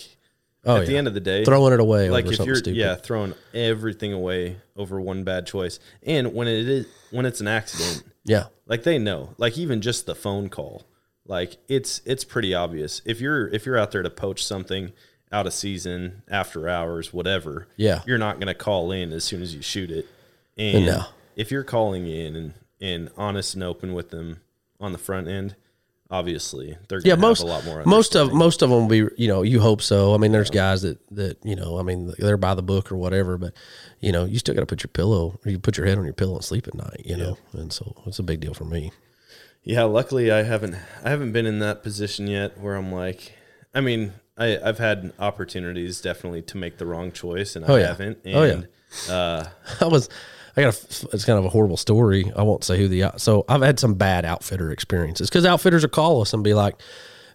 oh 0.65 0.77
at 0.77 0.87
the 0.87 0.97
end 0.97 1.07
of 1.07 1.13
the 1.13 1.19
day, 1.19 1.43
throwing 1.45 1.73
it 1.73 1.79
away 1.79 2.09
like 2.09 2.25
if 2.25 2.39
you're 2.45 2.55
stupid. 2.55 2.75
yeah 2.77 2.95
throwing 2.95 3.33
everything 3.53 4.13
away 4.13 4.57
over 4.75 4.99
one 4.99 5.23
bad 5.23 5.45
choice, 5.47 5.79
and 6.03 6.33
when 6.33 6.47
it 6.47 6.67
is 6.67 6.85
when 7.11 7.25
it's 7.25 7.41
an 7.41 7.47
accident, 7.47 8.03
yeah, 8.25 8.45
like 8.67 8.83
they 8.83 8.97
know, 8.97 9.33
like 9.37 9.57
even 9.57 9.81
just 9.81 10.05
the 10.05 10.15
phone 10.15 10.49
call, 10.49 10.85
like 11.25 11.57
it's 11.67 12.01
it's 12.05 12.23
pretty 12.23 12.53
obvious. 12.53 13.01
If 13.05 13.19
you're 13.21 13.47
if 13.49 13.65
you're 13.65 13.77
out 13.77 13.91
there 13.91 14.03
to 14.03 14.09
poach 14.09 14.43
something 14.43 14.91
out 15.31 15.45
of 15.45 15.53
season, 15.53 16.23
after 16.27 16.67
hours, 16.67 17.13
whatever, 17.13 17.67
Yeah. 17.77 18.01
you're 18.07 18.17
not 18.17 18.39
gonna 18.39 18.55
call 18.55 18.91
in 18.91 19.11
as 19.13 19.23
soon 19.23 19.41
as 19.43 19.53
you 19.53 19.61
shoot 19.61 19.91
it. 19.91 20.07
And 20.57 20.85
No. 20.87 21.05
if 21.35 21.51
you're 21.51 21.63
calling 21.63 22.07
in 22.07 22.35
and 22.35 22.53
and 22.81 23.09
honest 23.17 23.53
and 23.55 23.63
open 23.63 23.93
with 23.93 24.09
them 24.09 24.39
on 24.79 24.91
the 24.91 24.97
front 24.97 25.27
end, 25.27 25.55
obviously 26.11 26.77
they're 26.87 26.99
gonna 26.99 27.09
yeah. 27.09 27.15
Most 27.15 27.39
have 27.39 27.47
a 27.47 27.51
lot 27.51 27.65
more. 27.65 27.83
most 27.85 28.15
of 28.15 28.33
most 28.33 28.61
of 28.61 28.69
them 28.69 28.79
will 28.81 28.87
be 28.87 29.13
you 29.21 29.27
know 29.27 29.41
you 29.41 29.59
hope 29.59 29.81
so. 29.81 30.13
I 30.13 30.17
mean, 30.17 30.31
there's 30.31 30.49
guys 30.49 30.81
that 30.81 30.97
that 31.11 31.37
you 31.43 31.55
know 31.55 31.79
I 31.79 31.83
mean 31.83 32.13
they're 32.17 32.37
by 32.37 32.55
the 32.55 32.63
book 32.63 32.91
or 32.91 32.97
whatever, 32.97 33.37
but 33.37 33.53
you 33.99 34.11
know 34.11 34.25
you 34.25 34.39
still 34.39 34.55
got 34.55 34.61
to 34.61 34.65
put 34.65 34.83
your 34.83 34.89
pillow 34.89 35.39
or 35.45 35.51
you 35.51 35.59
put 35.59 35.77
your 35.77 35.85
head 35.85 35.97
on 35.97 36.03
your 36.05 36.13
pillow 36.13 36.35
and 36.35 36.43
sleep 36.43 36.67
at 36.67 36.73
night. 36.75 37.01
You 37.05 37.17
know, 37.17 37.37
and 37.53 37.71
so 37.71 37.95
it's 38.05 38.19
a 38.19 38.23
big 38.23 38.39
deal 38.39 38.53
for 38.53 38.65
me. 38.65 38.91
Yeah, 39.63 39.83
luckily 39.83 40.31
I 40.31 40.43
haven't 40.43 40.75
I 41.03 41.09
haven't 41.09 41.31
been 41.31 41.45
in 41.45 41.59
that 41.59 41.83
position 41.83 42.27
yet 42.27 42.57
where 42.59 42.75
I'm 42.75 42.91
like 42.91 43.33
I 43.75 43.81
mean, 43.81 44.13
I, 44.37 44.57
I've 44.57 44.79
had 44.79 45.13
opportunities 45.19 46.01
definitely 46.01 46.41
to 46.43 46.57
make 46.57 46.77
the 46.79 46.85
wrong 46.87 47.11
choice 47.11 47.55
and 47.55 47.63
I 47.65 47.67
Oh, 47.67 47.75
yeah. 47.75 47.87
haven't. 47.87 48.17
Oh, 48.25 48.43
yeah. 48.43 48.51
And 48.53 48.67
uh 49.09 49.45
I 49.81 49.85
was, 49.85 50.09
I 50.59 50.63
got 50.63 50.75
a, 50.75 51.07
it's 51.13 51.25
kind 51.25 51.39
of 51.39 51.45
a 51.45 51.49
horrible 51.49 51.77
story. 51.77 52.31
I 52.35 52.43
won't 52.43 52.63
say 52.63 52.77
who 52.77 52.87
the, 52.87 53.11
so 53.17 53.45
I've 53.47 53.61
had 53.61 53.79
some 53.79 53.93
bad 53.93 54.25
outfitter 54.25 54.71
experiences 54.71 55.29
because 55.29 55.45
outfitters 55.45 55.83
will 55.83 55.89
call 55.89 56.21
us 56.21 56.33
and 56.33 56.43
be 56.43 56.53
like, 56.53 56.75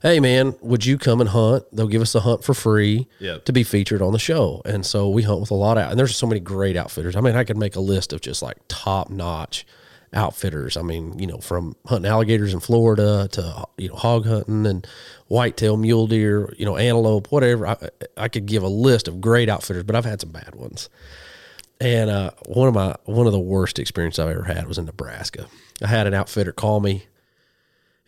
Hey 0.03 0.21
man, 0.21 0.55
would 0.61 0.85
you 0.85 0.99
come 0.99 1.23
and 1.23 1.31
hunt? 1.31 1.65
They'll 1.73 1.89
give 1.89 2.03
us 2.03 2.15
a 2.15 2.21
hunt 2.21 2.45
for 2.45 2.53
free 2.53 3.09
Yep. 3.21 3.47
to 3.47 3.53
be 3.55 3.65
featured 3.65 4.03
on 4.03 4.13
the 4.13 4.19
show. 4.19 4.61
And 4.67 4.85
so 4.85 5.09
we 5.09 5.23
hunt 5.23 5.41
with 5.41 5.51
a 5.51 5.55
lot 5.55 5.79
of, 5.79 5.91
and 5.91 5.99
there's 5.99 6.15
so 6.15 6.27
many 6.27 6.41
great 6.41 6.77
outfitters. 6.77 7.17
I 7.17 7.23
mean, 7.23 7.35
I 7.37 7.45
could 7.45 7.57
make 7.57 7.75
a 7.75 7.81
list 7.81 8.13
of 8.13 8.21
just 8.21 8.43
like 8.43 8.59
top 8.69 9.09
notch 9.09 9.67
outfitters. 10.13 10.77
I 10.77 10.83
mean, 10.83 11.19
you 11.19 11.27
know, 11.27 11.39
from 11.39 11.75
hunting 11.87 12.11
alligators 12.11 12.53
in 12.53 12.61
Florida 12.61 13.29
to, 13.33 13.65
you 13.79 13.89
know, 13.89 13.95
hog 13.97 14.27
hunting 14.27 14.67
and 14.67 14.87
whitetail 15.29 15.77
mule 15.79 16.07
deer, 16.07 16.53
you 16.59 16.67
know, 16.67 16.77
antelope, 16.77 17.33
whatever. 17.33 17.67
I, 17.67 17.77
I 18.17 18.29
could 18.29 18.45
give 18.47 18.63
a 18.63 18.69
list 18.69 19.09
of 19.09 19.21
great 19.23 19.49
outfitters, 19.49 19.85
but 19.85 19.97
I've 19.97 20.05
had 20.05 20.21
some 20.21 20.31
bad 20.31 20.55
ones. 20.55 20.89
And 21.85 22.09
uh, 22.09 22.31
one 22.47 22.67
of 22.67 22.75
my 22.75 22.97
one 23.05 23.27
of 23.27 23.35
the 23.35 23.39
worst 23.39 23.79
experiences 23.79 24.19
I've 24.19 24.35
ever 24.35 24.45
had 24.45 24.67
was 24.67 24.79
in 24.79 24.87
Nebraska. 24.87 25.49
I 25.83 25.87
had 25.87 26.07
an 26.07 26.15
outfitter 26.15 26.51
call 26.53 26.81
me, 26.81 27.05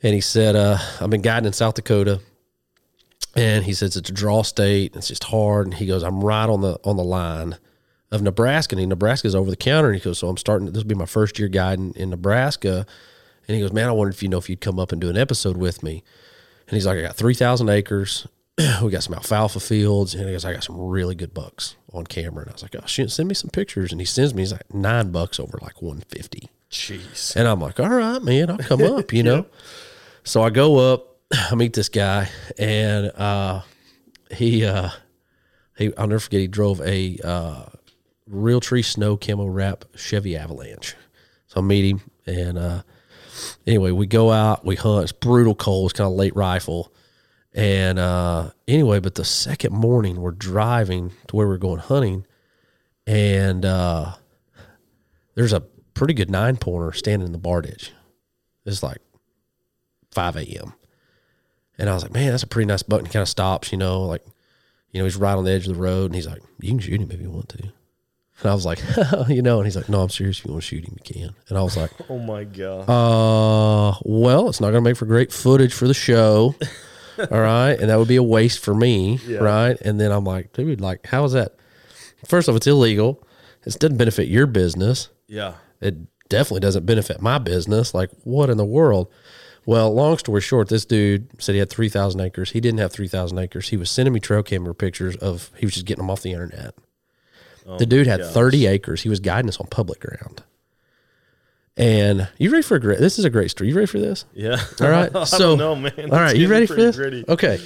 and 0.02 0.14
he 0.14 0.22
said, 0.22 0.56
uh, 0.56 0.78
"I've 0.98 1.10
been 1.10 1.20
guiding 1.20 1.46
in 1.46 1.52
South 1.52 1.74
Dakota, 1.74 2.20
and 3.34 3.66
he 3.66 3.74
says 3.74 3.94
it's 3.94 4.08
a 4.08 4.14
draw 4.14 4.42
state. 4.44 4.96
It's 4.96 5.08
just 5.08 5.24
hard." 5.24 5.66
And 5.66 5.74
he 5.74 5.84
goes, 5.84 6.02
"I'm 6.02 6.24
right 6.24 6.48
on 6.48 6.62
the 6.62 6.78
on 6.84 6.96
the 6.96 7.04
line 7.04 7.58
of 8.10 8.22
Nebraska. 8.22 8.76
And 8.76 8.80
he 8.80 8.86
Nebraska's 8.86 9.34
over 9.34 9.50
the 9.50 9.56
counter." 9.56 9.90
And 9.90 9.98
he 9.98 10.02
goes, 10.02 10.20
"So 10.20 10.28
I'm 10.30 10.38
starting. 10.38 10.72
This 10.72 10.82
will 10.82 10.88
be 10.88 10.94
my 10.94 11.04
first 11.04 11.38
year 11.38 11.48
guiding 11.48 11.92
in 11.96 12.08
Nebraska." 12.08 12.86
And 13.46 13.56
he 13.56 13.60
goes, 13.60 13.74
"Man, 13.74 13.90
I 13.90 13.92
wondered 13.92 14.14
if 14.14 14.22
you 14.22 14.30
know 14.30 14.38
if 14.38 14.48
you'd 14.48 14.62
come 14.62 14.78
up 14.78 14.90
and 14.90 15.02
do 15.02 15.10
an 15.10 15.18
episode 15.18 15.58
with 15.58 15.82
me." 15.82 16.02
And 16.66 16.76
he's 16.76 16.86
like, 16.86 16.96
"I 16.96 17.02
got 17.02 17.16
three 17.16 17.34
thousand 17.34 17.68
acres." 17.68 18.26
we 18.82 18.90
got 18.90 19.02
some 19.02 19.14
alfalfa 19.14 19.60
fields, 19.60 20.14
and 20.14 20.26
he 20.26 20.32
goes, 20.32 20.44
I 20.44 20.54
got 20.54 20.64
some 20.64 20.80
really 20.80 21.14
good 21.14 21.34
bucks 21.34 21.76
on 21.92 22.06
camera. 22.06 22.42
And 22.42 22.50
I 22.50 22.52
was 22.54 22.62
like, 22.62 22.74
oh, 22.76 22.86
shit, 22.86 23.10
send 23.10 23.28
me 23.28 23.34
some 23.34 23.50
pictures. 23.50 23.92
And 23.92 24.00
he 24.00 24.04
sends 24.06 24.34
me, 24.34 24.42
he's 24.42 24.52
like, 24.52 24.72
nine 24.72 25.10
bucks 25.10 25.38
over 25.38 25.58
like 25.60 25.82
150. 25.82 26.48
jeez. 26.70 27.36
And 27.36 27.46
I'm 27.46 27.60
like, 27.60 27.78
all 27.78 27.88
right, 27.88 28.22
man, 28.22 28.50
I'll 28.50 28.58
come 28.58 28.82
up, 28.82 29.12
you 29.12 29.22
know? 29.24 29.46
So 30.24 30.42
I 30.42 30.50
go 30.50 30.92
up, 30.94 31.18
I 31.32 31.54
meet 31.54 31.74
this 31.74 31.90
guy, 31.90 32.30
and 32.58 33.10
uh, 33.14 33.62
he, 34.30 34.64
uh, 34.64 34.88
he, 35.76 35.94
I'll 35.96 36.06
never 36.06 36.20
forget, 36.20 36.40
he 36.40 36.48
drove 36.48 36.80
a 36.80 37.18
uh, 37.22 37.66
Realtree 38.30 38.84
snow 38.84 39.16
camo 39.16 39.46
wrap 39.46 39.84
Chevy 39.96 40.36
Avalanche. 40.36 40.96
So 41.46 41.60
I 41.60 41.62
meet 41.62 41.90
him, 41.90 42.00
and 42.26 42.58
uh, 42.58 42.82
anyway, 43.66 43.90
we 43.90 44.06
go 44.06 44.32
out, 44.32 44.64
we 44.64 44.76
hunt. 44.76 45.04
It's 45.04 45.12
brutal 45.12 45.54
cold. 45.54 45.90
It's 45.90 45.98
kind 45.98 46.08
of 46.08 46.14
late 46.14 46.34
rifle. 46.34 46.92
And 47.56 47.98
uh, 47.98 48.50
anyway, 48.68 49.00
but 49.00 49.14
the 49.14 49.24
second 49.24 49.72
morning, 49.72 50.20
we're 50.20 50.30
driving 50.30 51.10
to 51.28 51.36
where 51.36 51.48
we're 51.48 51.56
going 51.56 51.78
hunting, 51.80 52.26
and 53.06 53.64
uh, 53.64 54.12
there's 55.34 55.54
a 55.54 55.60
pretty 55.94 56.12
good 56.12 56.30
nine 56.30 56.58
pointer 56.58 56.92
standing 56.92 57.24
in 57.26 57.32
the 57.32 57.38
bar 57.38 57.62
ditch. 57.62 57.92
It's 58.66 58.82
like 58.82 58.98
5 60.12 60.36
a.m. 60.36 60.74
And 61.78 61.88
I 61.88 61.94
was 61.94 62.02
like, 62.02 62.12
man, 62.12 62.30
that's 62.30 62.42
a 62.42 62.46
pretty 62.46 62.66
nice 62.66 62.82
buck. 62.82 62.98
And 62.98 63.08
he 63.08 63.12
kind 63.12 63.22
of 63.22 63.28
stops, 63.28 63.72
you 63.72 63.78
know, 63.78 64.02
like, 64.02 64.24
you 64.90 65.00
know, 65.00 65.04
he's 65.04 65.16
right 65.16 65.34
on 65.36 65.44
the 65.44 65.52
edge 65.52 65.66
of 65.66 65.74
the 65.74 65.80
road. 65.80 66.06
And 66.06 66.14
he's 66.14 66.26
like, 66.26 66.42
you 66.60 66.68
can 66.70 66.78
shoot 66.78 67.00
him 67.00 67.10
if 67.10 67.20
you 67.20 67.30
want 67.30 67.48
to. 67.50 67.62
And 67.62 68.50
I 68.50 68.54
was 68.54 68.66
like, 68.66 68.80
you 69.28 69.40
know, 69.40 69.58
and 69.58 69.66
he's 69.66 69.76
like, 69.76 69.88
no, 69.88 70.02
I'm 70.02 70.10
serious. 70.10 70.40
If 70.40 70.44
you 70.46 70.52
want 70.52 70.62
to 70.64 70.68
shoot 70.68 70.84
him, 70.84 70.96
you 70.98 71.14
can. 71.14 71.34
And 71.48 71.56
I 71.56 71.62
was 71.62 71.76
like, 71.76 71.90
Oh 72.10 72.18
my 72.18 72.44
god. 72.44 72.88
uh, 72.90 73.98
well, 74.04 74.48
it's 74.50 74.60
not 74.60 74.72
going 74.72 74.82
to 74.84 74.90
make 74.90 74.96
for 74.96 75.06
great 75.06 75.32
footage 75.32 75.72
for 75.72 75.86
the 75.86 75.94
show. 75.94 76.54
all 77.18 77.40
right. 77.40 77.72
And 77.72 77.90
that 77.90 77.98
would 77.98 78.08
be 78.08 78.16
a 78.16 78.22
waste 78.22 78.58
for 78.60 78.74
me. 78.74 79.18
Right. 79.28 79.80
And 79.80 80.00
then 80.00 80.12
I'm 80.12 80.24
like, 80.24 80.52
dude, 80.52 80.80
like, 80.80 81.06
how 81.06 81.24
is 81.24 81.32
that? 81.32 81.56
First 82.26 82.48
off, 82.48 82.56
it's 82.56 82.66
illegal. 82.66 83.22
It 83.64 83.78
doesn't 83.78 83.96
benefit 83.96 84.28
your 84.28 84.46
business. 84.46 85.08
yeah. 85.26 85.54
It 85.80 85.96
definitely 86.28 86.60
doesn't 86.60 86.86
benefit 86.86 87.20
my 87.20 87.38
business. 87.38 87.92
Like, 87.94 88.10
what 88.24 88.48
in 88.50 88.56
the 88.56 88.64
world? 88.64 89.12
Well, 89.66 89.92
long 89.92 90.16
story 90.16 90.40
short, 90.40 90.68
this 90.68 90.84
dude 90.84 91.28
said 91.40 91.52
he 91.52 91.58
had 91.58 91.68
3,000 91.70 92.20
acres. 92.20 92.50
He 92.52 92.60
didn't 92.60 92.78
have 92.78 92.92
3,000 92.92 93.38
acres. 93.38 93.68
He 93.68 93.76
was 93.76 93.90
sending 93.90 94.14
me 94.14 94.20
trail 94.20 94.42
camera 94.42 94.74
pictures 94.74 95.16
of, 95.16 95.50
he 95.56 95.66
was 95.66 95.74
just 95.74 95.86
getting 95.86 96.02
them 96.02 96.10
off 96.10 96.22
the 96.22 96.32
internet. 96.32 96.74
Oh 97.66 97.76
the 97.78 97.84
dude 97.86 98.06
had 98.06 98.20
gosh. 98.20 98.32
30 98.32 98.66
acres. 98.66 99.02
He 99.02 99.08
was 99.08 99.20
guiding 99.20 99.48
us 99.48 99.58
on 99.58 99.66
public 99.66 100.00
ground. 100.00 100.42
And 101.76 102.28
you 102.38 102.50
ready 102.50 102.62
for 102.62 102.76
a 102.76 102.80
great, 102.80 102.98
this 103.00 103.18
is 103.18 103.24
a 103.26 103.30
great 103.30 103.50
story. 103.50 103.68
You 103.68 103.74
ready 103.76 103.86
for 103.86 103.98
this? 103.98 104.24
Yeah. 104.32 104.62
All 104.80 104.88
right. 104.88 105.10
So, 105.26 105.56
don't 105.56 105.82
man. 105.82 105.92
all 106.10 106.18
right. 106.18 106.30
It's 106.30 106.38
You 106.40 106.48
ready 106.48 106.66
for 106.66 106.74
this? 106.74 106.96
gritty. 106.96 107.24
Okay. 107.28 107.60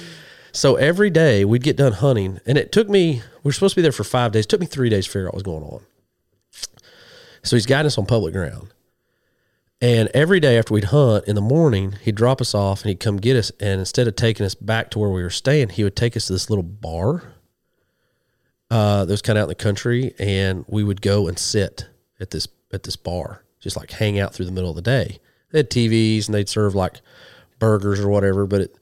So 0.51 0.75
every 0.75 1.09
day 1.09 1.45
we'd 1.45 1.63
get 1.63 1.77
done 1.77 1.93
hunting, 1.93 2.41
and 2.45 2.57
it 2.57 2.73
took 2.73 2.89
me. 2.89 3.21
We 3.43 3.49
were 3.49 3.53
supposed 3.53 3.73
to 3.75 3.77
be 3.77 3.83
there 3.83 3.93
for 3.93 4.03
five 4.03 4.33
days. 4.33 4.43
It 4.45 4.49
took 4.49 4.59
me 4.59 4.65
three 4.65 4.89
days 4.89 5.05
to 5.05 5.11
figure 5.11 5.27
out 5.27 5.33
what 5.33 5.35
was 5.35 5.43
going 5.43 5.63
on. 5.63 5.81
So 7.43 7.55
he's 7.55 7.65
guiding 7.65 7.87
us 7.87 7.97
on 7.97 8.05
public 8.05 8.33
ground, 8.33 8.73
and 9.79 10.09
every 10.13 10.41
day 10.41 10.57
after 10.57 10.73
we'd 10.73 10.83
hunt 10.85 11.25
in 11.25 11.35
the 11.35 11.41
morning, 11.41 11.93
he'd 12.01 12.15
drop 12.15 12.41
us 12.41 12.53
off 12.53 12.81
and 12.81 12.89
he'd 12.89 12.99
come 12.99 13.15
get 13.15 13.37
us. 13.37 13.49
And 13.61 13.79
instead 13.79 14.07
of 14.09 14.17
taking 14.17 14.45
us 14.45 14.53
back 14.53 14.91
to 14.91 14.99
where 14.99 15.09
we 15.09 15.23
were 15.23 15.29
staying, 15.29 15.69
he 15.69 15.85
would 15.85 15.95
take 15.95 16.17
us 16.17 16.27
to 16.27 16.33
this 16.33 16.49
little 16.49 16.63
bar 16.63 17.23
uh, 18.69 19.05
that 19.05 19.11
was 19.11 19.21
kind 19.21 19.39
of 19.39 19.43
out 19.43 19.45
in 19.45 19.49
the 19.49 19.55
country, 19.55 20.13
and 20.19 20.65
we 20.67 20.83
would 20.83 21.01
go 21.01 21.29
and 21.29 21.39
sit 21.39 21.87
at 22.19 22.31
this 22.31 22.47
at 22.73 22.83
this 22.83 22.97
bar, 22.97 23.43
just 23.61 23.77
like 23.77 23.91
hang 23.91 24.19
out 24.19 24.33
through 24.33 24.45
the 24.45 24.51
middle 24.51 24.69
of 24.69 24.75
the 24.75 24.81
day. 24.81 25.19
They 25.51 25.59
had 25.59 25.69
TVs 25.69 26.25
and 26.25 26.35
they'd 26.35 26.49
serve 26.49 26.75
like 26.75 26.99
burgers 27.59 27.99
or 27.99 28.09
whatever, 28.09 28.45
but 28.45 28.61
it 28.61 28.75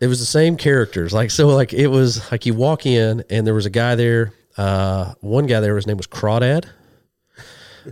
it 0.00 0.08
was 0.08 0.20
the 0.20 0.26
same 0.26 0.56
characters. 0.56 1.12
Like 1.12 1.30
so, 1.30 1.48
like 1.48 1.72
it 1.72 1.86
was 1.86 2.30
like 2.30 2.44
you 2.44 2.54
walk 2.54 2.84
in 2.84 3.24
and 3.30 3.46
there 3.46 3.54
was 3.54 3.66
a 3.66 3.70
guy 3.70 3.94
there. 3.94 4.32
Uh, 4.58 5.14
one 5.20 5.46
guy 5.46 5.60
there, 5.60 5.76
his 5.76 5.86
name 5.86 5.96
was 5.96 6.06
Crawdad. 6.06 6.66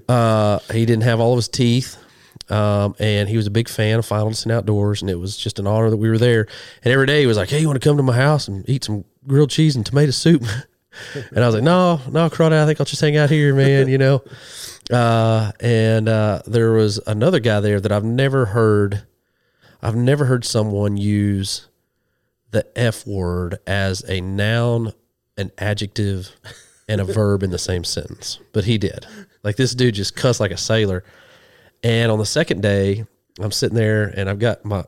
Uh, 0.09 0.59
he 0.73 0.85
didn't 0.85 1.05
have 1.05 1.21
all 1.21 1.33
of 1.33 1.37
his 1.37 1.49
teeth. 1.49 1.97
Um, 2.51 2.95
and 2.99 3.29
he 3.29 3.39
was 3.39 3.47
a 3.47 3.51
big 3.51 3.71
fan 3.71 3.99
of 3.99 4.05
Final 4.05 4.29
Descent 4.29 4.53
Outdoors, 4.53 5.01
and 5.01 5.11
it 5.11 5.15
was 5.15 5.37
just 5.37 5.59
an 5.59 5.67
honor 5.67 5.89
that 5.89 5.97
we 5.97 6.11
were 6.11 6.19
there. 6.19 6.47
And 6.83 6.93
every 6.93 7.07
day 7.07 7.21
he 7.21 7.27
was 7.27 7.39
like, 7.39 7.49
"Hey, 7.49 7.61
you 7.61 7.67
want 7.67 7.81
to 7.81 7.89
come 7.89 7.97
to 7.97 8.03
my 8.03 8.15
house 8.15 8.49
and 8.49 8.69
eat 8.69 8.85
some 8.85 9.05
grilled 9.27 9.49
cheese 9.49 9.77
and 9.77 9.87
tomato 9.87 10.11
soup?" 10.11 10.43
and 11.15 11.43
I 11.43 11.47
was 11.47 11.55
like, 11.55 11.65
"No, 11.65 12.01
no, 12.11 12.29
Crawdad, 12.29 12.63
I 12.63 12.67
think 12.67 12.81
I'll 12.81 12.87
just 12.87 13.01
hang 13.01 13.17
out 13.17 13.31
here, 13.31 13.55
man." 13.55 13.89
You 13.89 13.97
know. 13.97 14.23
Uh, 14.91 15.53
and 15.61 16.09
uh, 16.09 16.43
there 16.47 16.73
was 16.73 16.99
another 17.07 17.41
guy 17.41 17.61
there 17.61 17.81
that 17.81 17.93
I've 17.93 18.05
never 18.05 18.47
heard. 18.47 19.07
I've 19.83 19.97
never 19.97 20.27
heard 20.27 20.45
someone 20.45 20.97
use 20.97 21.69
the 22.51 22.67
F 22.77 23.07
word 23.07 23.59
as 23.67 24.03
a 24.09 24.21
noun, 24.21 24.93
an 25.37 25.51
adjective, 25.59 26.31
and 26.89 27.01
a 27.01 27.05
verb 27.05 27.43
in 27.43 27.51
the 27.51 27.59
same 27.59 27.85
sentence. 27.85 28.39
But 28.53 28.65
he 28.65 28.79
did. 28.79 29.07
Like 29.43 29.57
this 29.57 29.75
dude 29.75 29.95
just 29.95 30.17
cussed 30.17 30.41
like 30.41 30.51
a 30.51 30.57
sailor. 30.57 31.05
And 31.83 32.11
on 32.11 32.19
the 32.19 32.27
second 32.27 32.63
day, 32.63 33.05
I'm 33.41 33.53
sitting 33.53 33.77
there 33.77 34.13
and 34.17 34.29
I've 34.29 34.39
got 34.39 34.65
my 34.65 34.85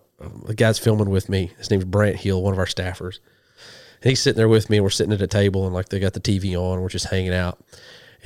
the 0.47 0.55
guy's 0.55 0.79
filming 0.79 1.11
with 1.11 1.29
me. 1.29 1.53
His 1.59 1.71
name's 1.71 1.85
Brent 1.85 2.17
Hill, 2.17 2.43
one 2.43 2.55
of 2.55 2.59
our 2.59 2.67
staffers. 2.67 3.19
And 4.03 4.11
he's 4.11 4.21
sitting 4.21 4.39
there 4.39 4.49
with 4.49 4.71
me 4.71 4.79
and 4.79 4.85
we're 4.85 4.91
sitting 4.91 5.13
at 5.13 5.21
a 5.21 5.27
table 5.27 5.67
and 5.67 5.75
like 5.75 5.91
they 5.91 5.99
got 5.99 6.15
the 6.15 6.21
TV 6.21 6.55
on 6.57 6.81
we're 6.81 6.89
just 6.89 7.11
hanging 7.11 7.35
out. 7.35 7.63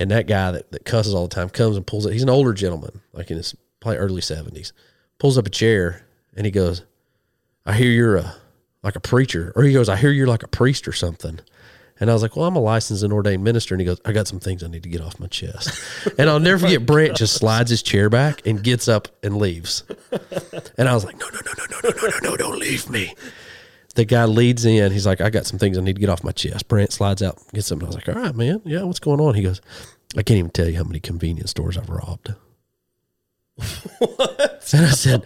And 0.01 0.11
that 0.11 0.27
guy 0.27 0.51
that, 0.51 0.71
that 0.71 0.83
cusses 0.83 1.13
all 1.13 1.27
the 1.27 1.35
time 1.35 1.49
comes 1.49 1.77
and 1.77 1.85
pulls 1.85 2.05
it. 2.05 2.13
He's 2.13 2.23
an 2.23 2.29
older 2.29 2.53
gentleman, 2.53 3.01
like 3.13 3.29
in 3.29 3.37
his 3.37 3.55
probably 3.79 3.97
early 3.97 4.21
seventies. 4.21 4.73
Pulls 5.19 5.37
up 5.37 5.45
a 5.45 5.51
chair 5.51 6.05
and 6.35 6.45
he 6.45 6.51
goes, 6.51 6.83
I 7.65 7.73
hear 7.73 7.91
you're 7.91 8.17
a 8.17 8.35
like 8.83 8.95
a 8.95 8.99
preacher. 8.99 9.53
Or 9.55 9.63
he 9.63 9.73
goes, 9.73 9.89
I 9.89 9.95
hear 9.95 10.11
you're 10.11 10.27
like 10.27 10.43
a 10.43 10.47
priest 10.47 10.87
or 10.87 10.93
something. 10.93 11.39
And 11.99 12.09
I 12.09 12.13
was 12.13 12.23
like, 12.23 12.35
well, 12.35 12.47
I'm 12.47 12.55
a 12.55 12.59
licensed 12.59 13.03
and 13.03 13.13
ordained 13.13 13.43
minister. 13.43 13.75
And 13.75 13.79
he 13.79 13.85
goes, 13.85 14.01
I 14.03 14.11
got 14.11 14.27
some 14.27 14.39
things 14.39 14.63
I 14.63 14.67
need 14.67 14.81
to 14.81 14.89
get 14.89 15.01
off 15.01 15.19
my 15.19 15.27
chest. 15.27 15.79
And 16.17 16.29
I'll 16.31 16.39
never 16.39 16.57
forget 16.57 16.83
Brent 16.83 17.15
just 17.15 17.35
slides 17.35 17.69
his 17.69 17.83
chair 17.83 18.09
back 18.09 18.45
and 18.45 18.63
gets 18.63 18.87
up 18.87 19.07
and 19.21 19.37
leaves. 19.37 19.83
And 20.77 20.89
I 20.89 20.95
was 20.95 21.05
like, 21.05 21.17
no, 21.19 21.27
no, 21.29 21.39
no, 21.45 21.53
no, 21.59 21.65
no, 21.69 21.79
no, 21.83 21.89
no, 22.01 22.07
no, 22.07 22.29
no, 22.31 22.37
don't 22.37 22.57
leave 22.59 22.89
me. 22.89 23.13
The 24.01 24.05
guy 24.05 24.25
leads 24.25 24.65
in. 24.65 24.91
He's 24.91 25.05
like, 25.05 25.21
I 25.21 25.29
got 25.29 25.45
some 25.45 25.59
things 25.59 25.77
I 25.77 25.81
need 25.81 25.93
to 25.93 25.99
get 25.99 26.09
off 26.09 26.23
my 26.23 26.31
chest. 26.31 26.67
Brent 26.67 26.91
slides 26.91 27.21
out, 27.21 27.37
gets 27.53 27.67
something. 27.67 27.85
I 27.85 27.89
was 27.89 27.95
like, 27.95 28.09
all 28.09 28.15
right, 28.15 28.35
man. 28.35 28.59
Yeah, 28.65 28.81
what's 28.81 28.97
going 28.97 29.19
on? 29.19 29.35
He 29.35 29.43
goes, 29.43 29.61
I 30.17 30.23
can't 30.23 30.39
even 30.39 30.49
tell 30.49 30.67
you 30.67 30.75
how 30.75 30.83
many 30.83 30.99
convenience 30.99 31.51
stores 31.51 31.77
I've 31.77 31.87
robbed. 31.87 32.33
what? 33.99 34.73
And 34.73 34.87
I 34.87 34.89
said, 34.89 35.23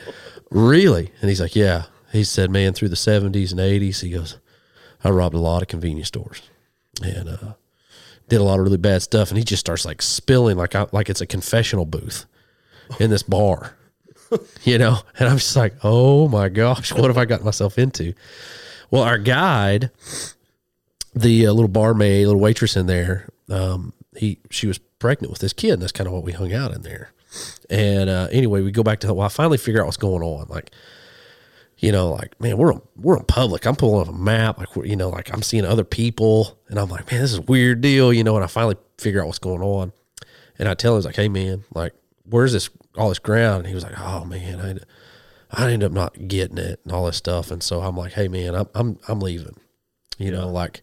really? 0.52 1.10
And 1.22 1.30
he's 1.30 1.40
like, 1.40 1.56
yeah. 1.56 1.84
He 2.12 2.26
said, 2.26 2.52
man, 2.52 2.74
through 2.74 2.90
the 2.90 2.98
70s 2.98 3.52
and 3.52 3.62
80s, 3.62 4.02
he 4.02 4.10
goes, 4.10 4.40
I 5.06 5.10
robbed 5.10 5.36
a 5.36 5.40
lot 5.40 5.62
of 5.62 5.70
convenience 5.70 6.10
stores 6.10 6.42
and 7.02 7.30
uh, 7.30 7.54
did 8.28 8.42
a 8.42 8.44
lot 8.44 8.60
of 8.60 8.66
really 8.66 8.76
bad 8.76 9.02
stuff. 9.04 9.30
And 9.30 9.38
he 9.38 9.46
just 9.46 9.62
starts 9.62 9.86
like 9.86 10.02
spilling 10.02 10.58
like 10.58 10.76
I, 10.76 10.88
like 10.92 11.10
it's 11.10 11.22
a 11.22 11.26
confessional 11.26 11.86
booth 11.86 12.26
in 13.00 13.10
this 13.10 13.24
bar, 13.24 13.78
you 14.64 14.78
know. 14.78 14.98
And 15.18 15.30
I'm 15.30 15.38
just 15.38 15.56
like, 15.56 15.76
oh 15.82 16.28
my 16.28 16.50
gosh, 16.50 16.92
what 16.92 17.06
have 17.06 17.18
I 17.18 17.24
got 17.24 17.42
myself 17.42 17.80
into? 17.80 18.14
Well, 18.96 19.04
our 19.04 19.18
guide, 19.18 19.92
the 21.14 21.48
uh, 21.48 21.52
little 21.52 21.68
barmaid, 21.68 22.28
little 22.28 22.40
waitress 22.40 22.78
in 22.78 22.86
there, 22.86 23.28
um, 23.50 23.92
he 24.16 24.40
she 24.50 24.68
was 24.68 24.78
pregnant 24.78 25.32
with 25.32 25.42
this 25.42 25.52
kid, 25.52 25.74
and 25.74 25.82
that's 25.82 25.92
kind 25.92 26.08
of 26.08 26.14
what 26.14 26.24
we 26.24 26.32
hung 26.32 26.54
out 26.54 26.74
in 26.74 26.84
there. 26.84 27.12
And 27.70 28.10
uh, 28.10 28.30
anyway, 28.32 28.62
we 28.62 28.72
go 28.72 28.84
back 28.84 29.02
to 29.02 29.14
well, 29.14 29.26
I 29.26 29.28
finally 29.28 29.58
figure 29.58 29.82
out 29.82 29.88
what's 29.88 29.98
going 29.98 30.24
on, 30.24 30.48
like 30.48 30.72
you 31.78 31.92
know, 31.92 32.10
like, 32.12 32.40
man, 32.40 32.56
we're 32.56 32.72
we're 32.96 33.18
in 33.18 33.26
public. 33.26 33.68
I'm 33.68 33.76
pulling 33.76 34.08
up 34.08 34.14
a 34.14 34.18
map, 34.18 34.60
like, 34.60 34.70
you 34.88 34.96
know, 34.96 35.10
like 35.10 35.30
I'm 35.34 35.42
seeing 35.42 35.66
other 35.66 35.84
people, 35.84 36.58
and 36.70 36.80
I'm 36.80 36.88
like, 36.88 37.12
man, 37.12 37.20
this 37.20 37.34
is 37.34 37.40
a 37.40 37.42
weird 37.42 37.82
deal, 37.82 38.14
you 38.14 38.24
know. 38.24 38.36
And 38.36 38.46
I 38.46 38.48
finally 38.48 38.78
figure 38.98 39.20
out 39.20 39.28
what's 39.28 39.40
going 39.40 39.62
on, 39.62 39.92
and 40.58 40.70
I 40.70 40.74
tell 40.74 40.96
him, 40.96 41.04
like, 41.04 41.18
hey, 41.18 41.28
man, 41.28 41.66
like, 41.74 41.92
where's 42.24 42.54
this 42.54 42.70
all 42.98 43.10
this 43.10 43.20
ground? 43.20 43.58
And 43.58 43.68
he 43.68 43.76
was 43.76 43.84
like, 43.84 44.00
oh 44.00 44.24
man, 44.24 44.62
I, 44.62 44.78
I 45.52 45.72
ended 45.72 45.88
up 45.88 45.92
not 45.92 46.28
getting 46.28 46.58
it 46.58 46.80
and 46.84 46.94
all 46.94 47.06
this 47.06 47.18
stuff, 47.18 47.52
and 47.52 47.62
so 47.64 47.82
I'm 47.82 47.96
like, 47.96 48.14
hey, 48.14 48.28
man, 48.28 48.56
I'm 48.56 48.68
I'm 48.76 49.00
I'm 49.08 49.20
leaving, 49.20 49.58
you 50.18 50.32
know, 50.32 50.50
like. 50.50 50.82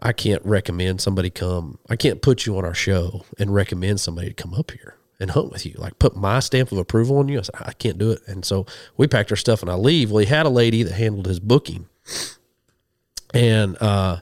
I 0.00 0.12
can't 0.12 0.44
recommend 0.44 1.00
somebody 1.00 1.30
come. 1.30 1.78
I 1.88 1.94
can't 1.96 2.20
put 2.20 2.44
you 2.44 2.58
on 2.58 2.64
our 2.64 2.74
show 2.74 3.24
and 3.38 3.54
recommend 3.54 4.00
somebody 4.00 4.28
to 4.28 4.34
come 4.34 4.52
up 4.52 4.72
here 4.72 4.96
and 5.20 5.30
hunt 5.30 5.52
with 5.52 5.64
you. 5.64 5.74
Like 5.78 5.98
put 5.98 6.16
my 6.16 6.40
stamp 6.40 6.72
of 6.72 6.78
approval 6.78 7.18
on 7.18 7.28
you. 7.28 7.38
I 7.38 7.42
said, 7.42 7.54
I 7.60 7.72
can't 7.72 7.96
do 7.96 8.10
it. 8.10 8.20
And 8.26 8.44
so 8.44 8.66
we 8.96 9.06
packed 9.06 9.30
our 9.30 9.36
stuff 9.36 9.62
and 9.62 9.70
I 9.70 9.74
leave. 9.74 10.10
Well, 10.10 10.18
he 10.18 10.26
had 10.26 10.46
a 10.46 10.50
lady 10.50 10.82
that 10.82 10.92
handled 10.92 11.26
his 11.26 11.40
booking. 11.40 11.86
And 13.32 13.80
uh 13.80 14.18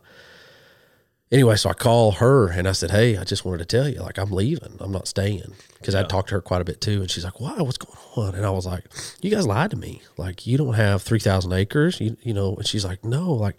anyway, 1.33 1.57
so 1.57 1.71
I 1.71 1.73
call 1.73 2.12
her 2.12 2.49
and 2.49 2.68
I 2.68 2.73
said, 2.73 2.92
Hey, 2.92 3.16
I 3.16 3.25
just 3.25 3.45
wanted 3.45 3.59
to 3.59 3.77
tell 3.77 3.88
you, 3.88 4.01
like, 4.01 4.18
I'm 4.18 4.31
leaving. 4.31 4.77
I'm 4.79 4.92
not 4.92 5.09
staying. 5.09 5.55
Because 5.79 5.97
I 5.97 6.05
talked 6.05 6.29
to 6.29 6.37
her 6.37 6.40
quite 6.40 6.61
a 6.61 6.64
bit 6.64 6.81
too. 6.81 7.01
And 7.01 7.11
she's 7.11 7.25
like, 7.25 7.40
Why? 7.40 7.61
What's 7.61 7.79
going 7.79 7.99
on? 8.16 8.35
And 8.37 8.47
I 8.47 8.51
was 8.51 8.66
like, 8.66 8.85
You 9.21 9.31
guys 9.31 9.47
lied 9.47 9.71
to 9.73 9.77
me. 9.77 10.03
Like, 10.16 10.47
you 10.47 10.57
don't 10.57 10.75
have 10.75 11.03
three 11.03 11.18
thousand 11.18 11.53
acres. 11.53 12.01
You 12.01 12.16
you 12.23 12.33
know, 12.33 12.55
and 12.55 12.66
she's 12.66 12.85
like, 12.85 13.05
No, 13.05 13.33
like 13.33 13.57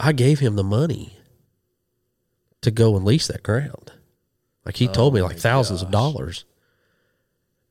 I 0.00 0.12
gave 0.12 0.38
him 0.38 0.56
the 0.56 0.64
money 0.64 1.18
to 2.62 2.70
go 2.70 2.96
and 2.96 3.04
lease 3.04 3.26
that 3.26 3.42
ground. 3.42 3.92
Like 4.64 4.76
he 4.76 4.88
told 4.88 5.12
me 5.12 5.20
oh 5.20 5.26
like 5.26 5.36
thousands 5.36 5.82
of 5.82 5.90
dollars 5.90 6.46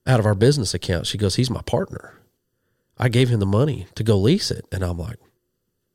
out 0.05 0.19
of 0.19 0.25
our 0.25 0.35
business 0.35 0.75
account. 0.75 1.07
She 1.07 1.17
goes, 1.17 1.35
He's 1.35 1.49
my 1.49 1.61
partner. 1.63 2.19
I 2.97 3.09
gave 3.09 3.29
him 3.29 3.39
the 3.39 3.47
money 3.47 3.87
to 3.95 4.03
go 4.03 4.17
lease 4.17 4.51
it. 4.51 4.65
And 4.71 4.83
I'm 4.83 4.99
like, 4.99 5.17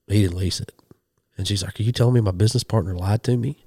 He 0.08 0.22
didn't 0.22 0.36
lease 0.36 0.58
it. 0.58 0.72
And 1.38 1.46
she's 1.46 1.62
like, 1.62 1.78
Are 1.78 1.84
you 1.84 1.92
telling 1.92 2.14
me 2.14 2.20
my 2.20 2.32
business 2.32 2.64
partner 2.64 2.94
lied 2.94 3.22
to 3.22 3.36
me? 3.36 3.64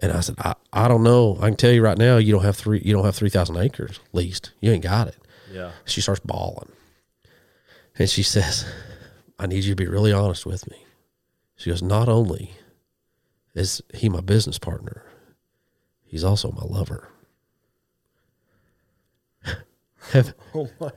And 0.00 0.10
I 0.10 0.20
said, 0.20 0.34
I, 0.38 0.54
I 0.72 0.88
don't 0.88 1.04
know. 1.04 1.36
I 1.40 1.48
can 1.48 1.56
tell 1.56 1.70
you 1.70 1.82
right 1.82 1.98
now, 1.98 2.16
you 2.16 2.32
don't 2.32 2.42
have 2.42 2.56
three 2.56 2.80
you 2.84 2.92
don't 2.92 3.04
have 3.04 3.14
three 3.14 3.28
thousand 3.28 3.58
acres 3.58 4.00
leased. 4.12 4.52
You 4.60 4.72
ain't 4.72 4.82
got 4.82 5.08
it. 5.08 5.18
Yeah. 5.52 5.70
She 5.84 6.00
starts 6.00 6.20
bawling. 6.24 6.72
And 7.96 8.10
she 8.10 8.24
says, 8.24 8.66
I 9.38 9.46
need 9.46 9.62
you 9.62 9.70
to 9.72 9.76
be 9.76 9.86
really 9.86 10.12
honest 10.12 10.46
with 10.46 10.68
me. 10.68 10.84
She 11.54 11.70
goes, 11.70 11.82
Not 11.82 12.08
only 12.08 12.52
is 13.54 13.82
he 13.92 14.08
my 14.08 14.20
business 14.20 14.58
partner, 14.58 15.04
he's 16.02 16.24
also 16.24 16.50
my 16.50 16.64
lover. 16.64 17.10
have, 20.12 20.34
Oh 20.54 20.70
my 20.80 20.90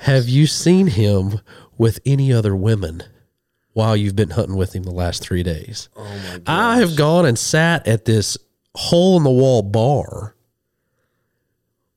have 0.00 0.28
you 0.28 0.46
seen 0.46 0.88
him 0.88 1.40
with 1.78 2.00
any 2.04 2.32
other 2.32 2.54
women 2.54 3.04
while 3.76 3.94
you've 3.94 4.16
been 4.16 4.30
hunting 4.30 4.56
with 4.56 4.74
him 4.74 4.84
the 4.84 4.90
last 4.90 5.22
three 5.22 5.42
days? 5.42 5.90
Oh 5.94 6.02
my 6.02 6.38
god. 6.38 6.42
I 6.46 6.78
have 6.78 6.96
gone 6.96 7.26
and 7.26 7.38
sat 7.38 7.86
at 7.86 8.06
this 8.06 8.38
hole 8.74 9.18
in 9.18 9.22
the 9.22 9.30
wall 9.30 9.60
bar 9.60 10.34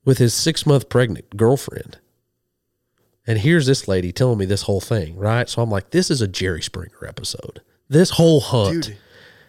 with 0.04 0.18
his 0.18 0.34
six 0.34 0.66
month 0.66 0.90
pregnant 0.90 1.38
girlfriend. 1.38 1.96
And 3.26 3.38
here's 3.38 3.64
this 3.64 3.88
lady 3.88 4.12
telling 4.12 4.36
me 4.36 4.44
this 4.44 4.62
whole 4.62 4.82
thing, 4.82 5.16
right? 5.16 5.48
So 5.48 5.62
I'm 5.62 5.70
like, 5.70 5.88
this 5.88 6.10
is 6.10 6.20
a 6.20 6.28
Jerry 6.28 6.60
Springer 6.60 7.06
episode. 7.08 7.62
This 7.88 8.10
whole 8.10 8.40
hunt 8.40 8.94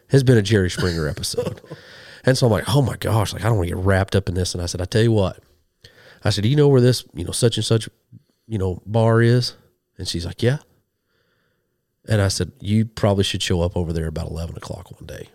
has 0.07 0.23
been 0.23 0.37
a 0.37 0.41
Jerry 0.41 0.69
Springer 0.69 1.09
episode. 1.09 1.59
and 2.23 2.37
so 2.37 2.45
I'm 2.45 2.51
like, 2.53 2.73
oh 2.73 2.81
my 2.81 2.95
gosh, 2.95 3.33
like 3.33 3.43
I 3.43 3.49
don't 3.49 3.57
want 3.57 3.67
to 3.67 3.75
get 3.75 3.83
wrapped 3.83 4.15
up 4.15 4.29
in 4.29 4.35
this. 4.35 4.53
And 4.53 4.63
I 4.63 4.67
said, 4.67 4.79
I 4.81 4.85
tell 4.85 5.03
you 5.03 5.11
what, 5.11 5.43
I 6.23 6.29
said, 6.29 6.43
do 6.43 6.49
you 6.49 6.55
know 6.55 6.69
where 6.69 6.79
this, 6.79 7.03
you 7.13 7.25
know, 7.25 7.31
such 7.31 7.57
and 7.57 7.65
such, 7.65 7.89
you 8.47 8.57
know, 8.57 8.81
bar 8.85 9.21
is? 9.21 9.57
And 9.97 10.07
she's 10.07 10.25
like, 10.25 10.41
yeah. 10.41 10.59
And 12.07 12.21
I 12.21 12.29
said, 12.29 12.51
you 12.59 12.85
probably 12.85 13.23
should 13.23 13.43
show 13.43 13.61
up 13.61 13.77
over 13.77 13.93
there 13.93 14.07
about 14.07 14.29
11 14.29 14.57
o'clock 14.57 14.91
one 14.91 15.05
day. 15.05 15.29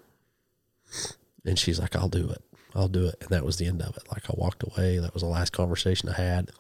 And 1.45 1.59
she's 1.59 1.79
like, 1.79 1.95
I'll 1.95 2.09
do 2.09 2.29
it. 2.29 2.43
I'll 2.75 2.89
do 2.89 3.07
it. 3.07 3.15
And 3.21 3.31
that 3.31 3.45
was 3.45 3.57
the 3.57 3.67
end 3.67 3.83
of 3.83 3.97
it. 3.97 4.03
Like 4.11 4.29
I 4.29 4.35
walked 4.37 4.63
away. 4.63 4.99
That 4.99 5.15
was 5.15 5.23
the 5.23 5.29
last 5.29 5.53
conversation 5.53 6.09
I 6.09 6.21
had. 6.21 6.51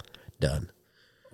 Done. 0.40 0.70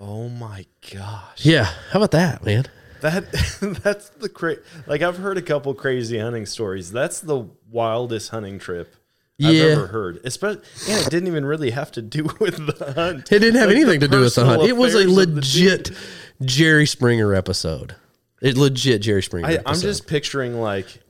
Oh 0.00 0.28
my 0.28 0.66
gosh. 0.92 1.44
Yeah. 1.44 1.64
How 1.90 1.98
about 2.00 2.12
that, 2.12 2.44
man? 2.44 2.64
That 3.02 3.30
that's 3.82 4.08
the 4.10 4.28
cra- 4.28 4.56
like 4.86 5.02
I've 5.02 5.18
heard 5.18 5.36
a 5.36 5.42
couple 5.42 5.74
crazy 5.74 6.18
hunting 6.18 6.46
stories. 6.46 6.90
That's 6.90 7.20
the 7.20 7.46
wildest 7.70 8.30
hunting 8.30 8.58
trip 8.58 8.94
I've 9.42 9.54
ever 9.54 9.88
heard. 9.88 10.20
Especially 10.24 10.62
and 10.88 11.06
it 11.06 11.10
didn't 11.10 11.26
even 11.28 11.44
really 11.44 11.70
have 11.70 11.92
to 11.92 12.02
do 12.02 12.24
with 12.40 12.56
the 12.78 12.92
hunt. 12.92 13.30
It 13.30 13.40
didn't 13.40 13.60
have 13.60 13.68
Like, 13.68 13.76
anything 13.76 14.00
to 14.00 14.08
do 14.08 14.20
with 14.20 14.34
the 14.34 14.44
hunt. 14.46 14.62
It 14.62 14.76
was 14.76 14.94
a 14.94 14.98
affairs 14.98 15.10
of 15.10 15.16
the 15.28 15.34
legit. 15.34 15.90
Jerry 16.42 16.86
Springer 16.86 17.34
episode. 17.34 17.96
It 18.42 18.56
legit 18.58 19.00
Jerry 19.02 19.22
Springer. 19.22 19.46
I, 19.46 19.52
episode. 19.54 19.68
I'm 19.70 19.80
just 19.80 20.06
picturing 20.06 20.60
like 20.60 21.00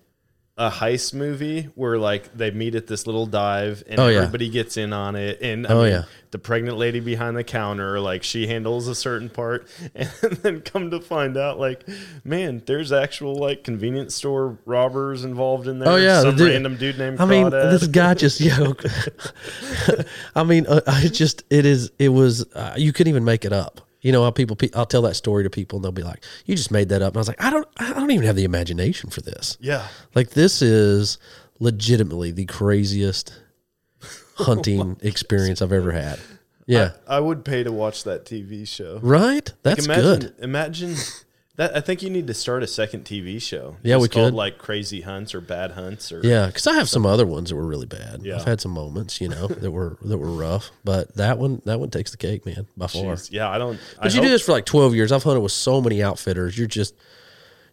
a 0.59 0.69
heist 0.71 1.15
movie 1.15 1.63
where 1.77 1.97
like 1.99 2.37
they 2.37 2.51
meet 2.51 2.75
at 2.75 2.87
this 2.87 3.07
little 3.07 3.25
dive 3.25 3.83
and 3.89 3.99
Oh, 3.99 4.09
yeah. 4.09 4.19
everybody 4.19 4.51
gets 4.51 4.77
in 4.77 4.93
on 4.93 5.17
it 5.17 5.41
and 5.41 5.67
I 5.67 5.71
Oh, 5.71 5.83
mean, 5.83 5.93
yeah. 5.93 6.03
the 6.31 6.39
pregnant 6.39 6.77
lady 6.77 7.01
behind 7.01 7.39
the 7.39 7.43
counter 7.43 7.99
like 7.99 8.23
she 8.23 8.47
handles 8.47 8.87
a 8.87 8.95
certain 8.95 9.31
part 9.31 9.67
and 9.95 10.11
then 10.43 10.61
come 10.61 10.91
to 10.91 11.01
find 11.01 11.39
out 11.39 11.59
like 11.59 11.89
man 12.23 12.63
there's 12.67 12.93
actual 12.93 13.35
like 13.37 13.65
convenience 13.65 14.15
store 14.15 14.59
robbers 14.67 15.25
involved 15.25 15.69
in 15.69 15.79
there 15.79 15.89
Oh 15.89 15.97
yeah, 15.97 16.21
some 16.21 16.37
dude- 16.37 16.51
random 16.51 16.77
dude 16.77 16.99
named 16.99 17.19
I 17.19 17.25
mean, 17.25 17.47
Crawdad. 17.47 17.71
this 17.71 17.87
guy 17.87 18.13
just 18.13 18.39
yo. 18.39 18.75
I 20.37 20.45
mean, 20.45 20.67
uh, 20.67 20.83
I 20.87 21.09
just 21.09 21.45
it 21.49 21.65
is 21.65 21.91
it 21.99 22.11
was 22.11 22.45
uh, 22.55 22.75
you 22.77 22.93
couldn't 22.93 23.11
even 23.11 23.25
make 23.25 23.47
it 23.47 23.55
up. 23.55 23.81
You 24.03 24.13
know 24.13 24.25
how 24.25 24.31
people, 24.31 24.57
I'll 24.75 24.85
tell 24.85 25.03
that 25.03 25.15
story 25.15 25.45
to 25.45 25.51
people 25.51 25.79
and 25.79 25.85
they'll 25.85 25.93
be 25.93 26.03
like, 26.03 26.25
"You 26.45 26.57
just 26.57 26.71
made 26.71 26.89
that 26.91 27.03
up." 27.03 27.13
And 27.13 27.19
I 27.19 27.21
was 27.21 27.29
like, 27.29 27.43
"I 27.43 27.51
don't 27.51 27.67
I 27.79 27.93
don't 27.93 28.11
even 28.11 28.27
have 28.27 28.37
the 28.37 28.45
imagination 28.45 29.11
for 29.11 29.21
this." 29.21 29.57
yeah 29.61 29.87
Like 30.15 30.31
this 30.31 30.61
is 30.61 31.19
legitimately 31.61 32.33
the 32.33 32.45
craziest 32.47 33.33
hunting 34.35 34.97
experience 35.01 35.63
I've 35.63 35.73
ever 35.73 35.93
had. 35.93 36.19
Yeah. 36.67 36.93
I 37.07 37.21
would 37.21 37.45
pay 37.45 37.63
to 37.65 37.73
watch 37.73 38.05
that 38.05 38.25
TV 38.25 38.67
show 38.67 38.99
right? 39.03 39.53
That's 39.63 39.87
imagine, 39.87 40.03
good. 40.03 40.35
Imagine 40.41 40.97
that. 41.57 41.77
I 41.77 41.81
think 41.81 42.03
you 42.03 42.11
need 42.11 42.27
to 42.29 42.35
start 42.35 42.63
a 42.63 42.67
second 42.67 43.05
TV 43.05 43.41
show. 43.41 43.77
Yeah, 43.83 43.95
Just 43.97 44.03
we 44.03 44.09
called, 44.09 44.27
could. 44.33 44.35
like 44.37 44.59
Crazy 44.59 45.01
Hunts 45.03 45.35
or 45.35 45.41
Bad 45.41 45.73
Hunts 45.73 46.11
or 46.13 46.21
Yeah, 46.25 46.47
because 46.47 46.67
I 46.67 46.75
have 46.75 46.89
some 46.89 47.05
other 47.07 47.27
ones 47.27 47.51
that 47.51 47.57
were 47.57 47.67
really 47.67 47.87
bad. 47.87 48.21
Yeah. 48.23 48.37
I've 48.37 48.45
had 48.45 48.61
some 48.61 48.73
moments, 48.73 49.21
you 49.21 49.29
know, 49.29 49.47
that 49.49 49.71
were 49.71 49.97
that 50.03 50.19
were 50.19 50.31
rough, 50.33 50.71
but 50.85 51.15
that 51.17 51.39
one 51.39 51.61
that 51.65 51.79
one 51.81 51.91
takes 51.91 52.11
the 52.11 52.17
cake, 52.17 52.47
man, 52.47 52.67
by 52.77 52.87
far. 52.87 53.03
Jeez. 53.15 53.31
Yeah, 53.31 53.49
I 53.51 53.59
don't. 53.59 53.77
I 53.99 54.05
But 54.05 54.13
you 54.13 54.19
hope- 54.21 54.25
do 54.27 54.31
this 54.31 54.43
for 54.43 54.53
like 54.53 54.65
twelve 54.67 54.95
years. 54.95 55.13
I've 55.13 55.23
hunted 55.23 55.41
with 55.41 55.53
so 55.53 55.81
many 55.81 56.03
outfitters. 56.03 56.57
You're 56.57 56.67
just, 56.67 56.95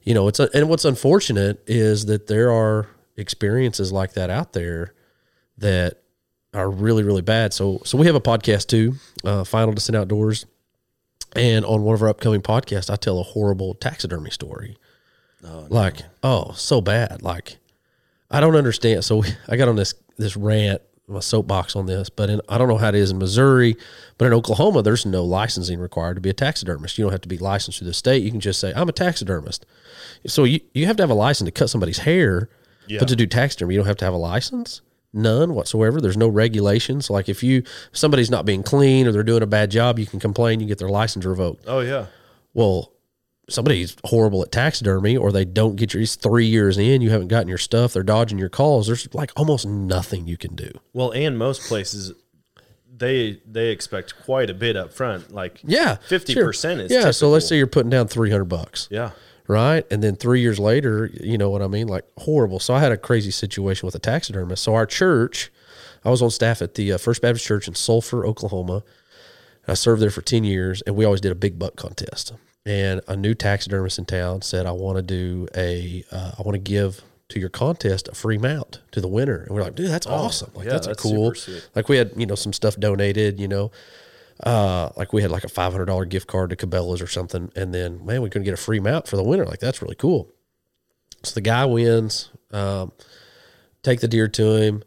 you 0.03 0.13
know, 0.13 0.27
it's 0.27 0.39
and 0.39 0.69
what's 0.69 0.85
unfortunate 0.85 1.63
is 1.67 2.05
that 2.07 2.27
there 2.27 2.51
are 2.51 2.87
experiences 3.17 3.91
like 3.91 4.13
that 4.13 4.29
out 4.29 4.53
there 4.53 4.93
that 5.57 6.01
are 6.53 6.69
really 6.69 7.03
really 7.03 7.21
bad. 7.21 7.53
So 7.53 7.81
so 7.85 7.97
we 7.97 8.05
have 8.07 8.15
a 8.15 8.21
podcast 8.21 8.67
too, 8.67 8.95
uh, 9.23 9.43
Final 9.43 9.73
Descent 9.73 9.95
Outdoors, 9.95 10.45
and 11.35 11.63
on 11.65 11.83
one 11.83 11.95
of 11.95 12.01
our 12.01 12.09
upcoming 12.09 12.41
podcasts, 12.41 12.89
I 12.89 12.95
tell 12.95 13.19
a 13.19 13.23
horrible 13.23 13.73
taxidermy 13.75 14.31
story. 14.31 14.77
Oh, 15.43 15.67
like 15.69 16.01
oh 16.21 16.51
so 16.53 16.81
bad 16.81 17.21
like 17.21 17.57
I 18.29 18.39
don't 18.41 18.55
understand. 18.57 19.05
So 19.05 19.23
I 19.47 19.55
got 19.55 19.67
on 19.69 19.75
this 19.77 19.93
this 20.17 20.35
rant, 20.35 20.81
my 21.07 21.21
soapbox 21.21 21.75
on 21.77 21.85
this, 21.85 22.09
but 22.09 22.29
in, 22.29 22.41
I 22.49 22.57
don't 22.57 22.67
know 22.67 22.77
how 22.77 22.89
it 22.89 22.95
is 22.95 23.09
in 23.11 23.17
Missouri, 23.19 23.77
but 24.17 24.25
in 24.25 24.33
Oklahoma, 24.33 24.81
there's 24.81 25.05
no 25.05 25.23
licensing 25.23 25.79
required 25.79 26.15
to 26.15 26.21
be 26.21 26.29
a 26.29 26.33
taxidermist. 26.33 26.97
You 26.97 27.05
don't 27.05 27.11
have 27.13 27.21
to 27.21 27.29
be 27.29 27.37
licensed 27.37 27.79
through 27.79 27.87
the 27.87 27.93
state. 27.93 28.21
You 28.21 28.31
can 28.31 28.41
just 28.41 28.59
say 28.59 28.73
I'm 28.75 28.89
a 28.89 28.91
taxidermist. 28.93 29.65
So 30.27 30.43
you 30.43 30.59
you 30.73 30.85
have 30.87 30.97
to 30.97 31.03
have 31.03 31.09
a 31.09 31.13
license 31.15 31.47
to 31.47 31.51
cut 31.51 31.69
somebody's 31.69 31.99
hair, 31.99 32.49
Yeah. 32.87 32.99
but 32.99 33.07
to 33.07 33.15
do 33.15 33.25
taxidermy, 33.25 33.75
you 33.75 33.79
don't 33.79 33.87
have 33.87 33.97
to 33.97 34.05
have 34.05 34.13
a 34.13 34.17
license. 34.17 34.81
None 35.13 35.53
whatsoever. 35.55 35.99
There's 35.99 36.17
no 36.17 36.27
regulations. 36.27 37.09
Like 37.09 37.29
if 37.29 37.41
you 37.43 37.59
if 37.59 37.97
somebody's 37.97 38.29
not 38.29 38.45
being 38.45 38.61
clean 38.63 39.07
or 39.07 39.11
they're 39.11 39.23
doing 39.23 39.41
a 39.41 39.47
bad 39.47 39.71
job, 39.71 39.97
you 39.99 40.05
can 40.05 40.19
complain. 40.19 40.59
You 40.59 40.67
get 40.67 40.77
their 40.77 40.89
license 40.89 41.25
revoked 41.25 41.63
Oh 41.67 41.79
yeah. 41.79 42.05
well, 42.53 42.91
somebody's 43.49 43.95
horrible 44.05 44.43
at 44.43 44.51
taxidermy 44.51 45.17
or 45.17 45.31
they 45.31 45.45
don't 45.45 45.75
get 45.75 45.93
your, 45.95 46.03
it's 46.03 46.15
three 46.15 46.45
years 46.45 46.77
in, 46.77 47.01
you 47.01 47.09
haven't 47.09 47.29
gotten 47.29 47.47
your 47.47 47.57
stuff, 47.57 47.93
they're 47.93 48.03
dodging 48.03 48.37
your 48.37 48.49
calls. 48.49 48.85
There's 48.85 49.11
like 49.15 49.31
almost 49.35 49.65
nothing 49.65 50.27
you 50.27 50.37
can 50.37 50.55
do. 50.55 50.69
Well, 50.93 51.11
and 51.13 51.35
most 51.37 51.61
places 51.67 52.13
they 52.95 53.41
they 53.49 53.69
expect 53.69 54.13
quite 54.23 54.49
a 54.49 54.53
bit 54.53 54.75
up 54.75 54.93
front. 54.93 55.31
Like 55.33 55.61
Yeah. 55.63 55.95
50% 56.09 56.81
is 56.81 56.91
Yeah. 56.91 57.09
So 57.11 57.29
let's 57.29 57.47
say 57.47 57.57
you're 57.57 57.65
putting 57.65 57.89
down 57.89 58.07
300 58.07 58.45
bucks. 58.45 58.87
yeah. 58.91 59.11
Right. 59.49 59.83
And 59.89 60.03
then 60.03 60.15
three 60.15 60.41
years 60.41 60.59
later, 60.59 61.09
you 61.19 61.35
know 61.35 61.49
what 61.49 61.63
I 61.63 61.67
mean? 61.67 61.87
Like 61.87 62.05
horrible. 62.19 62.59
So 62.59 62.75
I 62.75 62.79
had 62.79 62.91
a 62.91 62.97
crazy 62.97 63.31
situation 63.31 63.87
with 63.87 63.95
a 63.95 63.99
taxidermist. 63.99 64.63
So 64.63 64.75
our 64.75 64.85
church, 64.85 65.51
I 66.05 66.11
was 66.11 66.21
on 66.21 66.29
staff 66.29 66.61
at 66.61 66.75
the 66.75 66.93
uh, 66.93 66.97
First 66.99 67.23
Baptist 67.23 67.47
Church 67.47 67.67
in 67.67 67.73
Sulphur, 67.73 68.27
Oklahoma. 68.27 68.83
I 69.67 69.73
served 69.73 70.03
there 70.03 70.11
for 70.11 70.21
10 70.21 70.43
years 70.43 70.83
and 70.83 70.95
we 70.95 71.03
always 71.03 71.19
did 71.19 71.31
a 71.31 71.35
big 71.35 71.57
buck 71.57 71.75
contest. 71.77 72.31
And 72.63 73.01
a 73.07 73.15
new 73.15 73.33
taxidermist 73.33 73.97
in 73.97 74.05
town 74.05 74.43
said, 74.43 74.67
I 74.67 74.71
want 74.71 74.97
to 74.97 75.01
do 75.01 75.47
a, 75.57 76.03
uh, 76.11 76.33
I 76.37 76.43
want 76.43 76.53
to 76.53 76.59
give 76.59 77.01
to 77.29 77.39
your 77.39 77.49
contest 77.49 78.07
a 78.07 78.13
free 78.13 78.37
mount 78.37 78.81
to 78.91 79.01
the 79.01 79.07
winner. 79.07 79.41
And 79.41 79.55
we're 79.55 79.63
like, 79.63 79.73
dude, 79.73 79.89
that's 79.89 80.05
awesome. 80.05 80.51
Like 80.53 80.65
yeah, 80.65 80.73
that's, 80.73 80.85
that's 80.85 80.99
a 80.99 81.01
cool. 81.01 81.33
Like 81.75 81.89
we 81.89 81.97
had, 81.97 82.11
you 82.15 82.27
know, 82.27 82.35
some 82.35 82.53
stuff 82.53 82.75
donated, 82.75 83.39
you 83.39 83.47
know, 83.47 83.71
uh, 84.43 84.89
like 84.95 85.11
we 85.11 85.21
had 85.21 85.31
like 85.31 85.43
a 85.43 85.49
five 85.49 85.71
hundred 85.71 85.85
dollar 85.85 86.05
gift 86.05 86.27
card 86.27 86.49
to 86.49 86.55
Cabela's 86.55 87.01
or 87.01 87.07
something, 87.07 87.51
and 87.55 87.73
then 87.73 88.05
man, 88.05 88.21
we 88.21 88.29
couldn't 88.29 88.45
get 88.45 88.53
a 88.53 88.57
free 88.57 88.79
mount 88.79 89.07
for 89.07 89.17
the 89.17 89.23
winner. 89.23 89.45
Like 89.45 89.59
that's 89.59 89.81
really 89.81 89.95
cool. 89.95 90.31
So 91.23 91.33
the 91.33 91.41
guy 91.41 91.65
wins. 91.65 92.29
Um, 92.51 92.91
take 93.83 93.99
the 93.99 94.07
deer 94.07 94.27
to 94.27 94.55
him. 94.55 94.83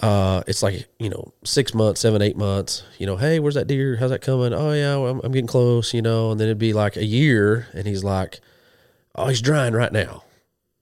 Uh, 0.00 0.42
it's 0.46 0.62
like 0.62 0.88
you 0.98 1.10
know 1.10 1.32
six 1.44 1.74
months, 1.74 2.00
seven, 2.00 2.22
eight 2.22 2.36
months. 2.36 2.82
You 2.98 3.06
know, 3.06 3.16
hey, 3.16 3.38
where's 3.38 3.54
that 3.54 3.66
deer? 3.66 3.96
How's 3.96 4.10
that 4.10 4.22
coming? 4.22 4.52
Oh 4.52 4.72
yeah, 4.72 4.96
well, 4.96 5.12
I'm, 5.12 5.20
I'm 5.22 5.32
getting 5.32 5.46
close. 5.46 5.94
You 5.94 6.02
know, 6.02 6.32
and 6.32 6.40
then 6.40 6.48
it'd 6.48 6.58
be 6.58 6.72
like 6.72 6.96
a 6.96 7.04
year, 7.04 7.68
and 7.72 7.86
he's 7.86 8.02
like, 8.02 8.40
oh, 9.14 9.28
he's 9.28 9.42
drying 9.42 9.74
right 9.74 9.92
now, 9.92 10.24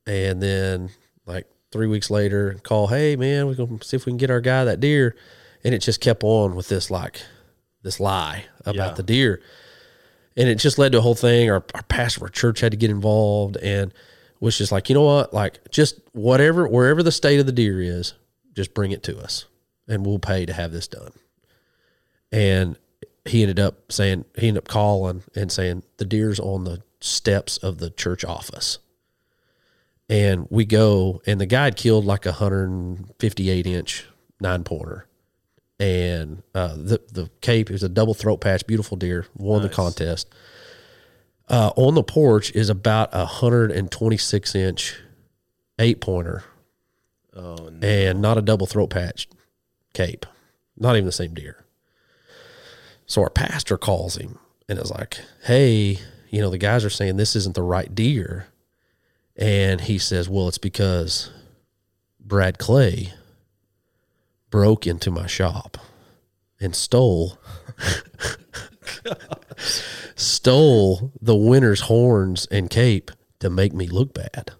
and 0.07 0.41
then 0.43 0.91
like 1.27 1.47
three 1.73 1.87
weeks 1.87 2.11
later, 2.11 2.57
call, 2.63 2.87
hey 2.87 3.17
man, 3.17 3.47
we're 3.47 3.55
gonna 3.55 3.83
see 3.83 3.97
if 3.97 4.07
we 4.07 4.13
can 4.13 4.19
get 4.19 4.31
our 4.31 4.41
guy 4.41 4.65
that 4.65 4.81
deer, 4.81 5.17
and 5.65 5.75
it 5.75 5.81
just 5.81 6.01
kept 6.01 6.23
on 6.23 6.55
with 6.55 6.69
this 6.69 6.91
like 6.91 7.21
this 7.83 8.01
lie 8.01 8.45
about 8.65 8.75
Yeah. 8.91 8.95
the 8.95 9.03
deer. 9.03 9.41
And 10.37 10.49
it 10.49 10.57
just 10.57 10.79
led 10.79 10.93
to 10.93 10.99
a 10.99 11.01
whole 11.01 11.15
thing. 11.15 11.51
Our, 11.51 11.65
our 11.75 11.83
pastor 11.85 12.19
of 12.19 12.23
our 12.25 12.29
church 12.29 12.61
had 12.61 12.71
to 12.73 12.77
get 12.79 12.91
involved 12.91 13.57
and 13.57 13.93
was 14.41 14.57
just 14.57 14.71
like, 14.71 14.89
you 14.89 14.95
know 14.95 15.03
what? 15.05 15.35
Like, 15.35 15.59
just 15.71 16.01
whatever, 16.13 16.69
wherever 16.69 17.03
the 17.03 17.11
state 17.11 17.41
of 17.41 17.47
the 17.47 17.53
deer 17.53 17.81
is, 17.81 18.15
just 18.55 18.73
bring 18.75 18.93
it 18.93 19.03
to 19.05 19.19
us 19.19 19.47
and 19.89 20.07
we'll 20.07 20.19
pay 20.21 20.47
to 20.47 20.53
have 20.53 20.71
this 20.71 20.87
done. 20.87 21.11
And 22.31 22.77
he 23.25 23.43
ended 23.43 23.59
up 23.59 23.91
saying, 23.91 24.25
he 24.37 24.49
ended 24.49 24.63
up 24.63 24.69
calling 24.69 25.23
and 25.35 25.51
saying, 25.51 25.83
the 25.97 26.05
deer's 26.05 26.39
on 26.39 26.65
the 26.65 26.83
steps 27.01 27.57
of 27.59 27.79
the 27.79 27.91
church 27.91 28.25
office. 28.25 28.79
And 30.09 30.47
we 30.51 30.65
go, 30.65 31.21
and 31.27 31.41
the 31.41 31.47
guy 31.47 31.65
had 31.65 31.77
killed 31.77 32.05
like 32.05 32.25
a 32.27 32.31
158 32.31 33.67
inch 33.67 34.07
nine 34.41 34.63
pointer 34.63 35.07
and 35.81 36.43
uh, 36.55 36.75
the 36.77 37.01
the 37.13 37.31
cape 37.41 37.71
is 37.71 37.83
a 37.83 37.89
double 37.89 38.15
throat 38.15 38.39
patch, 38.41 38.67
beautiful 38.67 38.97
deer, 38.97 39.27
won 39.37 39.63
the 39.63 39.69
contest. 39.69 40.29
Uh, 41.49 41.71
on 41.77 41.95
the 41.95 42.03
porch 42.03 42.51
is 42.53 42.69
about 42.69 43.09
a 43.13 43.25
hundred 43.25 43.71
and 43.71 43.91
twenty 43.91 44.17
six 44.19 44.55
inch 44.55 44.97
eight 45.79 46.01
pointer, 46.01 46.45
Oh 47.35 47.69
no. 47.73 47.87
and 47.87 48.21
not 48.21 48.37
a 48.39 48.43
double 48.43 48.67
throat 48.67 48.91
patch 48.91 49.29
cape, 49.95 50.27
not 50.77 50.97
even 50.97 51.07
the 51.07 51.13
same 51.13 51.33
deer. 51.35 51.65
So 53.07 53.23
our 53.23 53.31
pastor 53.31 53.79
calls 53.79 54.17
him 54.17 54.39
and 54.69 54.79
is 54.79 54.91
like, 54.91 55.19
"Hey, 55.45 55.99
you 56.29 56.41
know 56.43 56.51
the 56.51 56.59
guys 56.59 56.85
are 56.85 56.91
saying 56.91 57.17
this 57.17 57.35
isn't 57.37 57.55
the 57.55 57.63
right 57.63 57.95
deer," 57.95 58.49
and 59.37 59.81
he 59.81 59.97
says, 59.97 60.29
"Well, 60.29 60.49
it's 60.49 60.59
because 60.59 61.31
Brad 62.21 62.59
Clay." 62.59 63.15
Broke 64.51 64.87
into 64.87 65.11
my 65.11 65.27
shop 65.27 65.79
and 66.61 66.75
stole 66.75 67.39
stole 70.15 71.13
the 71.21 71.37
winner's 71.37 71.83
horns 71.83 72.47
and 72.51 72.71
cape 72.71 73.11
to 73.41 73.51
make 73.51 73.73
me 73.73 73.87
look 73.87 74.13
bad. 74.13 74.53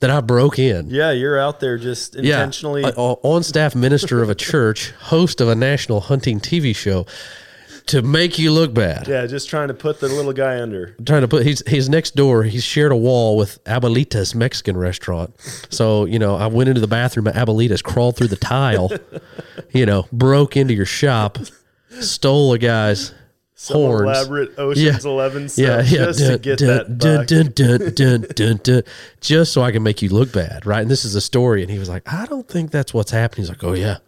That 0.00 0.10
I 0.10 0.20
broke 0.20 0.58
in. 0.58 0.90
Yeah, 0.90 1.12
you're 1.12 1.38
out 1.38 1.60
there 1.60 1.78
just 1.78 2.16
intentionally. 2.16 2.82
Yeah, 2.82 2.88
on 2.96 3.44
staff 3.44 3.76
minister 3.76 4.20
of 4.20 4.30
a 4.30 4.34
church, 4.34 4.90
host 4.92 5.40
of 5.40 5.48
a 5.48 5.54
national 5.54 6.00
hunting 6.00 6.40
TV 6.40 6.74
show 6.74 7.06
to 7.86 8.02
make 8.02 8.38
you 8.38 8.52
look 8.52 8.72
bad. 8.74 9.08
yeah, 9.08 9.26
just 9.26 9.48
trying 9.50 9.68
to 9.68 9.74
put 9.74 10.00
the 10.00 10.08
little 10.08 10.32
guy 10.32 10.60
under. 10.60 10.94
trying 11.04 11.22
to 11.22 11.28
put 11.28 11.44
he's 11.44 11.62
he's 11.68 11.88
next 11.88 12.14
door. 12.14 12.44
He's 12.44 12.64
shared 12.64 12.92
a 12.92 12.96
wall 12.96 13.36
with 13.36 13.62
Abuelita's 13.64 14.34
Mexican 14.34 14.76
restaurant. 14.76 15.34
So 15.70 16.04
you 16.04 16.18
know, 16.18 16.36
I 16.36 16.46
went 16.46 16.68
into 16.68 16.80
the 16.80 16.86
bathroom 16.86 17.26
at 17.26 17.34
Abuelita's, 17.34 17.82
crawled 17.82 18.16
through 18.16 18.28
the 18.28 18.36
tile, 18.36 18.90
you 19.72 19.84
know, 19.86 20.06
broke 20.12 20.56
into 20.56 20.74
your 20.74 20.86
shop, 20.86 21.38
stole 22.00 22.52
a 22.52 22.58
guy's 22.58 23.12
Some 23.54 23.76
horns. 23.76 24.02
elaborate 24.02 24.58
Ocean's 24.58 25.04
Eleven 25.04 25.48
stuff 25.48 25.62
Yeah, 25.64 25.76
yeah, 25.82 26.04
just 26.06 26.18
to 26.20 26.28
dun, 26.28 26.38
get 26.38 26.58
dun, 26.58 26.68
that 26.68 26.98
dun, 26.98 27.16
buck. 27.18 27.26
dun, 27.26 27.46
dun, 27.54 27.94
dun, 27.94 28.26
dun, 28.34 28.56
dun, 28.62 28.82
just 29.20 29.52
so 29.52 29.62
I 29.62 29.72
can 29.72 29.82
make 29.82 30.02
you 30.02 30.08
look 30.08 30.32
bad, 30.32 30.66
right? 30.66 30.80
And 30.82 30.90
this 30.90 31.04
is 31.04 31.14
a 31.14 31.20
story. 31.20 31.62
And 31.62 31.70
he 31.70 31.78
was 31.78 31.88
like, 31.88 32.02
I 32.12 32.26
don't 32.26 32.48
think 32.48 32.70
that's 32.70 32.92
what's 32.94 33.10
happening. 33.10 33.42
He's 33.42 33.48
like, 33.50 33.62
Oh 33.64 33.74
yeah, 33.74 33.98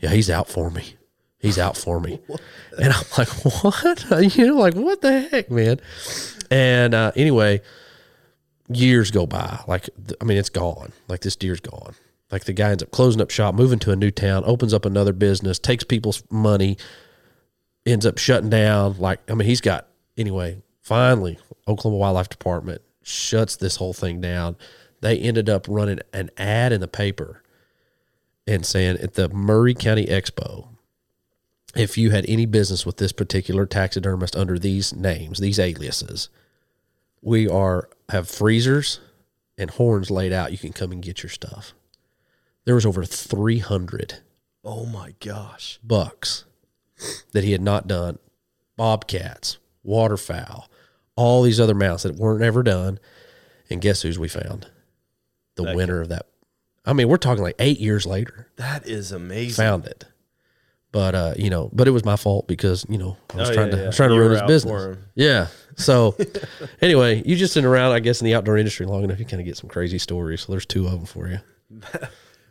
yeah, 0.00 0.10
he's 0.10 0.30
out 0.30 0.48
for 0.48 0.70
me. 0.70 0.94
He's 1.42 1.58
out 1.58 1.76
for 1.76 2.00
me. 2.00 2.20
And 2.78 2.92
I'm 2.92 3.04
like, 3.18 3.28
What? 3.62 4.36
You 4.36 4.46
know, 4.46 4.56
like 4.56 4.74
what 4.74 5.02
the 5.02 5.20
heck, 5.22 5.50
man? 5.50 5.80
And 6.50 6.94
uh, 6.94 7.10
anyway, 7.16 7.60
years 8.68 9.10
go 9.10 9.26
by. 9.26 9.58
Like, 9.66 9.90
I 10.20 10.24
mean, 10.24 10.38
it's 10.38 10.48
gone. 10.48 10.92
Like 11.08 11.20
this 11.20 11.34
deer's 11.36 11.60
gone. 11.60 11.94
Like 12.30 12.44
the 12.44 12.52
guy 12.52 12.70
ends 12.70 12.82
up 12.82 12.92
closing 12.92 13.20
up 13.20 13.30
shop, 13.30 13.54
moving 13.56 13.80
to 13.80 13.90
a 13.90 13.96
new 13.96 14.10
town, 14.12 14.44
opens 14.46 14.72
up 14.72 14.84
another 14.84 15.12
business, 15.12 15.58
takes 15.58 15.84
people's 15.84 16.22
money, 16.30 16.78
ends 17.84 18.06
up 18.06 18.18
shutting 18.18 18.48
down. 18.48 18.96
Like, 18.98 19.20
I 19.28 19.34
mean, 19.34 19.48
he's 19.48 19.60
got 19.60 19.88
anyway. 20.16 20.62
Finally, 20.80 21.38
Oklahoma 21.68 21.98
Wildlife 21.98 22.28
Department 22.28 22.82
shuts 23.02 23.56
this 23.56 23.76
whole 23.76 23.92
thing 23.92 24.20
down. 24.20 24.56
they 25.00 25.18
ended 25.18 25.50
up 25.50 25.66
running 25.68 25.98
an 26.12 26.30
ad 26.38 26.72
in 26.72 26.80
the 26.80 26.88
paper 26.88 27.42
and 28.46 28.64
saying 28.64 28.96
at 28.98 29.14
the 29.14 29.28
Murray 29.28 29.74
County 29.74 30.06
Expo, 30.06 30.68
if 31.74 31.96
you 31.96 32.10
had 32.10 32.24
any 32.28 32.46
business 32.46 32.84
with 32.84 32.96
this 32.98 33.12
particular 33.12 33.66
taxidermist 33.66 34.36
under 34.36 34.58
these 34.58 34.94
names, 34.94 35.38
these 35.38 35.58
aliases, 35.58 36.28
we 37.20 37.48
are 37.48 37.88
have 38.08 38.28
freezers 38.28 39.00
and 39.56 39.70
horns 39.70 40.10
laid 40.10 40.32
out. 40.32 40.52
You 40.52 40.58
can 40.58 40.72
come 40.72 40.92
and 40.92 41.02
get 41.02 41.22
your 41.22 41.30
stuff. 41.30 41.72
There 42.64 42.74
was 42.74 42.86
over 42.86 43.04
300 43.04 44.18
Oh 44.64 44.86
my 44.86 45.14
gosh. 45.20 45.78
bucks 45.82 46.44
that 47.32 47.42
he 47.42 47.52
had 47.52 47.60
not 47.62 47.88
done, 47.88 48.18
bobcats, 48.76 49.58
waterfowl, 49.82 50.68
all 51.16 51.42
these 51.42 51.58
other 51.58 51.74
mounts 51.74 52.04
that 52.04 52.14
weren't 52.16 52.44
ever 52.44 52.62
done. 52.62 52.98
And 53.70 53.80
guess 53.80 54.02
who's 54.02 54.18
we 54.18 54.28
found? 54.28 54.68
The 55.56 55.64
That 55.64 55.76
winner 55.76 56.00
of 56.00 56.08
that. 56.10 56.26
I 56.84 56.92
mean, 56.92 57.08
we're 57.08 57.16
talking 57.16 57.42
like 57.42 57.56
eight 57.58 57.80
years 57.80 58.06
later, 58.06 58.48
That 58.56 58.86
is 58.86 59.10
amazing. 59.12 59.62
found 59.62 59.86
it. 59.86 60.04
But 60.92 61.14
uh, 61.14 61.34
you 61.36 61.48
know, 61.50 61.70
but 61.72 61.88
it 61.88 61.90
was 61.90 62.04
my 62.04 62.16
fault 62.16 62.46
because 62.46 62.84
you 62.88 62.98
know 62.98 63.16
I 63.32 63.36
was 63.38 63.50
Oh, 63.50 63.54
trying 63.54 63.68
yeah, 63.68 63.72
to 63.72 63.78
I 63.78 63.80
yeah. 63.80 63.86
was 63.88 63.96
trying 63.96 64.10
to 64.10 64.16
ruin 64.18 64.32
his 64.32 64.42
business. 64.42 64.98
Yeah. 65.14 65.46
So 65.76 66.14
anyway, 66.82 67.22
you 67.24 67.34
just 67.34 67.54
been 67.54 67.64
around, 67.64 67.92
I 67.92 68.00
guess, 68.00 68.20
in 68.20 68.26
the 68.26 68.34
outdoor 68.34 68.58
industry 68.58 68.84
long 68.84 69.02
enough, 69.02 69.18
you 69.18 69.24
kind 69.24 69.40
of 69.40 69.46
get 69.46 69.56
some 69.56 69.70
crazy 69.70 69.98
stories. 69.98 70.42
So 70.42 70.52
there's 70.52 70.66
two 70.66 70.84
of 70.86 70.92
them 70.92 71.06
for 71.06 71.28
you. 71.28 71.38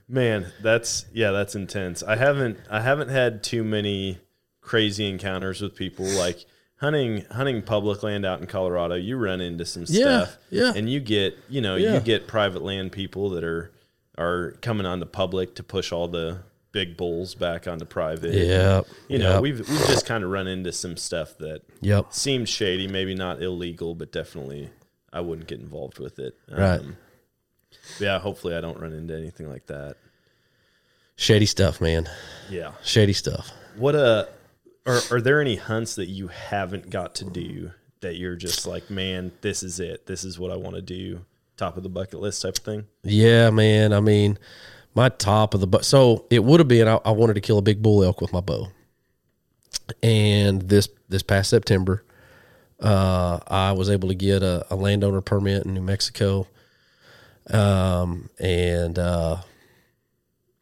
Man, 0.07 0.47
that's 0.61 1.05
yeah, 1.13 1.31
that's 1.31 1.55
intense. 1.55 2.03
I 2.03 2.15
haven't 2.17 2.57
I 2.69 2.81
haven't 2.81 3.09
had 3.09 3.43
too 3.43 3.63
many 3.63 4.17
crazy 4.59 5.07
encounters 5.09 5.61
with 5.61 5.75
people 5.75 6.05
like 6.05 6.45
hunting 6.77 7.23
hunting 7.31 7.61
public 7.61 8.03
land 8.03 8.25
out 8.25 8.41
in 8.41 8.47
Colorado. 8.47 8.95
You 8.95 9.17
run 9.17 9.39
into 9.39 9.65
some 9.65 9.85
Yeah, 9.87 10.23
stuff, 10.25 10.37
yeah. 10.49 10.73
and 10.75 10.89
you 10.89 10.99
get 10.99 11.37
you 11.47 11.61
know 11.61 11.75
Yeah. 11.75 11.93
you 11.93 11.99
get 12.01 12.27
private 12.27 12.61
land 12.61 12.91
people 12.91 13.29
that 13.31 13.43
are 13.43 13.71
are 14.17 14.51
coming 14.61 14.85
on 14.85 14.99
the 14.99 15.05
public 15.05 15.55
to 15.55 15.63
push 15.63 15.91
all 15.93 16.07
the 16.09 16.39
big 16.71 16.95
bulls 16.97 17.35
back 17.35 17.67
onto 17.67 17.85
private. 17.85 18.33
Yeah. 18.33 18.81
you 19.07 19.19
know 19.19 19.33
Yep. 19.33 19.41
we've 19.41 19.59
we've 19.69 19.87
just 19.87 20.05
kind 20.05 20.23
of 20.23 20.29
run 20.29 20.47
into 20.47 20.71
some 20.71 20.95
stuff 20.97 21.37
that 21.39 21.61
Yep. 21.81 22.13
seemed 22.13 22.47
shady, 22.49 22.87
maybe 22.87 23.13
not 23.15 23.41
illegal, 23.41 23.93
but 23.95 24.11
definitely 24.11 24.69
I 25.11 25.19
wouldn't 25.21 25.47
get 25.47 25.59
involved 25.59 25.99
with 25.99 26.17
it. 26.19 26.35
Right. 26.49 26.79
Um, 26.79 26.97
yeah, 27.99 28.19
hopefully 28.19 28.55
I 28.55 28.61
don't 28.61 28.79
run 28.79 28.93
into 28.93 29.15
anything 29.15 29.49
like 29.49 29.65
that. 29.67 29.97
Shady 31.15 31.45
stuff, 31.45 31.81
man. 31.81 32.09
Yeah. 32.49 32.71
Shady 32.83 33.13
stuff. 33.13 33.51
What 33.75 33.95
uh 33.95 34.25
are 34.85 34.99
are 35.11 35.21
there 35.21 35.41
any 35.41 35.55
hunts 35.57 35.95
that 35.95 36.07
you 36.07 36.27
haven't 36.29 36.89
got 36.89 37.15
to 37.15 37.25
do 37.25 37.71
that 37.99 38.15
you're 38.15 38.35
just 38.35 38.65
like, 38.65 38.89
man, 38.89 39.31
this 39.41 39.61
is 39.61 39.79
it. 39.79 40.07
This 40.07 40.23
is 40.23 40.39
what 40.39 40.51
I 40.51 40.55
want 40.55 40.75
to 40.75 40.81
do. 40.81 41.23
Top 41.57 41.77
of 41.77 41.83
the 41.83 41.89
bucket 41.89 42.19
list 42.19 42.41
type 42.41 42.57
of 42.57 42.63
thing. 42.63 42.85
Yeah, 43.03 43.51
man. 43.51 43.93
I 43.93 43.99
mean, 43.99 44.39
my 44.93 45.09
top 45.09 45.53
of 45.53 45.61
the 45.61 45.67
but 45.67 45.85
so 45.85 46.25
it 46.29 46.43
would 46.43 46.59
have 46.59 46.67
been 46.67 46.87
I, 46.87 46.99
I 47.05 47.11
wanted 47.11 47.35
to 47.35 47.41
kill 47.41 47.57
a 47.57 47.61
big 47.61 47.81
bull 47.81 48.03
elk 48.03 48.21
with 48.21 48.33
my 48.33 48.41
bow, 48.41 48.67
and 50.03 50.61
this 50.61 50.89
this 51.09 51.23
past 51.23 51.49
September, 51.49 52.03
uh, 52.79 53.39
I 53.47 53.71
was 53.73 53.89
able 53.89 54.09
to 54.09 54.15
get 54.15 54.43
a, 54.43 54.65
a 54.69 54.75
landowner 54.75 55.21
permit 55.21 55.65
in 55.65 55.73
New 55.73 55.81
Mexico, 55.81 56.47
um, 57.49 58.29
and 58.39 58.97
uh, 58.97 59.37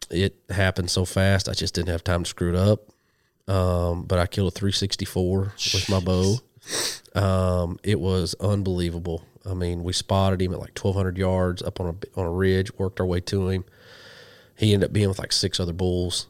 it 0.09 0.35
happened 0.49 0.89
so 0.91 1.05
fast 1.05 1.49
I 1.49 1.53
just 1.53 1.73
didn't 1.73 1.89
have 1.89 2.03
time 2.03 2.23
to 2.23 2.29
screw 2.29 2.49
it 2.49 2.55
up. 2.55 2.89
Um, 3.47 4.03
but 4.03 4.19
I 4.19 4.27
killed 4.27 4.49
a 4.49 4.51
364 4.51 5.53
with 5.73 5.89
my 5.89 5.99
bow. 5.99 6.37
Um, 7.15 7.79
it 7.83 7.99
was 7.99 8.35
unbelievable. 8.39 9.25
I 9.43 9.55
mean, 9.55 9.83
we 9.83 9.91
spotted 9.91 10.39
him 10.39 10.53
at 10.53 10.59
like 10.59 10.77
1,200 10.77 11.17
yards 11.17 11.63
up 11.63 11.79
on 11.79 11.87
a 11.87 12.19
on 12.19 12.27
a 12.27 12.29
ridge. 12.29 12.71
Worked 12.77 12.99
our 12.99 13.07
way 13.07 13.21
to 13.21 13.49
him. 13.49 13.65
He 14.59 14.73
ended 14.73 14.89
up 14.89 14.93
being 14.93 15.07
with 15.07 15.19
like 15.19 15.31
six 15.31 15.57
other 15.57 15.71
bulls, 15.71 16.27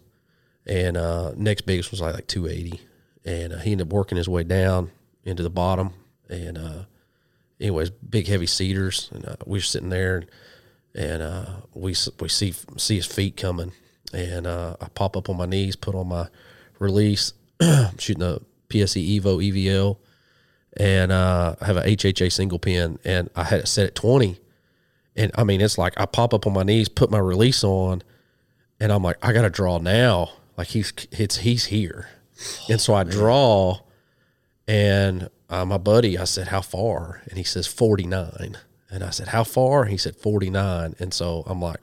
and 0.67 0.95
uh, 0.95 1.33
next 1.35 1.61
biggest 1.61 1.89
was 1.89 1.99
like 1.99 2.13
like 2.13 2.27
280, 2.27 2.79
and 3.25 3.53
uh, 3.53 3.57
he 3.57 3.71
ended 3.71 3.87
up 3.87 3.93
working 3.93 4.17
his 4.17 4.29
way 4.29 4.43
down 4.43 4.91
into 5.23 5.41
the 5.41 5.49
bottom. 5.49 5.93
And 6.29 6.55
uh, 6.55 6.83
anyways, 7.59 7.89
big 7.89 8.27
heavy 8.27 8.45
cedars, 8.45 9.09
and 9.11 9.27
uh, 9.27 9.35
we 9.47 9.57
were 9.57 9.63
sitting 9.63 9.89
there, 9.89 10.17
and, 10.17 10.27
and 10.93 11.23
uh, 11.23 11.45
we 11.73 11.95
we 12.19 12.29
see 12.29 12.53
see 12.77 12.97
his 12.97 13.07
feet 13.07 13.35
coming, 13.35 13.71
and 14.13 14.45
uh, 14.45 14.75
I 14.79 14.89
pop 14.89 15.17
up 15.17 15.27
on 15.27 15.37
my 15.37 15.47
knees, 15.47 15.75
put 15.75 15.95
on 15.95 16.09
my 16.09 16.27
release, 16.77 17.33
shooting 17.97 18.21
a 18.21 18.39
PSE 18.69 19.19
Evo 19.19 19.43
EVL 19.43 19.97
and 20.77 21.11
I 21.11 21.55
have 21.61 21.77
a 21.77 21.81
HHA 21.81 22.31
single 22.31 22.59
pin, 22.59 22.99
and 23.03 23.29
I 23.35 23.43
had 23.43 23.61
it 23.61 23.67
set 23.67 23.87
at 23.87 23.95
twenty. 23.95 24.39
And 25.15 25.31
I 25.35 25.43
mean, 25.43 25.61
it's 25.61 25.79
like 25.79 25.99
I 25.99 26.05
pop 26.05 26.33
up 26.33 26.45
on 26.45 26.53
my 26.53 26.63
knees, 26.63 26.87
put 26.87 27.09
my 27.09 27.17
release 27.17 27.63
on, 27.63 28.03
and 28.79 28.91
I'm 28.91 29.03
like, 29.03 29.17
I 29.21 29.33
got 29.33 29.41
to 29.43 29.49
draw 29.49 29.77
now. 29.79 30.29
Like 30.57 30.67
he's 30.67 30.93
it's 31.11 31.37
he's 31.37 31.65
here, 31.65 32.09
and 32.69 32.81
so 32.81 32.93
I 32.93 33.03
draw, 33.03 33.79
and 34.67 35.29
uh, 35.49 35.65
my 35.65 35.77
buddy, 35.77 36.17
I 36.17 36.25
said, 36.25 36.49
how 36.49 36.61
far? 36.61 37.21
And 37.29 37.37
he 37.37 37.43
says 37.43 37.65
forty 37.65 38.05
nine, 38.05 38.57
and 38.89 39.03
I 39.03 39.09
said, 39.09 39.29
how 39.29 39.43
far? 39.43 39.85
He 39.85 39.97
said 39.97 40.15
forty 40.15 40.49
nine, 40.49 40.95
and 40.99 41.13
so 41.13 41.43
I'm 41.45 41.61
like. 41.61 41.79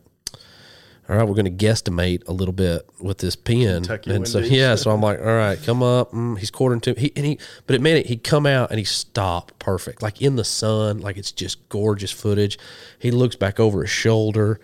All 1.08 1.14
right, 1.14 1.22
we're 1.22 1.36
going 1.36 1.56
to 1.56 1.66
guesstimate 1.66 2.26
a 2.26 2.32
little 2.32 2.52
bit 2.52 2.84
with 3.00 3.18
this 3.18 3.36
pin. 3.36 3.84
Kentucky 3.84 4.10
and 4.12 4.26
so 4.26 4.40
yeah, 4.40 4.74
so 4.74 4.90
I'm 4.90 5.00
like, 5.00 5.20
all 5.20 5.24
right, 5.26 5.56
come 5.62 5.80
up. 5.80 6.10
Mm, 6.10 6.36
he's 6.36 6.50
quartering 6.50 6.80
to 6.80 6.94
he, 6.94 7.12
and 7.14 7.24
he, 7.24 7.38
but 7.64 7.76
it 7.76 7.80
made 7.80 7.98
it. 7.98 8.06
He'd 8.06 8.24
come 8.24 8.44
out 8.44 8.70
and 8.70 8.80
he 8.80 8.84
stopped 8.84 9.56
perfect, 9.60 10.02
like 10.02 10.20
in 10.20 10.34
the 10.34 10.42
sun, 10.42 10.98
like 10.98 11.16
it's 11.16 11.30
just 11.30 11.68
gorgeous 11.68 12.10
footage. 12.10 12.58
He 12.98 13.12
looks 13.12 13.36
back 13.36 13.60
over 13.60 13.82
his 13.82 13.90
shoulder, 13.90 14.58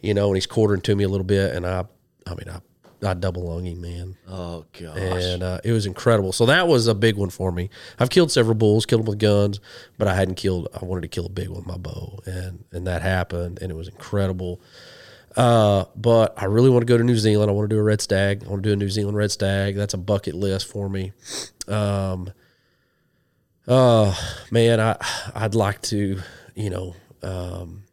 you 0.00 0.14
know, 0.14 0.26
and 0.28 0.36
he's 0.36 0.46
quartering 0.46 0.80
to 0.82 0.94
me 0.96 1.04
a 1.04 1.08
little 1.08 1.24
bit, 1.26 1.54
and 1.54 1.66
I, 1.66 1.84
I 2.26 2.30
mean, 2.30 2.48
I, 2.50 2.60
I 3.08 3.14
double 3.14 3.44
lung 3.44 3.64
him, 3.64 3.80
man, 3.80 4.16
Oh 4.28 4.64
gosh. 4.72 4.96
and 4.98 5.42
uh, 5.42 5.60
it 5.62 5.70
was 5.72 5.86
incredible. 5.86 6.32
So 6.32 6.46
that 6.46 6.66
was 6.66 6.86
a 6.88 6.94
big 6.94 7.16
one 7.16 7.30
for 7.30 7.52
me. 7.52 7.70
I've 7.98 8.10
killed 8.10 8.32
several 8.32 8.54
bulls, 8.56 8.86
killed 8.86 9.02
them 9.02 9.06
with 9.10 9.18
guns, 9.20 9.60
but 9.98 10.08
I 10.08 10.14
hadn't 10.14 10.34
killed. 10.34 10.66
I 10.74 10.84
wanted 10.84 11.02
to 11.02 11.08
kill 11.08 11.26
a 11.26 11.30
big 11.30 11.48
one 11.48 11.58
with 11.58 11.66
my 11.66 11.76
bow, 11.78 12.18
and 12.26 12.64
and 12.72 12.86
that 12.88 13.02
happened, 13.02 13.60
and 13.62 13.70
it 13.70 13.74
was 13.74 13.86
incredible. 13.88 14.60
Uh, 15.36 15.84
but 15.94 16.34
I 16.36 16.46
really 16.46 16.70
want 16.70 16.82
to 16.82 16.86
go 16.86 16.96
to 16.98 17.04
New 17.04 17.16
Zealand. 17.16 17.48
I 17.50 17.54
want 17.54 17.70
to 17.70 17.76
do 17.76 17.78
a 17.78 17.82
red 17.84 18.00
stag. 18.00 18.42
I 18.44 18.48
want 18.48 18.62
to 18.64 18.68
do 18.68 18.72
a 18.72 18.76
New 18.76 18.88
Zealand 18.88 19.16
red 19.16 19.30
stag. 19.30 19.76
That's 19.76 19.94
a 19.94 19.98
bucket 19.98 20.34
list 20.34 20.66
for 20.66 20.88
me. 20.88 21.12
Um, 21.68 22.32
uh, 23.68 24.14
man, 24.50 24.80
I 24.80 24.96
I'd 25.34 25.54
like 25.54 25.82
to, 25.82 26.18
you 26.56 26.70
know, 26.70 26.96
um, 27.22 27.84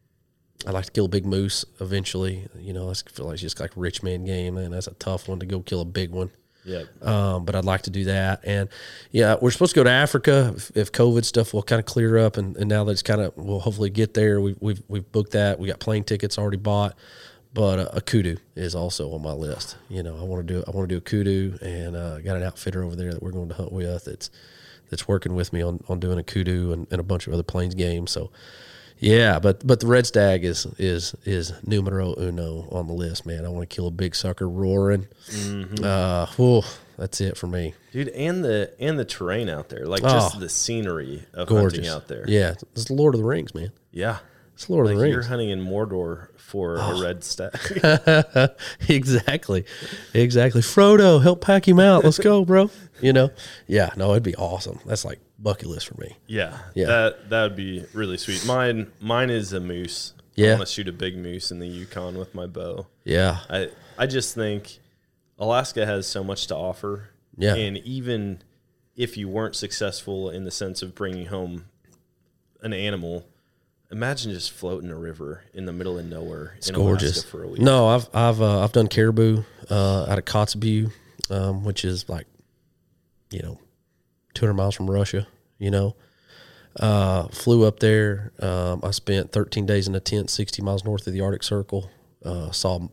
I'd 0.66 0.74
like 0.74 0.86
to 0.86 0.92
kill 0.92 1.06
a 1.06 1.10
big 1.10 1.26
moose 1.26 1.66
eventually. 1.80 2.48
You 2.58 2.74
know, 2.74 2.90
I 2.90 2.94
feel 2.94 3.26
like 3.26 3.34
it's 3.34 3.42
just 3.42 3.60
like 3.60 3.72
rich 3.76 4.04
man 4.04 4.26
game, 4.26 4.58
and 4.58 4.74
that's 4.74 4.88
a 4.88 4.94
tough 4.96 5.28
one 5.28 5.40
to 5.40 5.46
go 5.46 5.62
kill 5.62 5.82
a 5.82 5.86
big 5.86 6.12
one. 6.12 6.32
yeah. 6.66 6.84
Um, 7.02 7.46
but 7.46 7.56
I'd 7.56 7.66
like 7.66 7.84
to 7.84 7.92
do 7.92 8.06
that. 8.06 8.42
And 8.44 8.70
yeah, 9.12 9.36
we're 9.40 9.52
supposed 9.52 9.74
to 9.74 9.80
go 9.80 9.84
to 9.84 9.90
Africa 9.92 10.54
if, 10.56 10.72
if 10.76 10.92
COVID 10.92 11.24
stuff 11.24 11.54
will 11.54 11.64
kind 11.64 11.80
of 11.80 11.86
clear 11.86 12.18
up. 12.18 12.38
And, 12.38 12.58
and 12.58 12.68
now 12.68 12.84
that 12.84 12.92
it's 12.92 13.04
kind 13.04 13.22
of, 13.22 13.38
we'll 13.38 13.60
hopefully 13.60 13.90
get 13.92 14.14
there. 14.16 14.42
We've, 14.42 14.58
we've, 14.60 14.82
we've 14.88 15.12
booked 15.12 15.34
that. 15.34 15.60
We 15.60 15.68
got 15.68 15.80
plane 15.80 16.04
tickets 16.04 16.38
already 16.38 16.58
bought. 16.58 16.96
But 17.54 17.80
uh, 17.80 17.90
a 17.94 18.02
kudu 18.02 18.36
is 18.56 18.76
also 18.76 19.14
on 19.14 19.22
my 19.22 19.32
list. 19.32 19.78
You 19.88 20.04
know, 20.04 20.18
I 20.18 20.24
want 20.24 20.46
to 20.46 20.54
do 20.54 20.62
I 20.68 20.72
want 20.72 20.90
to 20.90 20.94
do 20.94 20.98
a 20.98 21.02
kudu, 21.02 21.58
and 21.62 21.96
uh, 21.96 22.20
got 22.20 22.36
an 22.36 22.44
outfitter 22.44 22.84
over 22.84 22.98
there 22.98 23.14
that 23.14 23.24
we're 23.24 23.32
going 23.32 23.48
to 23.48 23.56
hunt 23.56 23.72
with. 23.72 24.04
That's 24.04 24.30
that's 24.90 25.08
working 25.08 25.36
with 25.36 25.54
me 25.54 25.62
on, 25.62 25.82
on 25.88 26.02
doing 26.02 26.20
a 26.20 26.24
kudu 26.24 26.74
and, 26.74 26.86
and 26.92 27.00
a 27.00 27.04
bunch 27.04 27.28
of 27.28 27.34
other 27.34 27.44
plains 27.44 27.74
games. 27.74 28.12
So 28.12 28.30
yeah, 29.00 29.40
but 29.40 29.66
but 29.66 29.80
the 29.80 29.88
red 29.88 30.06
stag 30.08 30.44
is 30.46 30.66
is 30.78 31.16
is 31.26 31.54
numero 31.66 32.16
uno 32.20 32.68
on 32.72 32.88
the 32.88 32.94
list, 32.94 33.26
man. 33.26 33.46
I 33.46 33.50
want 33.50 33.70
to 33.70 33.74
kill 33.76 33.88
a 33.88 33.92
big 33.92 34.16
sucker 34.16 34.48
roaring. 34.50 35.08
Mm-hmm. 35.30 35.84
Uh, 35.84 36.26
whew, 36.38 36.64
that's 36.98 37.20
it 37.22 37.38
for 37.38 37.48
me. 37.48 37.74
Dude, 37.92 38.10
and 38.10 38.44
the 38.44 38.74
and 38.80 38.98
the 39.00 39.06
terrain 39.06 39.50
out 39.50 39.70
there. 39.70 39.86
Like 39.86 40.02
just 40.02 40.36
Oh. 40.36 40.40
the 40.40 40.50
scenery 40.50 41.24
of 41.34 41.48
Gorgeous 41.48 41.78
hunting 41.80 41.92
out 41.94 42.08
there. 42.08 42.26
Yeah, 42.28 42.56
it's 42.74 42.86
the 42.86 42.94
Lord 42.94 43.14
of 43.16 43.20
the 43.22 43.26
Rings, 43.28 43.54
man. 43.54 43.72
Yeah. 43.92 44.20
It's 44.54 44.68
the 44.68 44.74
Lord 44.74 44.86
Like 44.86 44.94
of 44.94 45.00
the 45.00 45.04
Rings. 45.04 45.14
you're 45.14 45.24
hunting 45.24 45.50
in 45.50 45.62
Mordor 45.62 46.30
for 46.38 46.76
a 46.78 47.02
red 47.02 47.26
stag. 47.26 47.52
exactly, 48.90 49.66
exactly. 50.14 50.62
Frodo, 50.62 51.22
help 51.22 51.42
pack 51.42 51.68
him 51.68 51.80
out. 51.80 52.06
Let's 52.06 52.20
go, 52.20 52.46
bro. 52.46 52.70
You 53.02 53.12
know, 53.12 53.32
yeah. 53.68 53.90
No, 53.98 54.12
it'd 54.12 54.24
be 54.24 54.36
awesome. 54.36 54.80
That's 54.86 55.04
like 55.04 55.20
bucket 55.40 55.68
list 55.68 55.88
for 55.88 56.00
me. 56.00 56.16
yeah. 56.28 56.58
Yeah. 56.74 56.86
That 56.88 57.30
that 57.30 57.44
would 57.44 57.56
be 57.56 57.86
really 57.94 58.18
sweet. 58.18 58.46
Mine 58.46 58.92
mine 59.00 59.30
is 59.30 59.54
a 59.54 59.60
moose. 59.60 60.14
I 60.38 60.42
Yeah. 60.42 60.56
want 60.56 60.68
to 60.68 60.74
shoot 60.74 60.88
a 60.88 60.92
big 60.94 61.18
moose 61.18 61.52
in 61.52 61.60
the 61.60 61.68
Yukon 61.68 62.18
with 62.18 62.34
my 62.36 62.46
bow. 62.46 62.88
Yeah, 63.04 63.40
I 63.50 63.70
I 63.98 64.06
just 64.08 64.36
think 64.36 64.80
Alaska 65.38 65.86
has 65.86 66.08
so 66.08 66.24
much 66.24 66.48
to 66.48 66.56
offer. 66.56 67.10
Yeah. 67.38 67.56
And 67.56 67.78
even 67.80 68.42
if 68.96 69.18
you 69.18 69.28
weren't 69.28 69.56
successful 69.56 70.30
in 70.30 70.44
the 70.46 70.52
sense 70.52 70.82
of 70.82 70.96
bringing 70.96 71.26
home 71.28 71.66
an 72.62 72.72
animal, 72.74 73.28
imagine 73.92 74.32
just 74.32 74.52
floating 74.52 74.90
a 74.90 74.96
river 74.96 75.44
in 75.54 75.66
the 75.66 75.74
middle 75.74 75.98
of 76.00 76.06
nowhere 76.06 76.54
it's 76.58 76.70
in 76.70 76.76
gorgeous. 76.76 77.12
Alaska 77.18 77.30
for 77.30 77.44
a 77.44 77.48
week. 77.50 77.62
No, 77.62 77.88
I've 77.88 78.10
I've 78.14 78.42
uh, 78.42 78.64
I've 78.64 78.72
done 78.72 78.88
caribou 78.88 79.44
uh, 79.70 80.06
out 80.10 80.18
of 80.18 80.24
Kotzebue, 80.26 80.92
um, 81.30 81.64
which 81.66 81.84
is 81.86 82.08
like, 82.10 82.26
you 83.32 83.42
know, 83.42 83.60
200 84.36 84.54
miles 84.54 84.76
from 84.76 84.90
Russia. 84.90 85.28
You 85.58 85.72
know, 85.72 85.96
Uh, 86.80 87.28
flew 87.30 87.64
up 87.66 87.80
there. 87.80 88.34
Um, 88.40 88.82
I 88.84 88.92
spent 88.92 89.32
13 89.32 89.66
days 89.66 89.88
in 89.88 89.96
a 89.96 90.00
tent, 90.02 90.30
60 90.30 90.62
miles 90.62 90.84
north 90.84 91.08
of 91.08 91.14
the 91.14 91.22
Arctic 91.22 91.44
Circle. 91.44 91.90
Uh, 92.24 92.52
saw 92.52 92.88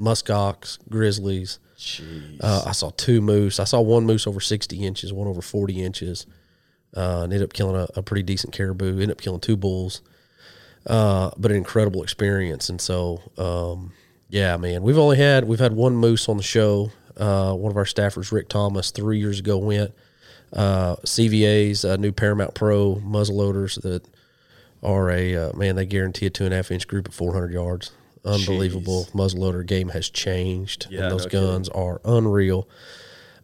muskox, 0.00 0.78
grizzlies. 0.88 1.58
Jeez. 1.78 2.38
Uh, 2.42 2.62
I 2.66 2.72
saw 2.72 2.90
two 2.90 3.20
moose. 3.20 3.60
I 3.60 3.64
saw 3.64 3.80
one 3.80 4.04
moose 4.04 4.26
over 4.26 4.40
60 4.40 4.84
inches, 4.84 5.12
one 5.12 5.28
over 5.28 5.40
40 5.40 5.82
inches. 5.84 6.26
Uh, 6.96 7.20
and 7.22 7.32
ended 7.32 7.42
up 7.48 7.52
killing 7.52 7.76
a, 7.76 7.86
a 7.96 8.02
pretty 8.02 8.22
decent 8.24 8.52
caribou. 8.52 8.92
Ended 8.94 9.10
up 9.12 9.20
killing 9.20 9.40
two 9.40 9.56
bulls. 9.56 10.00
Uh, 10.86 11.30
but 11.36 11.50
an 11.52 11.56
incredible 11.58 12.02
experience. 12.02 12.68
And 12.70 12.80
so, 12.80 13.20
um, 13.36 13.92
yeah, 14.30 14.56
man, 14.56 14.82
we've 14.82 14.98
only 14.98 15.18
had 15.18 15.44
we've 15.44 15.58
had 15.60 15.74
one 15.74 15.94
moose 15.96 16.28
on 16.28 16.38
the 16.38 16.42
show. 16.42 16.90
Uh, 17.16 17.52
one 17.52 17.70
of 17.70 17.76
our 17.76 17.84
staffers, 17.84 18.32
Rick 18.32 18.48
Thomas, 18.48 18.90
three 18.90 19.18
years 19.20 19.38
ago 19.38 19.58
went. 19.58 19.92
Uh, 20.52 20.96
CVA's 21.04 21.84
uh, 21.84 21.96
new 21.96 22.12
Paramount 22.12 22.54
Pro 22.54 22.96
muzzleloaders 22.96 23.80
that 23.82 24.02
are 24.82 25.10
a 25.10 25.36
uh, 25.36 25.52
man. 25.56 25.76
They 25.76 25.86
guarantee 25.86 26.26
a 26.26 26.30
two 26.30 26.44
and 26.44 26.52
a 26.54 26.56
half 26.56 26.70
inch 26.70 26.86
group 26.88 27.06
at 27.08 27.14
400 27.14 27.52
yards. 27.52 27.92
Unbelievable 28.24 29.06
muzzleloader 29.14 29.64
game 29.64 29.90
has 29.90 30.10
changed, 30.10 30.86
Yeah, 30.90 31.02
and 31.02 31.12
those 31.12 31.24
no 31.24 31.30
kidding. 31.30 31.46
guns 31.46 31.68
are 31.70 32.00
unreal. 32.04 32.68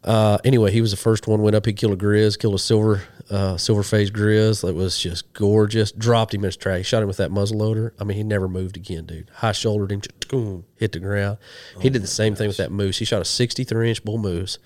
Uh, 0.03 0.37
anyway, 0.45 0.71
he 0.71 0.83
was 0.83 0.91
the 0.91 0.97
first 0.99 1.27
one. 1.27 1.41
Went 1.41 1.57
up, 1.57 1.65
he 1.65 1.73
killed 1.73 1.95
a 1.95 1.97
grizz, 1.97 2.39
killed 2.39 2.55
a 2.55 2.59
silver, 2.59 3.03
uh, 3.31 3.57
silver 3.57 3.83
faced 3.83 4.13
grizz 4.13 4.61
that 4.61 4.75
was 4.75 4.99
just 4.99 5.33
gorgeous. 5.33 5.93
Dropped 5.93 6.35
him 6.35 6.41
in 6.41 6.47
his 6.47 6.57
track. 6.59 6.85
Shot 6.85 7.01
him 7.03 7.09
with 7.09 7.17
that 7.17 7.31
muzzle 7.31 7.59
loader. 7.59 7.95
I 7.99 8.05
mean, 8.05 8.19
he 8.19 8.23
never 8.23 8.47
moved 8.47 8.77
again, 8.77 9.07
dude. 9.07 9.31
High 9.37 9.53
shouldered 9.53 9.93
him, 9.93 10.65
hit 10.77 10.93
the 10.93 10.99
ground. 11.01 11.39
he 11.81 11.89
did 11.89 12.03
the 12.03 12.07
same 12.07 12.35
thing 12.35 12.49
with 12.49 12.59
that 12.59 12.71
moose. 12.71 12.99
He 12.99 13.07
shot 13.07 13.23
a 13.23 13.25
63 13.25 13.89
inch 13.89 14.05
bull 14.05 14.19
moose. 14.19 14.59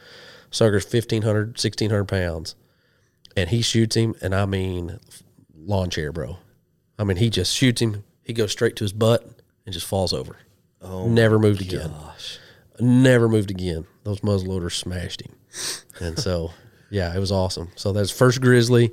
Sucker's 0.50 0.84
1,500, 0.84 1.48
1,600 1.48 2.04
pounds. 2.04 2.54
And 3.36 3.50
he 3.50 3.62
shoots 3.62 3.94
him, 3.96 4.14
and 4.20 4.34
I 4.34 4.46
mean, 4.46 4.98
lawn 5.54 5.90
chair, 5.90 6.10
bro. 6.12 6.38
I 6.98 7.04
mean, 7.04 7.18
he 7.18 7.30
just 7.30 7.54
shoots 7.54 7.80
him. 7.80 8.02
He 8.24 8.32
goes 8.32 8.50
straight 8.52 8.74
to 8.76 8.84
his 8.84 8.92
butt 8.92 9.24
and 9.64 9.72
just 9.72 9.86
falls 9.86 10.12
over. 10.12 10.36
Oh, 10.82 11.06
never 11.08 11.38
moved 11.38 11.60
again. 11.60 11.92
Never 12.80 13.28
moved 13.28 13.50
again. 13.50 13.86
Those 14.04 14.20
muzzleloaders 14.20 14.72
smashed 14.72 15.22
him. 15.22 15.34
And 16.00 16.18
so, 16.18 16.52
yeah, 16.90 17.14
it 17.14 17.18
was 17.18 17.32
awesome. 17.32 17.70
So 17.76 17.92
that's 17.92 18.10
first 18.10 18.40
grizzly 18.40 18.92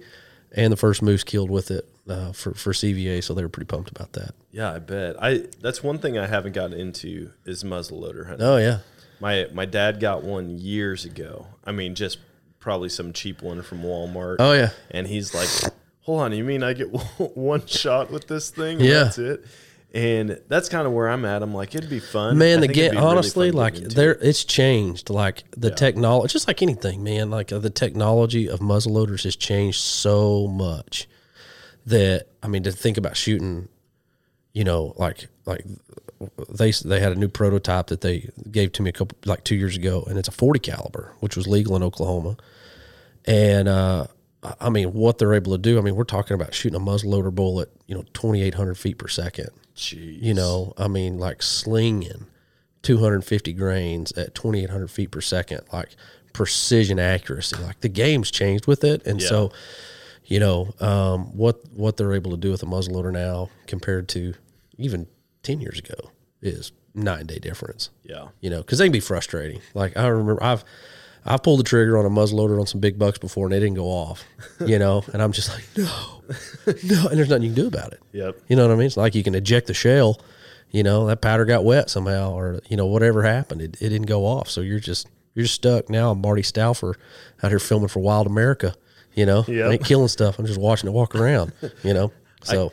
and 0.52 0.72
the 0.72 0.78
first 0.78 1.02
moose 1.02 1.24
killed 1.24 1.52
with 1.52 1.72
it 1.72 1.88
uh, 2.08 2.32
for, 2.32 2.54
for 2.54 2.72
CVA. 2.72 3.24
So 3.24 3.34
they 3.34 3.44
were 3.44 3.50
pretty 3.50 3.68
pumped 3.68 3.90
about 3.90 4.14
that. 4.14 4.34
yeah, 4.52 4.72
I 4.72 4.80
bet. 4.80 5.16
I 5.22 5.46
that's 5.62 5.84
one 5.84 6.00
thing 6.00 6.18
I 6.18 6.28
haven't 6.28 6.54
gotten 6.54 6.78
into 6.80 7.32
is 7.46 7.64
muzzleloader 7.64 8.28
hunting. 8.28 8.46
Oh, 8.46 8.58
yeah. 8.58 8.80
My 9.20 9.48
my 9.54 9.66
dad 9.66 10.00
got 10.00 10.24
one 10.24 10.58
years 10.58 11.06
ago. 11.06 11.48
I 11.64 11.72
mean, 11.72 11.96
just 11.96 12.18
probably 12.60 12.90
some 12.90 13.14
cheap 13.14 13.42
one 13.42 13.62
from 13.62 13.84
Walmart. 13.84 14.38
Oh, 14.40 14.54
yeah. 14.54 14.70
And 14.92 15.08
he's 15.08 15.34
like, 15.34 15.48
"Hold 16.02 16.22
on, 16.22 16.34
you 16.34 16.44
mean 16.44 16.64
I 16.64 16.74
get 16.74 16.88
one 17.36 17.66
shot 17.66 18.12
with 18.12 18.28
this 18.28 18.50
thing? 18.50 18.80
Yeah. 18.80 19.04
that's 19.06 19.18
it." 19.18 19.46
And 19.94 20.42
that's 20.50 20.68
kind 20.68 20.86
of 20.86 20.92
where 20.92 21.08
I'm 21.08 21.24
at. 21.24 21.42
I'm 21.42 21.54
like, 21.54 21.74
it'd 21.74 21.90
be 21.90 22.02
fun. 22.02 22.38
Man, 22.38 22.60
the 22.60 22.68
game 22.68 22.92
be 22.92 22.98
really 22.98 23.08
honestly, 23.08 23.52
like 23.52 23.76
there, 23.76 24.12
it's 24.16 24.44
changed. 24.44 25.10
Like 25.10 25.44
the 25.56 25.72
technology, 25.72 26.34
just 26.34 26.50
like 26.50 26.62
anything, 26.62 27.02
man. 27.02 27.30
Like 27.30 27.54
uh, 27.54 27.60
the 27.60 27.70
technology 27.70 28.50
of 28.50 28.60
muzzleloaders 28.60 29.24
has 29.24 29.38
changed 29.38 29.80
so 29.80 30.48
much 30.48 31.08
that 31.86 32.28
I 32.44 32.48
mean 32.50 32.64
to 32.64 32.74
think 32.74 32.98
about 32.98 33.16
shooting, 33.16 33.70
you 34.52 34.66
know, 34.66 34.94
like 34.98 35.30
like 35.46 35.64
they 36.50 36.72
they 36.72 37.00
had 37.00 37.12
a 37.12 37.16
new 37.16 37.28
prototype 37.30 37.88
that 37.88 38.02
they 38.02 38.30
gave 38.52 38.72
to 38.74 38.82
me 38.82 38.90
a 38.90 38.94
couple 38.94 39.18
like 39.26 39.44
two 39.44 39.56
years 39.56 39.76
ago, 39.76 40.04
and 40.08 40.18
it's 40.18 40.28
a 40.28 40.32
40 40.32 40.60
caliber, 40.60 41.14
which 41.20 41.36
was 41.36 41.48
legal 41.48 41.76
in 41.76 41.84
Oklahoma, 41.84 42.38
and 43.26 43.68
uh, 43.68 44.08
I- 44.60 44.70
mean 44.70 44.94
what 44.94 45.18
they're 45.18 45.34
able 45.34 45.52
to 45.54 45.58
do. 45.58 45.78
I 45.78 45.82
mean, 45.82 45.96
we're 45.96 46.04
talking 46.04 46.36
about 46.36 46.54
shooting 46.54 46.76
a 46.80 46.84
muzzleloader 46.84 47.34
bullet, 47.34 47.70
you 47.88 47.96
know, 47.96 48.04
2,800 48.14 48.76
feet 48.78 48.98
per 48.98 49.08
second 49.08 49.50
Jeez. 49.76 50.22
you 50.22 50.34
know 50.34 50.72
i 50.78 50.88
mean 50.88 51.18
like 51.20 51.42
slinging 51.44 52.28
250 52.84 53.52
grains 53.54 54.12
at 54.14 54.34
2800 54.34 54.90
feet 54.90 55.12
per 55.12 55.20
second 55.20 55.62
like 55.74 55.90
precision 56.32 56.98
accuracy 56.98 57.58
like 57.58 57.82
the 57.82 57.90
game's 57.90 58.32
changed 58.32 58.68
with 58.68 58.84
it 58.86 59.06
and 59.06 59.22
Yeah. 59.22 59.28
so 59.28 59.52
you 60.26 60.40
know 60.40 60.74
um, 60.80 61.36
what 61.38 61.60
what 61.74 61.98
they're 61.98 62.14
able 62.14 62.32
to 62.32 62.38
do 62.38 62.52
with 62.52 62.64
a 62.64 62.66
muzzleloader 62.66 63.12
now 63.12 63.50
compared 63.68 64.08
to 64.10 64.34
even 64.78 65.08
10 65.44 65.60
years 65.60 65.78
ago 65.80 66.10
is 66.46 66.72
nine 66.94 67.26
day 67.26 67.40
difference 67.40 67.90
Yeah. 68.04 68.28
you 68.42 68.50
know, 68.50 68.58
because 68.60 68.78
they 68.80 68.86
can 68.86 68.92
be 68.94 69.00
frustrating. 69.00 69.62
Like 69.74 69.98
I 69.98 70.08
remember, 70.08 70.42
I've 70.44 70.64
I've 71.28 71.42
pulled 71.42 71.60
the 71.60 71.64
trigger 71.64 71.98
on 71.98 72.06
a 72.06 72.10
muzzleloader 72.10 72.60
on 72.60 72.68
some 72.68 72.80
big 72.80 73.00
bucks 73.00 73.18
before, 73.18 73.48
and 73.48 73.54
they 73.54 73.60
didn't 73.60 73.76
go 73.76 73.88
off. 73.88 74.24
You 74.66 74.80
know, 74.80 75.04
and 75.12 75.22
I'm 75.22 75.32
just 75.34 75.50
like, 75.50 75.66
no, 75.76 76.22
no, 76.84 77.08
and 77.10 77.18
there's 77.20 77.28
nothing 77.30 77.44
you 77.44 77.50
can 77.50 77.56
do 77.64 77.68
about 77.68 77.92
it. 77.94 78.00
Yep. 78.14 78.38
You 78.48 78.56
know 78.56 78.66
what 78.68 78.74
I 78.74 78.76
mean? 78.78 78.88
It's 78.88 78.96
like 78.98 79.14
you 79.16 79.24
can 79.24 79.36
eject 79.36 79.68
the 79.68 79.74
shell. 79.74 80.22
You 80.72 80.82
know, 80.84 81.08
that 81.08 81.22
powder 81.22 81.44
got 81.46 81.64
wet 81.66 81.90
somehow, 81.90 82.32
or 82.32 82.62
you 82.70 82.78
know, 82.78 82.86
whatever 82.86 83.24
happened, 83.24 83.62
it, 83.62 83.76
it 83.82 83.90
didn't 83.90 84.08
go 84.08 84.26
off. 84.26 84.50
So 84.50 84.62
you're 84.62 84.80
just 84.80 85.08
you're 85.34 85.44
just 85.44 85.56
stuck. 85.56 85.90
Now 85.90 86.12
I'm 86.12 86.22
Marty 86.22 86.42
Stouffer 86.42 86.94
out 87.44 87.52
here 87.52 87.60
filming 87.60 87.90
for 87.90 88.00
Wild 88.00 88.28
America. 88.28 88.74
You 89.14 89.26
know, 89.26 89.44
Yep. 89.48 89.70
I 89.70 89.74
ain't 89.74 89.86
killing 89.86 90.08
stuff. 90.08 90.40
I'm 90.40 90.46
just 90.46 90.60
watching 90.60 90.88
it 90.90 90.94
walk 90.94 91.16
around. 91.16 91.52
You 91.84 91.94
know, 91.94 92.12
so 92.44 92.72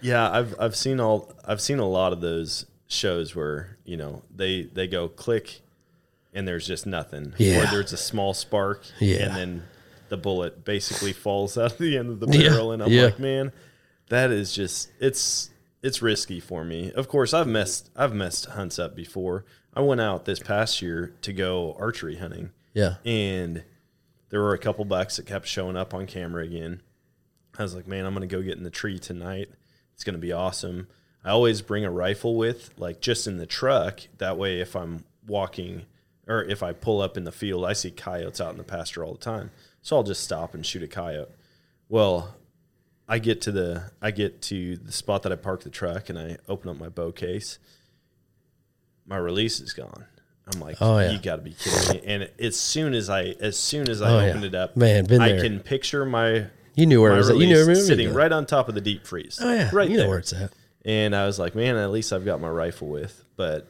Yeah, 0.00 0.30
I've 0.30 0.54
I've 0.60 0.76
seen 0.76 1.00
all 1.00 1.32
I've 1.44 1.60
seen 1.60 1.78
a 1.80 1.88
lot 1.88 2.12
of 2.12 2.20
those 2.20 2.66
shows 2.88 3.34
where 3.34 3.78
you 3.84 3.96
know 3.96 4.22
they 4.34 4.64
they 4.64 4.86
go 4.86 5.08
click, 5.08 5.60
and 6.32 6.46
there's 6.46 6.66
just 6.66 6.86
nothing. 6.86 7.34
Yeah. 7.38 7.62
Or 7.62 7.66
there's 7.66 7.92
a 7.92 7.96
small 7.96 8.34
spark. 8.34 8.84
Yeah. 9.00 9.26
And 9.26 9.36
then 9.36 9.62
the 10.08 10.16
bullet 10.16 10.64
basically 10.64 11.12
falls 11.12 11.58
out 11.58 11.72
of 11.72 11.78
the 11.78 11.98
end 11.98 12.10
of 12.10 12.20
the 12.20 12.26
Yeah, 12.38 12.50
barrel, 12.50 12.72
and 12.72 12.82
I'm 12.82 12.90
yeah. 12.90 13.04
like, 13.06 13.18
man, 13.18 13.52
that 14.08 14.30
is 14.30 14.52
just 14.52 14.90
it's 15.00 15.50
it's 15.82 16.02
risky 16.02 16.40
for 16.40 16.64
me. 16.64 16.92
Of 16.92 17.08
course, 17.08 17.34
I've 17.34 17.48
messed 17.48 17.90
I've 17.96 18.14
messed 18.14 18.46
hunts 18.46 18.78
up 18.78 18.94
before. 18.96 19.44
I 19.74 19.80
went 19.80 20.00
out 20.00 20.24
this 20.24 20.38
past 20.38 20.80
year 20.80 21.14
to 21.20 21.34
go 21.34 21.76
archery 21.78 22.16
hunting 22.16 22.50
yeah, 22.76 22.96
and 23.06 23.64
there 24.28 24.42
were 24.42 24.52
a 24.52 24.58
couple 24.58 24.84
bucks 24.84 25.16
that 25.16 25.24
kept 25.24 25.46
showing 25.46 25.78
up 25.78 25.94
on 25.94 26.06
camera 26.06 26.44
again. 26.44 26.82
I 27.58 27.62
was 27.62 27.74
like, 27.74 27.86
man, 27.86 28.04
I'm 28.04 28.12
gonna 28.12 28.26
go 28.26 28.42
get 28.42 28.58
in 28.58 28.64
the 28.64 28.70
tree 28.70 28.98
tonight. 28.98 29.48
It's 29.94 30.04
gonna 30.04 30.18
be 30.18 30.30
awesome. 30.30 30.86
I 31.26 31.30
always 31.30 31.60
bring 31.60 31.84
a 31.84 31.90
rifle 31.90 32.36
with, 32.36 32.70
like 32.78 33.00
just 33.00 33.26
in 33.26 33.36
the 33.36 33.46
truck. 33.46 34.00
That 34.18 34.38
way, 34.38 34.60
if 34.60 34.74
I'm 34.76 35.04
walking 35.26 35.82
or 36.28 36.42
if 36.44 36.62
I 36.62 36.72
pull 36.72 37.00
up 37.00 37.16
in 37.16 37.24
the 37.24 37.32
field, 37.32 37.64
I 37.64 37.72
see 37.72 37.90
coyotes 37.90 38.40
out 38.40 38.52
in 38.52 38.58
the 38.58 38.64
pasture 38.64 39.04
all 39.04 39.12
the 39.12 39.18
time. 39.18 39.50
So 39.82 39.96
I'll 39.96 40.02
just 40.04 40.22
stop 40.24 40.54
and 40.54 40.64
shoot 40.64 40.82
a 40.82 40.88
coyote. 40.88 41.30
Well, 41.88 42.34
I 43.08 43.18
get 43.18 43.40
to 43.42 43.52
the 43.52 43.90
I 44.02 44.10
get 44.10 44.40
to 44.42 44.76
the 44.76 44.90
spot 44.92 45.22
that 45.24 45.32
I 45.32 45.36
park 45.36 45.62
the 45.62 45.70
truck 45.70 46.08
and 46.08 46.18
I 46.18 46.36
open 46.48 46.70
up 46.70 46.78
my 46.78 46.88
bow 46.88 47.12
case. 47.12 47.58
My 49.06 49.16
release 49.16 49.60
is 49.60 49.72
gone. 49.72 50.04
I'm 50.52 50.60
like, 50.60 50.76
Oh, 50.80 50.98
yeah. 50.98 51.10
you 51.10 51.18
got 51.18 51.36
to 51.36 51.42
be 51.42 51.52
kidding 51.58 52.02
me! 52.02 52.06
And 52.06 52.30
as 52.38 52.54
soon 52.56 52.94
as 52.94 53.10
I 53.10 53.34
as 53.40 53.56
soon 53.58 53.88
as 53.88 54.00
I 54.00 54.10
Oh, 54.10 54.18
yeah. 54.20 54.26
opened 54.30 54.44
it 54.44 54.54
up, 54.54 54.76
Man, 54.76 55.04
I 55.20 55.28
there. 55.32 55.40
can 55.42 55.60
picture 55.60 56.04
my 56.04 56.46
you 56.76 56.86
knew 56.86 57.00
where 57.00 57.14
it 57.14 57.16
was. 57.16 57.30
At. 57.30 57.36
You 57.36 57.46
knew 57.46 57.66
where 57.66 57.74
sitting 57.74 58.12
right 58.12 58.30
on 58.30 58.46
top 58.46 58.68
of 58.68 58.74
the 58.74 58.80
deep 58.80 59.06
freeze. 59.06 59.38
Oh 59.42 59.52
yeah, 59.52 59.70
right 59.72 59.88
You 59.88 59.96
there. 59.96 60.06
know 60.06 60.10
where 60.10 60.18
it's 60.18 60.32
at. 60.32 60.52
And 60.86 61.14
I 61.16 61.26
was 61.26 61.38
like, 61.38 61.54
man, 61.54 61.76
at 61.76 61.90
least 61.90 62.12
I've 62.12 62.24
got 62.24 62.40
my 62.40 62.48
rifle 62.48 62.88
with. 62.88 63.24
But 63.36 63.68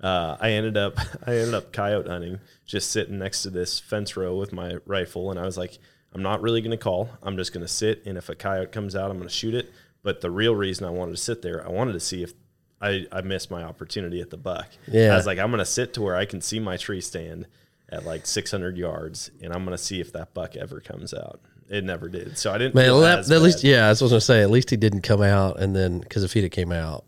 uh, 0.00 0.36
I 0.40 0.52
ended 0.52 0.76
up 0.76 0.98
I 1.26 1.36
ended 1.36 1.54
up 1.54 1.72
coyote 1.72 2.08
hunting, 2.08 2.40
just 2.66 2.90
sitting 2.90 3.18
next 3.18 3.42
to 3.42 3.50
this 3.50 3.78
fence 3.78 4.16
row 4.16 4.36
with 4.36 4.52
my 4.52 4.78
rifle, 4.86 5.30
and 5.30 5.38
I 5.38 5.44
was 5.44 5.56
like, 5.56 5.78
I'm 6.12 6.22
not 6.22 6.42
really 6.42 6.60
going 6.60 6.70
to 6.70 6.76
call. 6.76 7.10
I'm 7.22 7.36
just 7.36 7.52
going 7.52 7.64
to 7.64 7.72
sit, 7.72 8.02
and 8.06 8.16
if 8.18 8.28
a 8.28 8.34
coyote 8.34 8.72
comes 8.72 8.96
out, 8.96 9.10
I'm 9.10 9.18
going 9.18 9.28
to 9.28 9.34
shoot 9.34 9.54
it. 9.54 9.72
But 10.02 10.20
the 10.20 10.30
real 10.30 10.54
reason 10.54 10.86
I 10.86 10.90
wanted 10.90 11.12
to 11.12 11.22
sit 11.22 11.42
there, 11.42 11.64
I 11.66 11.70
wanted 11.70 11.92
to 11.94 12.00
see 12.00 12.22
if 12.22 12.32
I, 12.80 13.06
I 13.10 13.22
missed 13.22 13.50
my 13.50 13.62
opportunity 13.62 14.20
at 14.20 14.30
the 14.30 14.36
buck. 14.36 14.66
Yeah. 14.86 15.12
I 15.12 15.16
was 15.16 15.26
like, 15.26 15.38
I'm 15.38 15.50
going 15.50 15.58
to 15.58 15.64
sit 15.64 15.94
to 15.94 16.02
where 16.02 16.14
I 16.14 16.26
can 16.26 16.42
see 16.42 16.60
my 16.60 16.76
tree 16.76 17.00
stand 17.00 17.46
at 17.88 18.04
like 18.04 18.26
600 18.26 18.76
yards, 18.76 19.30
and 19.42 19.52
I'm 19.52 19.64
going 19.64 19.76
to 19.76 19.82
see 19.82 20.00
if 20.00 20.12
that 20.12 20.34
buck 20.34 20.56
ever 20.56 20.80
comes 20.80 21.14
out. 21.14 21.40
It 21.68 21.84
never 21.84 22.08
did. 22.08 22.36
So 22.38 22.52
I 22.52 22.58
didn't. 22.58 22.74
Man, 22.74 22.90
at, 23.04 23.30
at 23.30 23.42
least 23.42 23.64
yeah, 23.64 23.86
I 23.86 23.90
was 23.90 24.00
gonna 24.00 24.20
say. 24.20 24.42
At 24.42 24.50
least 24.50 24.70
he 24.70 24.76
didn't 24.76 25.00
come 25.02 25.22
out, 25.22 25.58
and 25.60 25.74
then 25.74 25.98
because 26.00 26.22
if 26.24 26.32
he'd 26.34 26.42
have 26.42 26.50
came 26.52 26.72
out, 26.72 27.04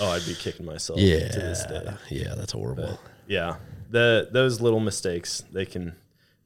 Oh, 0.00 0.10
I'd 0.10 0.24
be 0.26 0.34
kicking 0.34 0.64
myself 0.66 0.98
yeah, 1.00 1.28
to 1.28 1.38
this 1.40 1.64
day. 1.64 1.92
yeah, 2.10 2.34
that's 2.36 2.52
horrible. 2.52 2.98
Yeah, 3.26 3.56
the 3.90 4.28
those 4.30 4.60
little 4.60 4.80
mistakes 4.80 5.42
they 5.52 5.66
can 5.66 5.96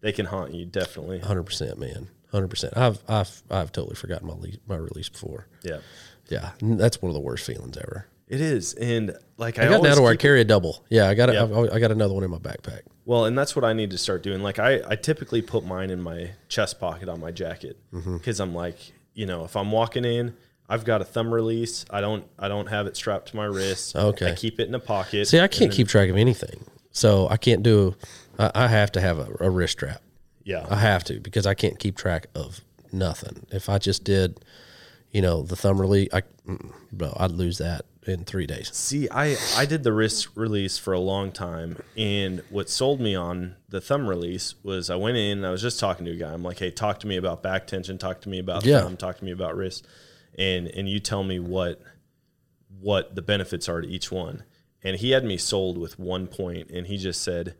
they 0.01 0.13
can 0.13 0.27
haunt 0.27 0.55
you 0.55 0.65
definitely. 0.67 1.21
Hundred 1.21 1.45
percent, 1.45 1.79
man, 1.79 2.09
hundred 2.33 2.49
percent. 2.49 2.77
I've 2.77 2.99
I've 3.09 3.43
I've 3.51 3.73
totally 3.73 3.97
forgotten 3.97 4.27
my 4.27 4.35
le- 4.35 4.59
my 4.67 4.77
release 4.77 5.09
before. 5.09 5.47
Yeah, 5.63 5.79
Yeah, 6.29 6.51
that's 6.61 7.01
one 7.03 7.11
of 7.11 7.15
the 7.15 7.21
worst 7.21 7.45
feelings 7.47 7.77
ever. 7.77 8.07
It 8.29 8.41
is, 8.41 8.75
and 8.75 9.17
like 9.37 9.59
I, 9.59 9.67
I, 9.67 9.69
got 9.69 9.83
now 9.83 10.01
where 10.01 10.13
I 10.13 10.17
carry 10.17 10.41
a 10.41 10.45
double. 10.45 10.85
Yeah, 10.89 11.09
I 11.09 11.15
got 11.15 11.33
Yeah. 11.33 11.45
I, 11.45 11.75
I 11.75 11.79
got 11.79 11.91
another 11.91 12.15
one 12.15 12.25
in 12.25 12.31
my 12.31 12.39
backpack. 12.39 12.83
Well, 13.05 13.27
and 13.27 13.37
that's 13.37 13.55
what 13.55 13.65
I 13.65 13.75
need 13.75 13.91
to 13.91 13.99
start 13.99 14.23
doing. 14.23 14.43
Like 14.43 14.59
I, 14.59 14.81
I 14.89 14.97
typically 14.97 15.43
put 15.43 15.65
mine 15.65 15.91
in 15.91 16.01
my 16.01 16.31
chest 16.49 16.81
pocket 16.81 17.09
on 17.09 17.21
my 17.21 17.31
jacket 17.31 17.79
Mm-hmm. 17.93 18.17
because 18.17 18.41
I'm 18.41 18.55
like, 18.55 18.79
you 19.13 19.27
know, 19.27 19.45
if 19.45 19.57
I'm 19.57 19.71
walking 19.71 20.05
in, 20.05 20.35
I've 20.69 20.85
got 20.85 21.03
a 21.03 21.05
thumb 21.05 21.33
release. 21.33 21.85
I 21.91 22.01
don't 22.01 22.25
I 22.39 22.49
don't 22.49 22.69
have 22.69 22.87
it 22.87 22.97
strapped 22.97 23.29
to 23.29 23.37
my 23.37 23.45
wrist. 23.45 23.95
Okay. 23.95 24.31
I 24.31 24.35
keep 24.35 24.59
it 24.59 24.69
in 24.69 24.75
a 24.75 24.81
pocket. 24.81 25.29
See, 25.29 25.41
I 25.41 25.49
can't 25.49 25.71
keep 25.71 25.89
track 25.89 26.09
of 26.09 26.17
anything, 26.17 26.65
so 26.91 27.29
I 27.29 27.37
can't 27.37 27.63
do. 27.63 27.95
I, 28.39 28.51
I 28.55 28.69
have 28.69 28.91
to 28.93 29.01
have 29.01 29.19
a, 29.19 29.29
a 29.41 29.51
wrist 29.51 29.73
strap. 29.73 30.01
Yeah, 30.45 30.67
I 30.71 30.77
have 30.77 31.05
to 31.05 31.21
because 31.21 31.47
I 31.47 31.55
can't 31.55 31.79
keep 31.79 31.97
track 31.97 32.29
of 32.35 32.63
nothing. 32.93 33.47
If 33.51 33.69
I 33.69 33.79
just 33.79 34.05
did, 34.05 34.41
you 35.11 35.21
know, 35.21 35.43
the 35.43 35.57
thumb 35.57 35.81
release, 35.81 36.09
I, 36.13 36.23
mm, 36.47 36.73
bro, 36.93 37.15
I'd 37.19 37.33
lose 37.33 37.59
that 37.59 37.85
in 38.07 38.25
three 38.25 38.47
days. 38.47 38.71
See, 38.75 39.09
I 39.11 39.37
I 39.57 39.67
did 39.67 39.83
the 39.83 39.93
wrist 39.93 40.29
release 40.35 40.79
for 40.79 40.93
a 40.93 40.99
long 41.01 41.33
time, 41.33 41.79
and 41.97 42.43
what 42.51 42.69
sold 42.71 43.01
me 43.01 43.15
on 43.15 43.57
the 43.69 43.81
thumb 43.81 44.07
release 44.09 44.55
was 44.63 44.91
I 44.91 44.97
went 44.97 45.17
in. 45.17 45.45
I 45.45 45.51
was 45.51 45.63
just 45.63 45.81
talking 45.81 46.05
to 46.07 46.13
a 46.13 46.17
guy. 46.17 46.33
I'm 46.33 46.43
like, 46.43 46.59
hey, 46.59 46.71
talk 46.71 47.01
to 47.01 47.07
me 47.07 47.17
about 47.17 47.43
back 47.43 47.67
tension. 47.67 47.99
Talk 47.99 48.21
to 48.23 48.29
me 48.29 48.39
about 48.39 48.65
Yeah. 48.65 48.81
thumb. 48.81 48.97
Talk 48.97 49.19
to 49.19 49.25
me 49.25 49.31
about 49.31 49.57
wrist, 49.57 49.87
and 50.39 50.69
and 50.69 50.89
you 50.89 51.01
tell 51.01 51.25
me 51.25 51.39
what 51.39 51.81
what 52.81 53.15
the 53.15 53.23
benefits 53.23 53.69
are 53.69 53.81
to 53.81 53.89
each 53.89 54.11
one. 54.13 54.45
And 54.83 54.97
he 54.99 55.13
had 55.13 55.25
me 55.25 55.39
sold 55.39 55.79
with 55.79 55.99
one 55.99 56.27
point, 56.27 56.71
and 56.71 56.87
he 56.87 56.99
just 56.99 57.23
said, 57.23 57.55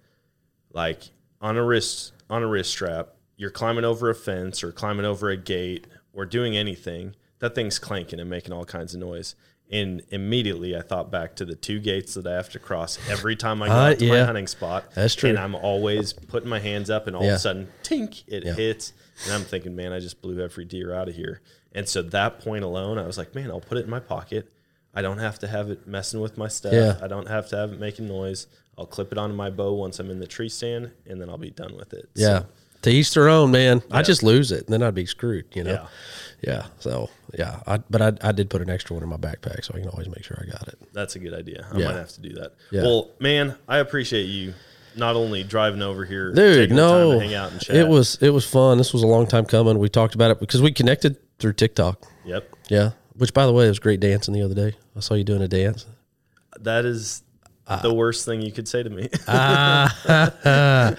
like 0.73 1.11
on 1.41 1.57
a 1.57 1.65
wrist 1.65 2.13
on 2.29 2.43
a 2.43 2.47
wrist 2.47 2.71
strap, 2.71 3.11
you're 3.37 3.51
climbing 3.51 3.85
over 3.85 4.11
a 4.11 4.15
fence 4.15 4.63
or 4.63 4.73
climbing 4.73 5.07
over 5.07 5.31
a 5.31 5.37
gate 5.37 5.87
or 6.13 6.25
doing 6.25 6.57
anything, 6.57 7.15
that 7.41 7.55
thing's 7.55 7.79
clanking 7.79 8.21
and 8.21 8.31
making 8.31 8.53
all 8.53 8.65
kinds 8.65 8.95
of 8.95 9.01
noise. 9.01 9.35
And 9.73 10.03
immediately 10.11 10.77
I 10.77 10.83
thought 10.83 11.11
back 11.11 11.37
to 11.37 11.45
the 11.45 11.55
two 11.55 11.81
gates 11.81 12.15
that 12.15 12.27
I 12.27 12.35
have 12.35 12.51
to 12.51 12.59
cross 12.59 12.99
every 13.09 13.35
time 13.35 13.63
I 13.63 13.69
go 13.69 13.73
Uh, 13.73 13.91
out 13.91 13.99
to 13.99 14.09
my 14.09 14.23
hunting 14.23 14.47
spot. 14.47 14.85
That's 14.95 15.15
true. 15.15 15.31
And 15.31 15.39
I'm 15.39 15.55
always 15.55 16.13
putting 16.13 16.49
my 16.49 16.61
hands 16.61 16.91
up 16.91 17.07
and 17.07 17.17
all 17.17 17.23
of 17.25 17.29
a 17.35 17.39
sudden, 17.39 17.69
tink, 17.83 18.23
it 18.27 18.45
Yeah. 18.45 18.55
hits. 18.55 18.93
And 19.25 19.33
I'm 19.33 19.43
thinking, 19.43 19.75
man, 19.75 19.93
I 19.93 20.01
just 20.01 20.21
blew 20.21 20.41
every 20.43 20.65
deer 20.65 20.95
out 20.95 21.09
of 21.09 21.15
here. 21.17 21.41
And 21.73 21.89
so 21.89 22.03
that 22.03 22.41
point 22.41 22.63
alone, 22.63 22.99
I 22.99 23.07
was 23.07 23.17
like, 23.19 23.35
man, 23.35 23.51
I'll 23.51 23.61
put 23.61 23.79
it 23.79 23.85
in 23.85 23.91
my 23.91 24.01
pocket. 24.01 24.49
I 24.95 25.03
don't 25.03 25.19
have 25.19 25.39
to 25.41 25.49
have 25.49 25.71
it 25.71 25.87
messing 25.89 26.21
with 26.21 26.37
my 26.39 26.47
stuff. 26.47 26.73
Yeah. 26.73 26.99
I 27.03 27.09
don't 27.09 27.29
have 27.29 27.49
to 27.49 27.57
have 27.57 27.73
it 27.73 27.81
making 27.81 28.07
noise. 28.07 28.47
I'll 28.79 28.87
clip 28.87 29.11
it 29.13 29.19
onto 29.19 29.35
my 29.35 29.51
bow 29.51 29.73
once 29.73 29.99
I'm 29.99 30.11
in 30.11 30.21
the 30.21 30.27
tree 30.27 30.49
stand, 30.49 30.93
and 31.07 31.21
then 31.21 31.29
I'll 31.31 31.39
be 31.39 31.51
done 31.51 31.75
with 31.77 31.93
it. 31.95 32.09
So, 32.15 32.23
Yeah. 32.23 32.43
To 32.83 32.91
each 32.91 33.15
their 33.15 33.29
own, 33.31 33.51
man. 33.51 33.83
I 33.91 33.99
Yeah. 33.99 34.03
just 34.03 34.23
lose 34.23 34.53
it, 34.53 34.67
and 34.67 34.69
then 34.73 34.83
I'd 34.83 34.95
be 34.95 35.07
screwed. 35.07 35.47
You 35.55 35.65
know. 35.65 35.71
Yeah. 35.73 35.87
Yeah. 36.47 36.67
So 36.79 37.11
yeah, 37.39 37.61
I, 37.67 37.79
but 37.79 38.03
I, 38.03 38.29
I 38.29 38.33
did 38.33 38.51
put 38.51 38.63
an 38.63 38.71
extra 38.71 38.95
one 38.95 39.03
in 39.03 39.09
my 39.09 39.17
backpack, 39.17 39.65
so 39.65 39.75
I 39.75 39.81
can 39.81 39.89
always 39.89 40.09
make 40.09 40.25
sure 40.25 40.39
I 40.41 40.51
got 40.51 40.69
it. 40.69 40.79
that's 40.93 41.17
a 41.17 41.19
good 41.19 41.35
idea. 41.35 41.67
I 41.73 41.79
Yeah. 41.79 41.87
might 41.87 41.97
have 41.97 42.11
to 42.11 42.21
do 42.21 42.35
that. 42.35 42.53
Yeah. 42.71 42.83
Well, 42.83 43.11
man, 43.19 43.57
I 43.69 43.79
appreciate 43.79 44.25
you 44.25 44.55
not 44.97 45.17
only 45.17 45.43
driving 45.43 45.83
over 45.83 46.05
here, 46.05 46.33
Dude, 46.33 46.57
taking 46.57 46.77
the 46.77 46.83
time 46.83 47.01
no, 47.01 47.13
to 47.15 47.21
hang 47.21 47.35
out 47.35 47.53
and 47.53 47.61
chat. 47.61 47.77
it 47.77 47.89
was 47.89 48.19
it 48.21 48.31
was 48.31 48.47
fun. 48.49 48.79
This 48.79 48.93
was 48.93 49.03
a 49.03 49.07
long 49.07 49.27
time 49.27 49.45
coming. 49.47 49.79
We 49.79 49.89
talked 49.89 50.15
about 50.15 50.31
it 50.31 50.41
because 50.41 50.63
we 50.63 50.73
connected 50.73 51.17
through 51.39 51.55
TikTok. 51.55 52.03
Yep. 52.25 52.49
Yeah. 52.69 52.91
Which, 53.17 53.33
by 53.35 53.47
the 53.47 53.53
way, 53.53 53.67
it 53.67 53.69
was 53.69 53.79
great 53.79 54.01
dancing 54.01 54.35
the 54.35 54.43
other 54.43 54.55
day. 54.55 54.77
I 54.97 55.01
saw 55.01 55.15
you 55.15 55.25
doing 55.25 55.43
a 55.43 55.49
dance. 55.49 55.87
That 56.61 56.85
is 56.85 57.23
Uh, 57.67 57.81
the 57.83 57.93
worst 57.95 58.25
thing 58.25 58.43
you 58.43 58.53
could 58.53 58.69
say 58.69 58.83
to 58.83 58.91
me. 58.91 59.09
I 59.29 60.97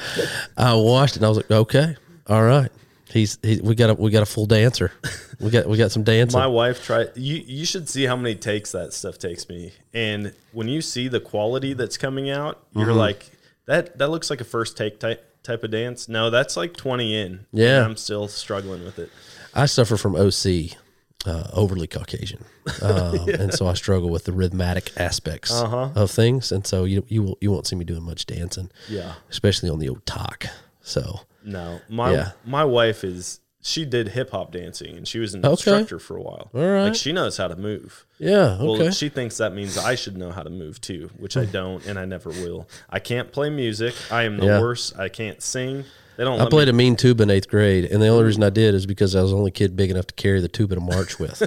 watched 0.76 1.14
it 1.16 1.18
and 1.18 1.26
I 1.26 1.30
was 1.30 1.38
like, 1.38 1.52
okay, 1.52 1.96
all 2.28 2.44
right. 2.44 2.72
He's 3.10 3.38
he, 3.44 3.62
we 3.62 3.76
got 3.76 3.92
a 3.92 3.94
we 3.94 4.10
got 4.12 4.24
a 4.24 4.26
full 4.26 4.46
dancer. 4.48 4.92
We 5.40 5.50
got 5.52 5.68
we 5.68 5.78
got 5.78 5.92
some 5.92 6.04
dancing. 6.04 6.40
My 6.40 6.48
wife 6.48 6.84
tried. 6.84 7.12
You 7.16 7.36
you 7.46 7.66
should 7.66 7.88
see 7.90 8.04
how 8.06 8.16
many 8.16 8.36
takes 8.36 8.72
that 8.72 8.94
stuff 8.94 9.18
takes 9.20 9.48
me. 9.48 9.74
And 9.94 10.34
when 10.54 10.68
you 10.68 10.82
see 10.82 11.08
the 11.08 11.20
quality 11.20 11.74
that's 11.74 11.98
coming 11.98 12.30
out, 12.30 12.64
you're 12.76 12.88
Mm-hmm. 12.88 12.98
like 12.98 13.30
that. 13.66 13.98
That 14.00 14.10
looks 14.10 14.30
like 14.30 14.42
a 14.42 14.46
first 14.46 14.76
take 14.76 15.00
type 15.00 15.24
type 15.44 15.64
of 15.64 15.72
dance. 15.72 16.10
No, 16.10 16.30
that's 16.32 16.58
like 16.58 16.76
20 16.76 17.16
in. 17.22 17.46
Yeah. 17.52 17.86
I'm 17.86 17.96
still 17.96 18.28
struggling 18.28 18.84
with 18.84 18.98
it. 18.98 19.12
I 19.54 19.68
suffer 19.68 19.96
from 19.98 20.16
OC, 20.16 20.76
uh, 21.28 21.50
overly 21.54 21.86
Caucasian, 21.88 22.44
um, 22.82 23.30
and 23.30 23.54
so 23.54 23.68
I 23.68 23.74
struggle 23.76 24.10
with 24.10 24.24
the 24.26 24.34
rhythmic 24.34 24.92
aspects 24.98 25.52
Uh-huh. 25.52 25.90
of 25.96 26.10
things. 26.12 26.52
And 26.52 26.66
so 26.66 26.84
you 26.86 27.06
you 27.08 27.22
will, 27.24 27.38
you 27.40 27.52
won't 27.52 27.68
see 27.68 27.76
me 27.76 27.86
doing 27.86 28.02
much 28.04 28.26
dancing, 28.26 28.72
Yeah. 28.90 29.14
especially 29.30 29.70
on 29.70 29.78
the 29.80 29.90
old 29.90 30.06
talk. 30.08 30.48
So 30.86 31.22
No, 31.44 31.82
my 31.90 32.14
Yeah. 32.14 32.32
my 32.46 32.64
wife 32.64 33.04
is 33.04 33.40
she 33.62 33.84
did 33.84 34.10
hip 34.10 34.30
hop 34.30 34.52
dancing 34.52 34.96
and 34.96 35.08
she 35.08 35.18
was 35.20 35.34
an 35.34 35.40
Okay. 35.44 35.52
instructor 35.52 35.98
for 36.00 36.16
a 36.18 36.22
while. 36.22 36.52
All 36.54 36.62
right. 36.62 36.84
Like 36.86 36.96
she 36.96 37.12
knows 37.12 37.38
how 37.38 37.48
to 37.48 37.56
move. 37.56 38.06
yeah, 38.20 38.58
Well, 38.62 38.74
okay. 38.82 38.92
she 38.92 39.10
thinks 39.10 39.38
that 39.38 39.54
means 39.56 39.76
I 39.78 39.96
should 39.96 40.16
know 40.18 40.30
how 40.32 40.44
to 40.44 40.50
move 40.52 40.80
too, 40.80 41.10
which 41.18 41.36
I 41.36 41.46
don't 41.46 41.84
and 41.88 41.98
I 42.00 42.06
never 42.06 42.30
will. 42.30 42.68
I 42.90 43.00
can't 43.00 43.32
play 43.32 43.50
music. 43.50 43.96
I 44.12 44.24
am 44.24 44.38
the 44.38 44.46
Yeah. 44.46 44.60
worst. 44.62 44.98
I 44.98 45.10
can't 45.10 45.42
sing. 45.42 45.84
They 46.18 46.24
don't 46.24 46.40
I 46.40 46.48
played 46.48 46.68
me 46.68 46.70
a 46.70 46.74
mean 46.74 46.96
tuba 46.96 47.24
in 47.24 47.30
eighth 47.30 47.50
grade, 47.50 47.84
and 47.86 48.02
the 48.02 48.08
only 48.08 48.24
reason 48.24 48.42
I 48.44 48.50
did 48.50 48.74
is 48.74 48.86
because 48.86 49.16
I 49.18 49.22
was 49.22 49.32
the 49.32 49.38
only 49.38 49.52
kid 49.52 49.76
big 49.76 49.92
enough 49.92 50.08
to 50.08 50.14
carry 50.14 50.40
the 50.40 50.48
tuba 50.48 50.76
to 50.76 50.80
march 50.82 51.20
with. 51.20 51.42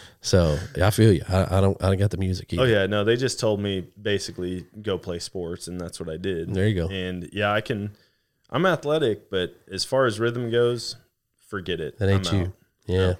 so 0.20 0.58
I 0.82 0.90
feel 0.90 1.12
you. 1.12 1.22
I, 1.28 1.58
I 1.58 1.60
don't. 1.60 1.80
I 1.80 1.86
don't 1.88 1.98
got 1.98 2.10
the 2.10 2.16
music. 2.16 2.52
Either. 2.52 2.62
Oh 2.62 2.66
yeah, 2.66 2.86
no, 2.86 3.04
they 3.04 3.14
just 3.16 3.38
told 3.38 3.60
me 3.60 3.86
basically 4.00 4.64
go 4.82 4.98
play 4.98 5.20
sports 5.20 5.68
and 5.68 5.80
that's 5.80 6.00
what 6.00 6.08
I 6.08 6.16
did. 6.16 6.52
There 6.52 6.66
you 6.66 6.74
go. 6.74 6.88
And 6.88 7.28
yeah, 7.32 7.52
I 7.52 7.60
can 7.60 7.92
I'm 8.50 8.64
athletic, 8.66 9.30
but 9.30 9.54
as 9.70 9.84
far 9.84 10.06
as 10.06 10.18
rhythm 10.18 10.50
goes, 10.50 10.96
forget 11.48 11.80
it. 11.80 11.98
that 11.98 12.08
ain't 12.08 12.32
I'm 12.32 12.36
you. 12.38 12.42
out. 12.46 12.52
Yeah, 12.86 13.06
that's 13.06 13.18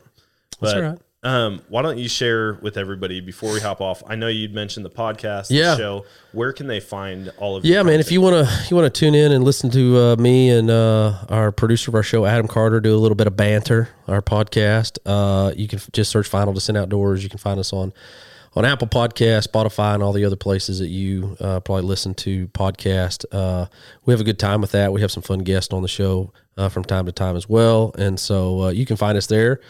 But 0.75 0.83
right. 0.83 0.99
um, 1.23 1.61
why 1.69 1.83
don't 1.83 1.99
you 1.99 2.09
share 2.09 2.55
with 2.63 2.79
everybody 2.79 3.21
before 3.21 3.53
we 3.53 3.61
hop 3.61 3.81
off? 3.83 4.03
I 4.07 4.15
know 4.17 4.29
you'd 4.29 4.55
mentioned 4.55 4.87
the 4.87 4.91
podcast, 4.91 5.49
Yeah. 5.51 5.73
the 5.73 5.77
show. 5.77 6.07
Where 6.33 6.53
can 6.55 6.67
they 6.67 6.81
find 6.81 7.31
all 7.37 7.57
of? 7.57 7.65
Yeah, 7.67 7.83
man. 7.83 8.01
If 8.01 8.11
you 8.11 8.21
want 8.23 8.47
to, 8.49 8.67
you 8.71 8.77
want 8.77 8.93
to 8.93 8.99
tune 9.01 9.15
in 9.15 9.33
and 9.33 9.45
listen 9.45 9.71
to 9.73 9.99
uh, 9.99 10.17
me 10.17 10.49
and 10.51 10.71
uh, 10.71 11.19
our 11.29 11.53
producer 11.53 11.91
of 11.91 11.95
our 11.97 12.03
show, 12.03 12.25
Adam 12.25 12.49
Carter, 12.49 12.81
do 12.81 12.95
a 12.95 12.97
little 12.97 13.17
bit 13.17 13.27
of 13.27 13.37
banter. 13.37 13.91
Our 14.07 14.23
podcast. 14.23 14.99
Uh, 15.05 15.53
you 15.55 15.69
can 15.69 15.79
f- 15.79 15.91
just 15.93 16.11
search 16.11 16.27
"Final 16.27 16.55
Descent 16.55 16.79
Outdoors." 16.79 17.23
You 17.23 17.29
can 17.29 17.39
find 17.39 17.61
us 17.61 17.75
on 17.75 17.93
on 18.59 18.65
Apple 18.65 18.89
Podcast, 18.89 19.47
Spotify, 19.47 19.95
and 19.95 20.03
all 20.03 20.13
the 20.13 20.25
other 20.25 20.35
places 20.35 20.81
that 20.81 20.89
you 20.89 21.37
uh, 21.39 21.61
probably 21.61 21.85
listen 21.85 22.13
to 22.13 22.49
podcast. 22.49 23.25
Uh, 23.31 23.67
we 24.05 24.13
have 24.13 24.21
a 24.21 24.25
good 24.25 24.41
time 24.41 24.61
with 24.61 24.73
that. 24.73 24.93
We 24.93 25.01
have 25.01 25.13
some 25.13 25.23
fun 25.23 25.39
guests 25.39 25.73
on 25.73 25.83
the 25.83 25.89
show 25.89 26.33
uh, 26.57 26.69
from 26.69 26.83
time 26.83 27.07
to 27.07 27.13
time 27.13 27.37
as 27.37 27.49
well, 27.49 27.95
and 27.97 28.19
so 28.19 28.63
uh, 28.63 28.69
you 28.71 28.85
can 28.85 28.97
find 28.97 29.17
us 29.17 29.29
there. 29.29 29.61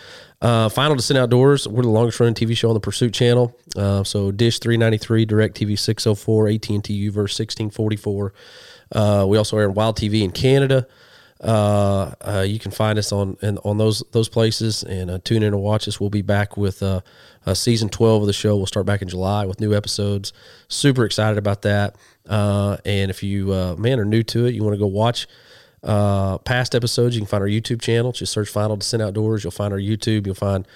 Uh, 0.40 0.70
Final 0.70 0.96
Descent 0.96 1.18
Outdoors. 1.18 1.68
We're 1.68 1.82
the 1.82 1.90
longest 1.90 2.18
running 2.18 2.32
TV 2.32 2.56
show 2.56 2.68
on 2.68 2.74
the 2.74 2.80
Pursuit 2.80 3.12
Channel. 3.12 3.54
Uh, 3.76 4.04
so 4.04 4.30
Dish 4.30 4.58
393, 4.58 5.26
Direct 5.26 5.54
TV 5.54 5.78
604, 5.78 6.48
AT&T 6.48 7.10
Uverse 7.10 7.38
1644. 7.38 8.32
Uh, 8.92 9.26
we 9.28 9.36
also 9.36 9.58
air 9.58 9.68
on 9.68 9.74
Wild 9.74 9.98
TV 9.98 10.22
in 10.22 10.30
Canada. 10.30 10.86
Uh, 11.40 12.14
uh, 12.20 12.44
you 12.46 12.58
can 12.58 12.72
find 12.72 12.98
us 12.98 13.12
on 13.12 13.36
and 13.42 13.60
on 13.64 13.78
those 13.78 14.02
those 14.10 14.28
places 14.28 14.82
and 14.82 15.10
uh, 15.10 15.18
tune 15.22 15.42
in 15.42 15.54
and 15.54 15.62
watch 15.62 15.86
us. 15.86 16.00
We'll 16.00 16.10
be 16.10 16.22
back 16.22 16.56
with 16.56 16.82
uh, 16.82 17.00
uh, 17.48 17.54
season 17.54 17.88
twelve 17.88 18.22
of 18.22 18.26
the 18.26 18.32
show. 18.32 18.56
We'll 18.56 18.66
start 18.66 18.86
back 18.86 19.02
in 19.02 19.08
July 19.08 19.46
with 19.46 19.60
new 19.60 19.74
episodes. 19.74 20.32
Super 20.68 21.04
excited 21.04 21.38
about 21.38 21.62
that. 21.62 21.96
Uh, 22.28 22.76
and 22.84 23.10
if 23.10 23.22
you 23.22 23.52
uh, 23.52 23.74
man 23.76 23.98
are 23.98 24.04
new 24.04 24.22
to 24.22 24.46
it, 24.46 24.54
you 24.54 24.62
want 24.62 24.74
to 24.74 24.78
go 24.78 24.86
watch 24.86 25.26
uh, 25.82 26.38
past 26.38 26.74
episodes, 26.74 27.14
you 27.14 27.20
can 27.20 27.28
find 27.28 27.42
our 27.42 27.48
YouTube 27.48 27.80
channel. 27.80 28.12
Just 28.12 28.32
search 28.32 28.48
Final 28.48 28.76
Descent 28.76 29.02
Outdoors. 29.02 29.44
You'll 29.44 29.50
find 29.50 29.72
our 29.72 29.78
YouTube. 29.78 30.26
You'll 30.26 30.34
find 30.34 30.66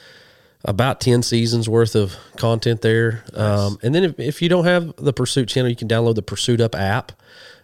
about 0.64 1.00
10 1.00 1.22
seasons 1.22 1.68
worth 1.68 1.94
of 1.96 2.14
content 2.36 2.82
there. 2.82 3.24
Um, 3.34 3.78
and 3.82 3.94
then 3.94 4.04
if, 4.04 4.20
if 4.20 4.42
you 4.42 4.48
don't 4.48 4.64
have 4.64 4.94
the 4.96 5.12
Pursuit 5.12 5.48
channel, 5.48 5.68
you 5.68 5.76
can 5.76 5.88
download 5.88 6.14
the 6.14 6.22
Pursuit 6.22 6.60
Up 6.60 6.74
app. 6.74 7.12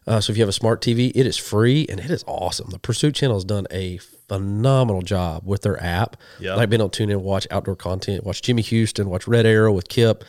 Uh, 0.06 0.20
so 0.20 0.32
if 0.32 0.36
you 0.36 0.42
have 0.42 0.48
a 0.48 0.52
smart 0.52 0.80
TV, 0.80 1.12
it 1.14 1.26
is 1.26 1.36
free 1.36 1.86
and 1.88 2.00
it 2.00 2.11
is 2.11 2.24
awesome. 2.26 2.70
The 2.70 2.78
Pursuit 2.78 3.14
channel 3.14 3.36
has 3.36 3.44
done 3.44 3.66
a 3.70 4.00
phenomenal 4.29 5.03
job 5.03 5.43
with 5.45 5.62
their 5.62 5.83
app. 5.83 6.16
Yeah. 6.39 6.55
Like 6.55 6.70
being 6.70 6.81
able 6.81 6.91
to 6.91 6.97
tune 6.97 7.11
in, 7.11 7.22
watch 7.22 7.47
outdoor 7.51 7.76
content, 7.76 8.24
watch 8.24 8.43
Jimmy 8.43 8.62
Houston, 8.62 9.09
watch 9.09 9.26
Red 9.26 9.47
Arrow 9.47 9.72
with 9.72 9.89
Kip. 9.89 10.24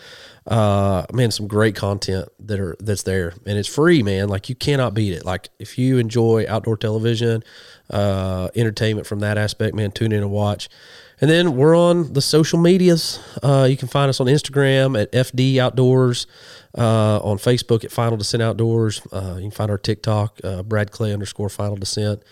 Uh, 0.48 1.06
man, 1.14 1.30
some 1.30 1.48
great 1.48 1.76
content 1.76 2.28
that 2.40 2.60
are 2.60 2.76
that's 2.80 3.04
there, 3.04 3.34
and 3.46 3.58
it's 3.58 3.68
free, 3.68 4.02
man. 4.02 4.30
Like 4.30 4.50
you 4.50 4.56
cannot 4.56 4.94
beat 4.94 5.14
it. 5.14 5.26
Like 5.26 5.50
if 5.60 5.78
you 5.78 5.98
enjoy 5.98 6.46
outdoor 6.48 6.78
television, 6.78 7.44
uh, 7.90 8.50
entertainment 8.56 9.06
from 9.06 9.20
that 9.20 9.38
aspect, 9.38 9.76
man, 9.76 9.92
tune 9.92 10.12
in 10.12 10.24
and 10.24 10.32
watch. 10.32 10.70
And 11.22 11.30
then 11.30 11.58
we're 11.58 11.78
on 11.78 12.14
the 12.14 12.22
social 12.22 12.60
medias. 12.60 13.20
Uh, 13.44 13.68
you 13.70 13.76
can 13.76 13.90
find 13.90 14.10
us 14.10 14.22
on 14.22 14.28
Instagram 14.28 15.00
at 15.00 15.12
FD 15.12 15.58
Outdoors, 15.58 16.28
uh, 16.78 17.20
on 17.20 17.38
Facebook 17.38 17.84
at 17.84 17.92
Final 17.92 18.18
Descent 18.18 18.42
Outdoors. 18.42 19.02
Uh, 19.12 19.34
you 19.36 19.42
can 19.42 19.52
find 19.52 19.70
our 19.70 19.78
TikTok, 19.78 20.40
uh, 20.44 20.64
Brad 20.64 20.92
Clay 20.92 21.12
underscore 21.12 21.50
Final 21.50 21.76
Descent, 21.76 22.24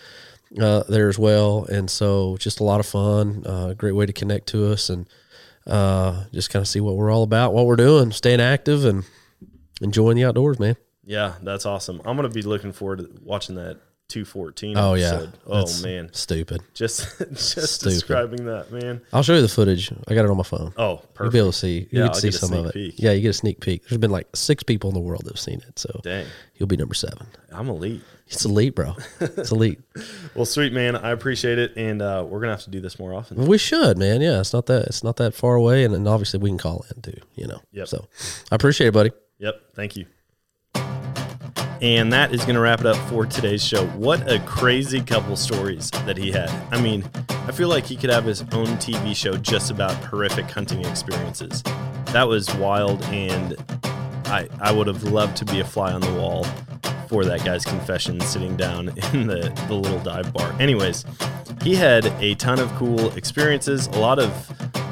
uh, 0.60 0.84
there 0.90 1.10
as 1.10 1.20
well. 1.20 1.66
And 1.66 1.90
so 1.90 2.38
just 2.38 2.60
a 2.60 2.64
lot 2.64 2.80
of 2.80 2.86
fun, 2.86 3.44
uh, 3.46 3.74
great 3.74 3.94
way 3.94 4.06
to 4.06 4.14
connect 4.14 4.48
to 4.50 4.72
us 4.72 4.90
and 4.90 5.08
uh, 5.66 6.26
just 6.34 6.50
kind 6.50 6.62
of 6.62 6.68
see 6.68 6.80
what 6.80 6.96
we're 6.96 7.12
all 7.12 7.24
about, 7.24 7.54
what 7.54 7.66
we're 7.66 7.76
doing, 7.76 8.12
staying 8.12 8.40
active 8.42 8.86
and 8.86 9.04
enjoying 9.82 10.16
the 10.18 10.26
outdoors, 10.26 10.60
man. 10.60 10.76
yeah, 11.06 11.34
that's 11.42 11.66
awesome. 11.66 12.02
I'm 12.06 12.16
gonna 12.16 12.30
be 12.30 12.42
looking 12.42 12.72
forward 12.72 13.00
to 13.00 13.10
watching 13.24 13.56
that 13.56 13.80
214. 14.10 14.78
Oh, 14.78 14.94
yeah. 14.94 15.26
Oh 15.46 15.58
That's 15.60 15.84
man, 15.84 16.10
Stupid. 16.14 16.62
just 16.74 17.18
just 17.32 17.76
Stupid. 17.76 17.94
describing 17.94 18.46
that, 18.46 18.72
man. 18.72 19.02
I'll 19.12 19.24
show 19.24 19.36
you 19.36 19.42
the 19.42 19.48
footage. 19.50 19.92
I 20.08 20.16
got 20.16 20.24
it 20.26 20.32
on 20.32 20.38
my 20.38 20.44
phone. 20.44 20.74
Oh, 20.78 20.98
perfect. 21.14 21.20
You'll 21.20 21.32
be 21.32 21.38
able 21.40 21.52
to 21.52 21.58
see. 21.58 21.78
You 21.80 21.88
Yeah, 21.92 22.04
get 22.06 22.14
to 22.14 22.22
see 22.22 22.30
get 22.30 22.40
some 22.40 22.54
of 22.54 22.66
it. 22.68 22.74
peek. 22.74 22.96
Yeah, 22.98 23.12
you 23.12 23.22
get 23.22 23.30
a 23.30 23.34
sneak 23.34 23.60
peek. 23.60 23.84
There's 23.88 24.00
been 24.00 24.12
like 24.12 24.28
six 24.36 24.64
people 24.64 24.90
in 24.90 24.94
the 24.94 25.00
world 25.02 25.24
that 25.26 25.32
have 25.34 25.40
seen 25.40 25.62
it, 25.68 25.78
so 25.78 26.00
Dang, 26.04 26.26
you'll 26.56 26.68
be 26.68 26.78
number 26.78 26.94
seven. 26.96 27.28
I'm 27.52 27.70
elite. 27.70 28.02
It's 28.28 28.44
elite, 28.46 28.76
bro. 28.76 28.96
It's 29.20 29.52
elite. 29.52 29.80
Well, 30.36 30.46
sweet 30.46 30.72
man, 30.72 30.96
I 30.96 31.10
appreciate 31.12 31.58
it, 31.58 31.74
and 31.78 32.00
uh, 32.02 32.24
we're 32.28 32.40
gonna 32.40 32.52
have 32.52 32.64
to 32.66 32.70
do 32.70 32.80
this 32.80 33.00
more 33.00 33.12
often. 33.14 33.48
we 33.48 33.58
should, 33.58 33.98
man. 33.98 34.22
Yeah, 34.22 34.40
it's 34.40 34.54
not 34.54 34.68
that 34.68 34.86
it's 34.86 35.04
not 35.04 35.16
that 35.18 35.34
far 35.34 35.56
away, 35.56 35.84
and, 35.84 35.96
and 35.96 36.08
obviously 36.08 36.40
we 36.40 36.50
can 36.50 36.60
call 36.60 36.86
in 36.96 37.02
too. 37.02 37.20
You 37.36 37.48
know. 37.48 37.60
Yep. 37.72 37.88
So 37.88 38.08
I 38.52 38.56
appreciate 38.56 38.88
it, 38.88 38.94
buddy. 38.94 39.12
Yep. 39.40 39.62
Thank 39.76 39.96
you. 39.98 40.06
And 41.82 42.12
that 42.12 42.34
is 42.34 42.42
going 42.42 42.56
to 42.56 42.62
wrap 42.62 42.80
it 42.80 42.88
up 42.88 42.98
for 43.10 43.26
today's 43.26 43.64
show. 43.64 43.86
What 43.90 44.32
a 44.32 44.40
crazy 44.40 45.00
couple 45.00 45.36
stories 45.36 45.92
that 45.92 46.18
he 46.18 46.32
had. 46.32 46.50
I 46.72 46.82
mean, 46.82 47.04
I 47.30 47.52
feel 47.52 47.70
like 47.70 47.86
he 47.86 47.96
could 47.96 48.10
have 48.10 48.26
his 48.26 48.42
own 48.52 48.68
TV 48.78 49.16
show 49.16 49.38
just 49.38 49.70
about 49.70 49.94
horrific 50.06 50.46
hunting 50.46 50.84
experiences. 50.86 51.62
That 52.08 52.28
was 52.28 52.54
wild, 52.56 53.04
and 53.06 53.56
I 54.28 54.48
I 54.60 54.72
would 54.72 54.88
have 54.88 55.04
loved 55.04 55.38
to 55.38 55.46
be 55.46 55.60
a 55.60 55.66
fly 55.66 55.92
on 55.94 56.02
the 56.02 56.14
wall 56.14 56.46
for 57.08 57.24
that 57.26 57.44
guy's 57.44 57.66
confession 57.66 58.20
sitting 58.22 58.56
down 58.58 58.90
in 59.14 59.28
the, 59.28 59.52
the 59.68 59.74
little 59.74 60.00
dive 60.00 60.32
bar. 60.34 60.54
Anyways, 60.60 61.06
he 61.62 61.76
had 61.76 62.06
a 62.22 62.36
ton 62.36 62.60
of 62.60 62.70
cool 62.76 63.12
experiences, 63.16 63.88
a 63.88 64.00
lot 64.00 64.20
of 64.20 64.32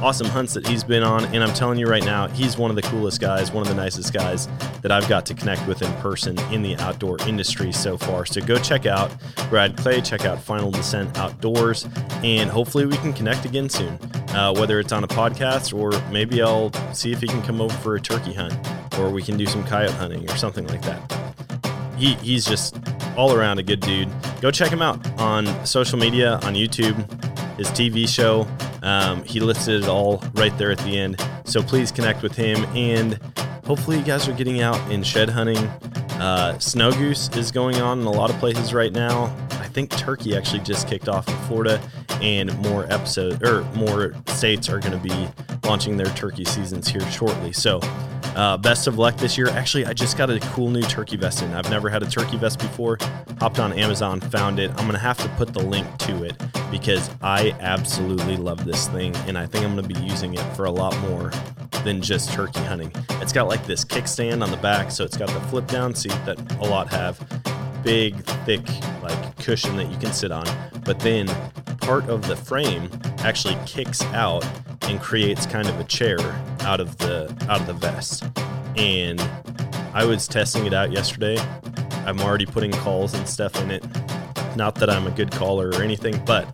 awesome 0.01 0.27
hunts 0.27 0.53
that 0.53 0.67
he's 0.67 0.83
been 0.83 1.03
on. 1.03 1.25
And 1.25 1.43
I'm 1.43 1.53
telling 1.53 1.79
you 1.79 1.87
right 1.87 2.03
now, 2.03 2.27
he's 2.27 2.57
one 2.57 2.69
of 2.69 2.75
the 2.75 2.81
coolest 2.83 3.21
guys, 3.21 3.51
one 3.51 3.61
of 3.61 3.67
the 3.67 3.75
nicest 3.75 4.13
guys 4.13 4.47
that 4.81 4.91
I've 4.91 5.07
got 5.07 5.25
to 5.27 5.33
connect 5.33 5.67
with 5.67 5.81
in 5.81 5.91
person 5.93 6.39
in 6.51 6.61
the 6.61 6.75
outdoor 6.77 7.17
industry 7.27 7.71
so 7.71 7.97
far. 7.97 8.25
So 8.25 8.41
go 8.41 8.57
check 8.57 8.85
out 8.85 9.11
Brad 9.49 9.77
Clay, 9.77 10.01
check 10.01 10.25
out 10.25 10.41
Final 10.41 10.71
Descent 10.71 11.17
Outdoors, 11.17 11.87
and 12.23 12.49
hopefully 12.49 12.85
we 12.85 12.97
can 12.97 13.13
connect 13.13 13.45
again 13.45 13.69
soon. 13.69 13.99
Uh, 14.29 14.53
whether 14.53 14.81
it's 14.81 14.91
on 14.91 15.01
a 15.03 15.07
podcast 15.07 15.73
or 15.73 15.97
maybe 16.11 16.41
I'll 16.41 16.69
see 16.93 17.13
if 17.13 17.21
he 17.21 17.27
can 17.27 17.41
come 17.43 17.61
over 17.61 17.73
for 17.75 17.95
a 17.95 18.01
turkey 18.01 18.33
hunt 18.33 18.53
or 18.99 19.09
we 19.09 19.21
can 19.21 19.37
do 19.37 19.45
some 19.45 19.63
coyote 19.63 19.91
hunting 19.93 20.29
or 20.29 20.35
something 20.35 20.67
like 20.67 20.81
that 20.83 21.25
he, 21.97 22.13
he's 22.15 22.45
just 22.45 22.77
all 23.17 23.33
around 23.33 23.59
a 23.59 23.63
good 23.63 23.79
dude. 23.79 24.09
Go 24.41 24.51
check 24.51 24.71
him 24.71 24.81
out 24.81 25.05
on 25.19 25.65
social 25.65 25.97
media, 25.97 26.33
on 26.43 26.53
YouTube, 26.53 26.95
his 27.57 27.67
TV 27.69 28.07
show. 28.07 28.47
Um, 28.83 29.23
he 29.23 29.39
listed 29.39 29.83
it 29.83 29.89
all 29.89 30.23
right 30.33 30.55
there 30.57 30.71
at 30.71 30.77
the 30.79 30.97
end. 30.97 31.17
So 31.45 31.63
please 31.63 31.91
connect 31.91 32.21
with 32.21 32.35
him. 32.35 32.65
And 32.75 33.13
hopefully, 33.65 33.97
you 33.97 34.03
guys 34.03 34.27
are 34.27 34.33
getting 34.33 34.61
out 34.61 34.79
and 34.91 35.05
shed 35.05 35.29
hunting. 35.29 35.57
Uh, 36.19 36.57
snow 36.59 36.91
goose 36.91 37.29
is 37.35 37.51
going 37.51 37.77
on 37.77 38.01
in 38.01 38.05
a 38.05 38.11
lot 38.11 38.29
of 38.29 38.37
places 38.37 38.73
right 38.73 38.91
now. 38.91 39.25
I 39.51 39.67
think 39.67 39.89
turkey 39.91 40.37
actually 40.37 40.61
just 40.61 40.87
kicked 40.87 41.09
off 41.09 41.27
in 41.27 41.35
Florida, 41.47 41.81
and 42.21 42.57
more 42.59 42.85
episodes 42.91 43.41
or 43.43 43.63
more 43.75 44.13
states 44.27 44.69
are 44.69 44.79
going 44.79 44.91
to 44.91 44.97
be 44.97 45.27
launching 45.67 45.97
their 45.97 46.13
turkey 46.13 46.45
seasons 46.45 46.87
here 46.87 47.01
shortly. 47.11 47.51
So 47.51 47.79
uh, 48.35 48.57
best 48.57 48.87
of 48.87 48.97
luck 48.97 49.15
this 49.17 49.37
year. 49.37 49.49
Actually, 49.49 49.85
I 49.85 49.93
just 49.93 50.17
got 50.17 50.29
a 50.29 50.39
cool 50.51 50.69
new 50.69 50.81
turkey 50.81 51.15
vest 51.15 51.41
in. 51.41 51.53
I've 51.53 51.69
never 51.69 51.89
had 51.89 52.03
a 52.03 52.09
turkey 52.09 52.37
vest 52.37 52.59
before. 52.59 52.97
Hopped 53.39 53.59
on 53.59 53.71
Amazon, 53.73 54.19
found 54.19 54.59
it. 54.59 54.69
I'm 54.71 54.87
going 54.87 54.91
to 54.91 54.97
have 54.97 55.17
to 55.19 55.29
put 55.29 55.53
the 55.53 55.63
link 55.63 55.87
to 55.99 56.23
it 56.23 56.35
because 56.69 57.09
I 57.21 57.55
absolutely 57.61 58.35
love 58.35 58.65
this 58.65 58.87
thing. 58.89 59.15
And 59.27 59.37
I 59.37 59.45
think 59.45 59.63
I'm 59.63 59.75
going 59.75 59.87
to 59.87 59.93
be 59.93 60.05
using 60.05 60.33
it 60.33 60.43
for 60.55 60.65
a 60.65 60.71
lot 60.71 60.97
more 60.99 61.31
than 61.85 62.01
just 62.01 62.31
turkey 62.33 62.59
hunting. 62.61 62.91
It's 63.21 63.31
got 63.31 63.47
like 63.47 63.65
this 63.65 63.85
kickstand 63.85 64.43
on 64.43 64.51
the 64.51 64.57
back, 64.57 64.91
so 64.91 65.05
it's 65.05 65.17
got 65.17 65.29
the 65.29 65.39
flip 65.47 65.67
down 65.67 65.95
seat 65.95 66.17
that 66.25 66.37
a 66.59 66.65
lot 66.65 66.89
have. 66.89 67.17
Big, 67.83 68.15
thick, 68.45 68.67
like 69.01 69.37
cushion 69.37 69.77
that 69.77 69.89
you 69.91 69.97
can 69.97 70.11
sit 70.11 70.31
on. 70.31 70.45
But 70.83 70.99
then 70.99 71.27
part 71.85 72.09
of 72.09 72.27
the 72.27 72.35
frame 72.35 72.89
actually 73.19 73.55
kicks 73.67 74.01
out 74.05 74.43
and 74.83 74.99
creates 74.99 75.45
kind 75.45 75.69
of 75.69 75.79
a 75.79 75.83
chair 75.83 76.17
out 76.61 76.79
of 76.79 76.97
the 76.97 77.25
out 77.47 77.61
of 77.61 77.67
the 77.67 77.73
vest. 77.73 78.23
And 78.75 79.21
I 79.93 80.03
was 80.03 80.27
testing 80.27 80.65
it 80.65 80.73
out 80.73 80.91
yesterday. 80.91 81.37
I'm 82.07 82.19
already 82.21 82.45
putting 82.47 82.71
calls 82.71 83.13
and 83.13 83.27
stuff 83.27 83.55
in 83.61 83.69
it. 83.69 83.85
Not 84.55 84.75
that 84.75 84.89
I'm 84.89 85.05
a 85.05 85.11
good 85.11 85.31
caller 85.31 85.69
or 85.69 85.83
anything, 85.83 86.23
but 86.25 86.45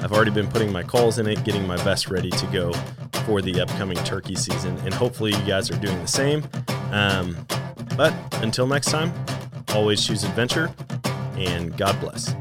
I've 0.00 0.12
already 0.12 0.32
been 0.32 0.48
putting 0.48 0.72
my 0.72 0.82
calls 0.82 1.18
in 1.18 1.26
it, 1.28 1.44
getting 1.44 1.66
my 1.66 1.76
vest 1.78 2.10
ready 2.10 2.30
to 2.30 2.46
go 2.46 2.72
for 3.26 3.40
the 3.40 3.60
upcoming 3.60 3.98
turkey 3.98 4.34
season. 4.34 4.76
And 4.78 4.92
hopefully, 4.92 5.30
you 5.30 5.46
guys 5.46 5.70
are 5.70 5.78
doing 5.78 5.98
the 6.00 6.08
same. 6.08 6.42
Um, 6.90 7.36
but 7.96 8.12
until 8.42 8.66
next 8.66 8.90
time, 8.90 9.12
always 9.68 10.04
choose 10.04 10.24
adventure 10.24 10.74
and 11.36 11.76
God 11.76 11.98
bless. 12.00 12.34